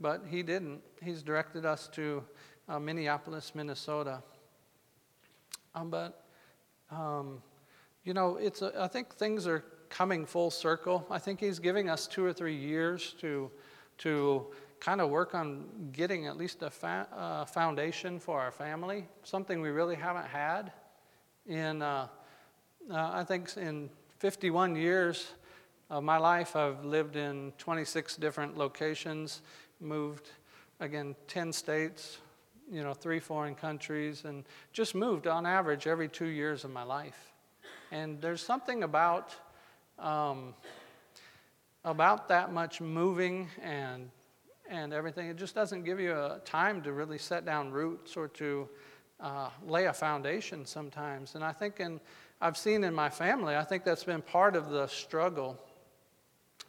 But 0.00 0.22
he 0.26 0.42
didn't. 0.42 0.80
He's 1.02 1.22
directed 1.22 1.66
us 1.66 1.86
to 1.88 2.24
uh, 2.70 2.78
Minneapolis, 2.78 3.54
Minnesota. 3.54 4.22
Um, 5.74 5.90
but, 5.90 6.24
um, 6.90 7.42
you 8.04 8.14
know, 8.14 8.36
it's 8.36 8.62
a, 8.62 8.72
I 8.80 8.88
think 8.88 9.16
things 9.16 9.46
are 9.46 9.62
coming 9.90 10.24
full 10.24 10.50
circle. 10.50 11.06
I 11.10 11.18
think 11.18 11.40
he's 11.40 11.58
giving 11.58 11.90
us 11.90 12.06
two 12.06 12.24
or 12.24 12.32
three 12.32 12.56
years 12.56 13.14
to, 13.20 13.50
to 13.98 14.46
kind 14.80 15.02
of 15.02 15.10
work 15.10 15.34
on 15.34 15.66
getting 15.92 16.26
at 16.26 16.38
least 16.38 16.62
a 16.62 16.70
fa- 16.70 17.06
uh, 17.14 17.44
foundation 17.44 18.18
for 18.18 18.40
our 18.40 18.50
family, 18.50 19.06
something 19.24 19.60
we 19.60 19.68
really 19.68 19.94
haven't 19.94 20.26
had 20.26 20.72
in, 21.46 21.82
uh, 21.82 22.08
uh, 22.90 23.10
I 23.12 23.24
think, 23.24 23.56
in 23.56 23.88
51 24.18 24.76
years 24.76 25.32
of 25.90 26.02
my 26.02 26.18
life, 26.18 26.56
I've 26.56 26.84
lived 26.84 27.16
in 27.16 27.52
26 27.58 28.16
different 28.16 28.56
locations, 28.56 29.42
moved 29.80 30.30
again 30.80 31.14
10 31.28 31.52
states, 31.52 32.18
you 32.70 32.82
know, 32.82 32.94
three 32.94 33.20
foreign 33.20 33.54
countries 33.54 34.24
and 34.24 34.44
just 34.72 34.94
moved 34.94 35.26
on 35.26 35.46
average 35.46 35.86
every 35.86 36.08
two 36.08 36.26
years 36.26 36.64
of 36.64 36.70
my 36.70 36.82
life. 36.82 37.32
And 37.92 38.20
there's 38.20 38.42
something 38.42 38.82
about, 38.82 39.34
um, 39.98 40.54
about 41.84 42.28
that 42.28 42.52
much 42.52 42.80
moving 42.80 43.48
and, 43.62 44.10
and 44.68 44.92
everything. 44.92 45.28
It 45.28 45.36
just 45.36 45.54
doesn't 45.54 45.84
give 45.84 46.00
you 46.00 46.12
a 46.12 46.40
time 46.44 46.82
to 46.82 46.92
really 46.92 47.18
set 47.18 47.44
down 47.44 47.70
roots 47.70 48.16
or 48.16 48.28
to 48.28 48.68
uh, 49.20 49.50
lay 49.66 49.84
a 49.84 49.92
foundation 49.92 50.64
sometimes. 50.64 51.34
And 51.34 51.44
I 51.44 51.52
think, 51.52 51.78
in, 51.78 52.00
I've 52.42 52.56
seen 52.56 52.82
in 52.82 52.92
my 52.92 53.08
family, 53.08 53.54
I 53.54 53.62
think 53.62 53.84
that's 53.84 54.02
been 54.02 54.20
part 54.20 54.56
of 54.56 54.68
the 54.68 54.88
struggle. 54.88 55.56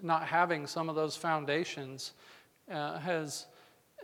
Not 0.04 0.28
having 0.28 0.68
some 0.68 0.88
of 0.88 0.96
those 0.96 1.16
foundations 1.16 2.12
uh, 2.72 3.00
has, 3.00 3.48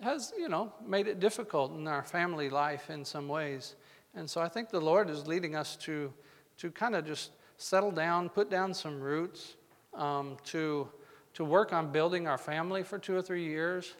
has, 0.01 0.33
you 0.35 0.49
know, 0.49 0.73
made 0.83 1.05
it 1.07 1.19
difficult 1.19 1.77
in 1.77 1.87
our 1.87 2.01
family 2.01 2.49
life 2.49 2.89
in 2.89 3.05
some 3.05 3.27
ways. 3.27 3.75
And 4.15 4.27
so 4.27 4.41
I 4.41 4.49
think 4.49 4.71
the 4.71 4.81
Lord 4.81 5.11
is 5.11 5.27
leading 5.27 5.55
us 5.55 5.75
to, 5.81 6.11
to 6.57 6.71
kind 6.71 6.95
of 6.95 7.05
just 7.05 7.33
settle 7.57 7.91
down, 7.91 8.29
put 8.29 8.49
down 8.49 8.73
some 8.73 8.99
roots, 8.99 9.55
um, 9.93 10.37
to, 10.45 10.89
to 11.35 11.45
work 11.45 11.71
on 11.71 11.91
building 11.91 12.27
our 12.27 12.39
family 12.39 12.81
for 12.81 12.97
two 12.97 13.15
or 13.15 13.21
three 13.21 13.45
years. 13.45 13.93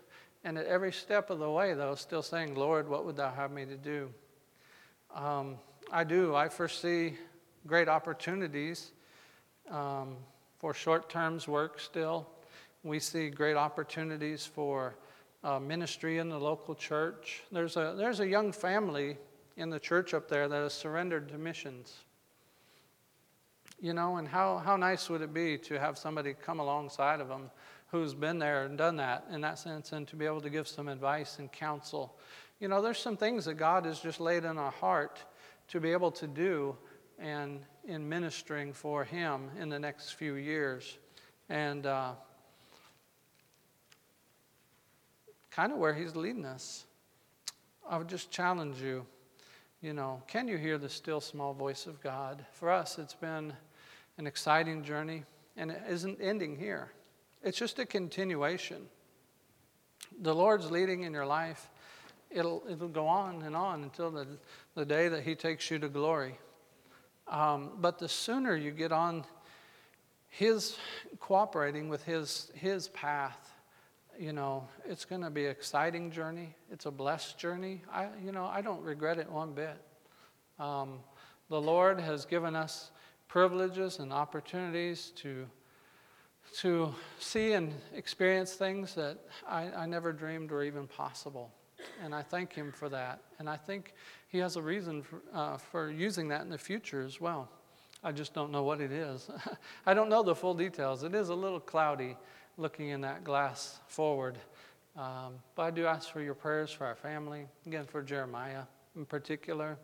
And 0.44 0.58
at 0.58 0.66
every 0.66 0.92
step 0.92 1.30
of 1.30 1.38
the 1.38 1.52
way, 1.52 1.76
though, 1.76 1.94
still 1.94 2.24
saying, 2.24 2.56
Lord, 2.56 2.90
what 2.90 3.06
would 3.06 3.16
thou 3.16 3.30
have 3.30 3.52
me 3.52 3.66
to 3.66 3.78
do? 3.78 4.10
Um, 5.14 5.60
I 5.92 6.04
do. 6.04 6.34
I 6.36 6.50
foresee 6.50 7.14
great 7.68 7.88
opportunities 7.88 8.92
um, 9.70 10.16
for 10.58 10.74
short 10.74 11.10
term 11.10 11.40
work 11.48 11.80
still. 11.80 12.28
We 12.84 13.00
see 13.00 13.30
great 13.30 13.56
opportunities 13.56 14.46
for 14.46 14.96
uh, 15.44 15.60
ministry 15.60 16.18
in 16.18 16.30
the 16.30 16.40
local 16.40 16.76
church. 16.76 17.44
There's 17.52 17.78
a, 17.78 17.94
there's 17.98 18.20
a 18.20 18.28
young 18.28 18.52
family 18.52 19.18
in 19.58 19.70
the 19.70 19.80
church 19.80 20.14
up 20.14 20.30
there 20.30 20.48
that 20.48 20.62
has 20.62 20.74
surrendered 20.74 21.30
to 21.30 21.38
missions. 21.38 21.94
You 23.82 23.94
know, 23.94 24.18
and 24.18 24.28
how, 24.28 24.58
how 24.58 24.76
nice 24.76 25.10
would 25.10 25.22
it 25.22 25.34
be 25.34 25.58
to 25.60 25.80
have 25.80 25.98
somebody 25.98 26.34
come 26.34 26.60
alongside 26.60 27.22
of 27.22 27.30
them 27.30 27.50
who's 27.88 28.14
been 28.14 28.40
there 28.40 28.66
and 28.66 28.78
done 28.78 28.98
that 28.98 29.26
in 29.32 29.42
that 29.42 29.58
sense 29.58 29.94
and 29.94 30.08
to 30.08 30.16
be 30.16 30.26
able 30.26 30.42
to 30.42 30.50
give 30.50 30.68
some 30.68 30.88
advice 30.88 31.40
and 31.40 31.52
counsel 31.52 32.18
you 32.60 32.68
know, 32.68 32.82
there's 32.82 33.00
some 33.00 33.16
things 33.16 33.46
that 33.46 33.54
God 33.56 33.86
has 33.86 34.00
just 34.00 34.20
laid 34.20 34.44
in 34.44 34.58
our 34.58 34.72
heart 34.72 35.24
to 35.70 35.80
be 35.80 35.92
able 35.92 36.12
to 36.12 36.28
do 36.28 36.76
and 37.22 37.62
in 37.86 38.08
ministering 38.08 38.74
for 38.74 39.04
Him 39.04 39.50
in 39.60 39.70
the 39.70 39.80
next 39.80 40.12
few 40.12 40.36
years. 40.36 40.98
And 41.50 41.86
uh, 41.86 42.12
kind 45.52 45.72
of 45.72 45.78
where 45.78 45.94
He's 45.94 46.16
leading 46.16 46.46
us. 46.46 46.86
I 47.90 47.98
would 47.98 48.08
just 48.08 48.32
challenge 48.32 48.82
you, 48.82 49.06
you 49.82 49.94
know, 49.94 50.22
can 50.28 50.48
you 50.48 50.58
hear 50.58 50.78
the 50.78 50.90
still 50.90 51.22
small 51.22 51.54
voice 51.54 51.88
of 51.88 52.02
God? 52.02 52.46
For 52.52 52.70
us, 52.70 53.00
it's 53.00 53.16
been 53.16 53.54
an 54.18 54.28
exciting 54.28 54.84
journey, 54.84 55.24
and 55.58 55.72
it 55.72 55.82
isn't 55.90 56.20
ending 56.22 56.56
here. 56.56 56.92
It's 57.44 57.58
just 57.58 57.80
a 57.80 57.86
continuation. 57.86 58.88
The 60.22 60.36
Lord's 60.36 60.70
leading 60.70 61.04
in 61.04 61.14
your 61.14 61.26
life 61.26 61.70
it'll, 62.30 62.64
it'll 62.70 62.88
go 62.88 63.08
on 63.08 63.42
and 63.44 63.56
on 63.56 63.84
until 63.84 64.12
the, 64.12 64.28
the 64.76 64.86
day 64.86 65.08
that 65.08 65.24
He 65.24 65.36
takes 65.36 65.70
you 65.72 65.80
to 65.80 65.90
glory. 65.90 66.38
Um, 67.30 67.72
but 67.80 68.00
the 68.00 68.10
sooner 68.10 68.56
you 68.56 68.72
get 68.72 68.92
on 68.92 69.24
His 70.30 70.78
cooperating 71.20 71.90
with 71.90 72.04
His, 72.04 72.52
his 72.56 72.88
path, 72.90 73.54
you 74.18 74.34
know, 74.34 74.68
it's 74.86 75.06
going 75.06 75.22
to 75.22 75.30
be 75.30 75.46
an 75.46 75.52
exciting 75.52 76.12
journey. 76.12 76.56
It's 76.72 76.86
a 76.86 76.92
blessed 76.92 77.38
journey. 77.38 77.82
I, 77.92 78.08
you 78.24 78.32
know, 78.32 78.46
I 78.46 78.62
don't 78.62 78.82
regret 78.82 79.18
it 79.18 79.30
one 79.32 79.54
bit. 79.54 79.78
Um, 80.60 81.00
the 81.50 81.62
Lord 81.62 82.00
has 82.00 82.26
given 82.26 82.56
us 82.56 82.92
privileges 83.28 84.00
and 84.00 84.12
opportunities 84.12 85.12
to 85.18 85.46
to 86.52 86.94
see 87.20 87.54
and 87.54 87.72
experience 87.94 88.54
things 88.54 88.96
that 88.96 89.20
I, 89.48 89.70
I 89.72 89.86
never 89.86 90.12
dreamed 90.12 90.50
were 90.50 90.64
even 90.64 90.88
possible 90.88 91.52
and 92.04 92.14
I 92.14 92.22
thank 92.22 92.54
him 92.54 92.72
for 92.72 92.90
that. 92.90 93.22
And 93.40 93.50
I 93.50 93.58
think 93.58 93.94
he 94.28 94.38
has 94.40 94.56
a 94.56 94.62
reason 94.62 95.02
for, 95.04 95.22
uh, 95.34 95.58
for 95.58 95.92
using 95.92 96.28
that 96.30 96.42
in 96.42 96.50
the 96.50 96.58
future 96.58 97.02
as 97.02 97.20
well. 97.20 97.50
I 98.04 98.12
just 98.12 98.34
don't 98.34 98.52
know 98.52 98.64
what 98.64 98.80
it 98.80 98.92
is. 98.92 99.30
I 99.86 99.94
don't 99.94 100.10
know 100.10 100.24
the 100.24 100.36
full 100.36 100.54
details. 100.54 101.04
It 101.04 101.14
is 101.14 101.30
a 101.30 101.36
little 101.36 101.60
cloudy 101.60 102.16
looking 102.58 102.90
in 102.90 103.02
that 103.02 103.24
glass 103.24 103.80
forward. 103.88 104.38
Um, 104.96 105.36
but 105.56 105.64
I 105.64 105.72
do 105.72 105.86
ask 105.86 106.12
for 106.12 106.22
your 106.22 106.34
prayers 106.34 106.72
for 106.72 106.86
our 106.86 106.96
family, 106.96 107.48
again, 107.66 107.86
for 107.86 108.02
Jeremiah 108.02 108.64
in 108.96 109.06
particular. 109.06 109.78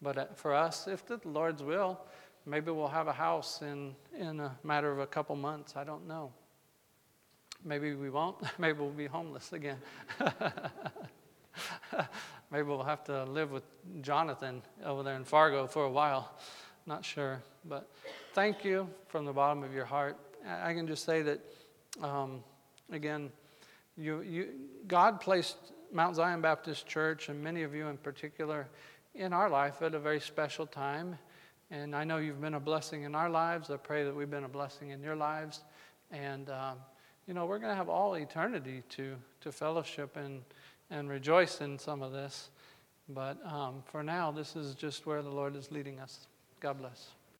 But 0.00 0.18
uh, 0.18 0.24
for 0.34 0.54
us, 0.54 0.86
if 0.86 1.06
the 1.06 1.20
Lord's 1.24 1.62
will, 1.62 2.00
maybe 2.46 2.70
we'll 2.70 2.88
have 2.88 3.08
a 3.08 3.12
house 3.12 3.62
in, 3.62 3.94
in 4.18 4.40
a 4.40 4.56
matter 4.62 4.90
of 4.90 4.98
a 4.98 5.06
couple 5.06 5.36
months. 5.36 5.74
I 5.76 5.84
don't 5.84 6.06
know. 6.06 6.32
Maybe 7.64 7.94
we 7.94 8.10
won't. 8.10 8.36
Maybe 8.58 8.78
we'll 8.78 8.90
be 8.90 9.06
homeless 9.06 9.52
again. 9.52 9.78
Maybe 12.50 12.68
we'll 12.68 12.82
have 12.82 13.04
to 13.04 13.24
live 13.24 13.50
with 13.50 13.64
Jonathan 14.02 14.62
over 14.84 15.02
there 15.02 15.16
in 15.16 15.24
Fargo 15.24 15.66
for 15.66 15.84
a 15.84 15.90
while. 15.90 16.36
Not 16.86 17.04
sure. 17.04 17.42
But 17.64 17.90
thank 18.34 18.64
you 18.64 18.88
from 19.08 19.24
the 19.24 19.32
bottom 19.32 19.62
of 19.62 19.72
your 19.72 19.86
heart. 19.86 20.16
I 20.46 20.74
can 20.74 20.86
just 20.86 21.04
say 21.04 21.22
that, 21.22 21.40
um, 22.02 22.44
again, 22.92 23.30
you, 23.96 24.20
you, 24.22 24.48
God 24.86 25.20
placed 25.20 25.56
Mount 25.92 26.16
Zion 26.16 26.40
Baptist 26.40 26.86
Church, 26.86 27.28
and 27.28 27.42
many 27.42 27.62
of 27.62 27.74
you 27.74 27.88
in 27.88 27.96
particular, 27.96 28.66
in 29.14 29.32
our 29.32 29.48
life 29.48 29.80
at 29.80 29.94
a 29.94 29.98
very 29.98 30.20
special 30.20 30.66
time. 30.66 31.18
And 31.70 31.94
I 31.94 32.04
know 32.04 32.18
you've 32.18 32.40
been 32.40 32.54
a 32.54 32.60
blessing 32.60 33.04
in 33.04 33.14
our 33.14 33.30
lives. 33.30 33.70
I 33.70 33.76
pray 33.76 34.04
that 34.04 34.14
we've 34.14 34.30
been 34.30 34.44
a 34.44 34.48
blessing 34.48 34.90
in 34.90 35.02
your 35.02 35.16
lives. 35.16 35.62
And, 36.10 36.50
um, 36.50 36.78
you 37.26 37.34
know, 37.34 37.46
we're 37.46 37.58
going 37.58 37.70
to 37.70 37.76
have 37.76 37.88
all 37.88 38.14
eternity 38.14 38.82
to, 38.90 39.16
to 39.40 39.50
fellowship 39.50 40.16
and 40.16 40.42
and 40.90 41.08
rejoice 41.08 41.60
in 41.60 41.78
some 41.78 42.02
of 42.02 42.12
this. 42.12 42.50
But 43.08 43.38
um, 43.46 43.82
for 43.84 44.02
now, 44.02 44.30
this 44.30 44.56
is 44.56 44.74
just 44.74 45.06
where 45.06 45.22
the 45.22 45.30
Lord 45.30 45.56
is 45.56 45.70
leading 45.70 46.00
us. 46.00 46.26
God 46.60 46.78
bless. 46.78 47.08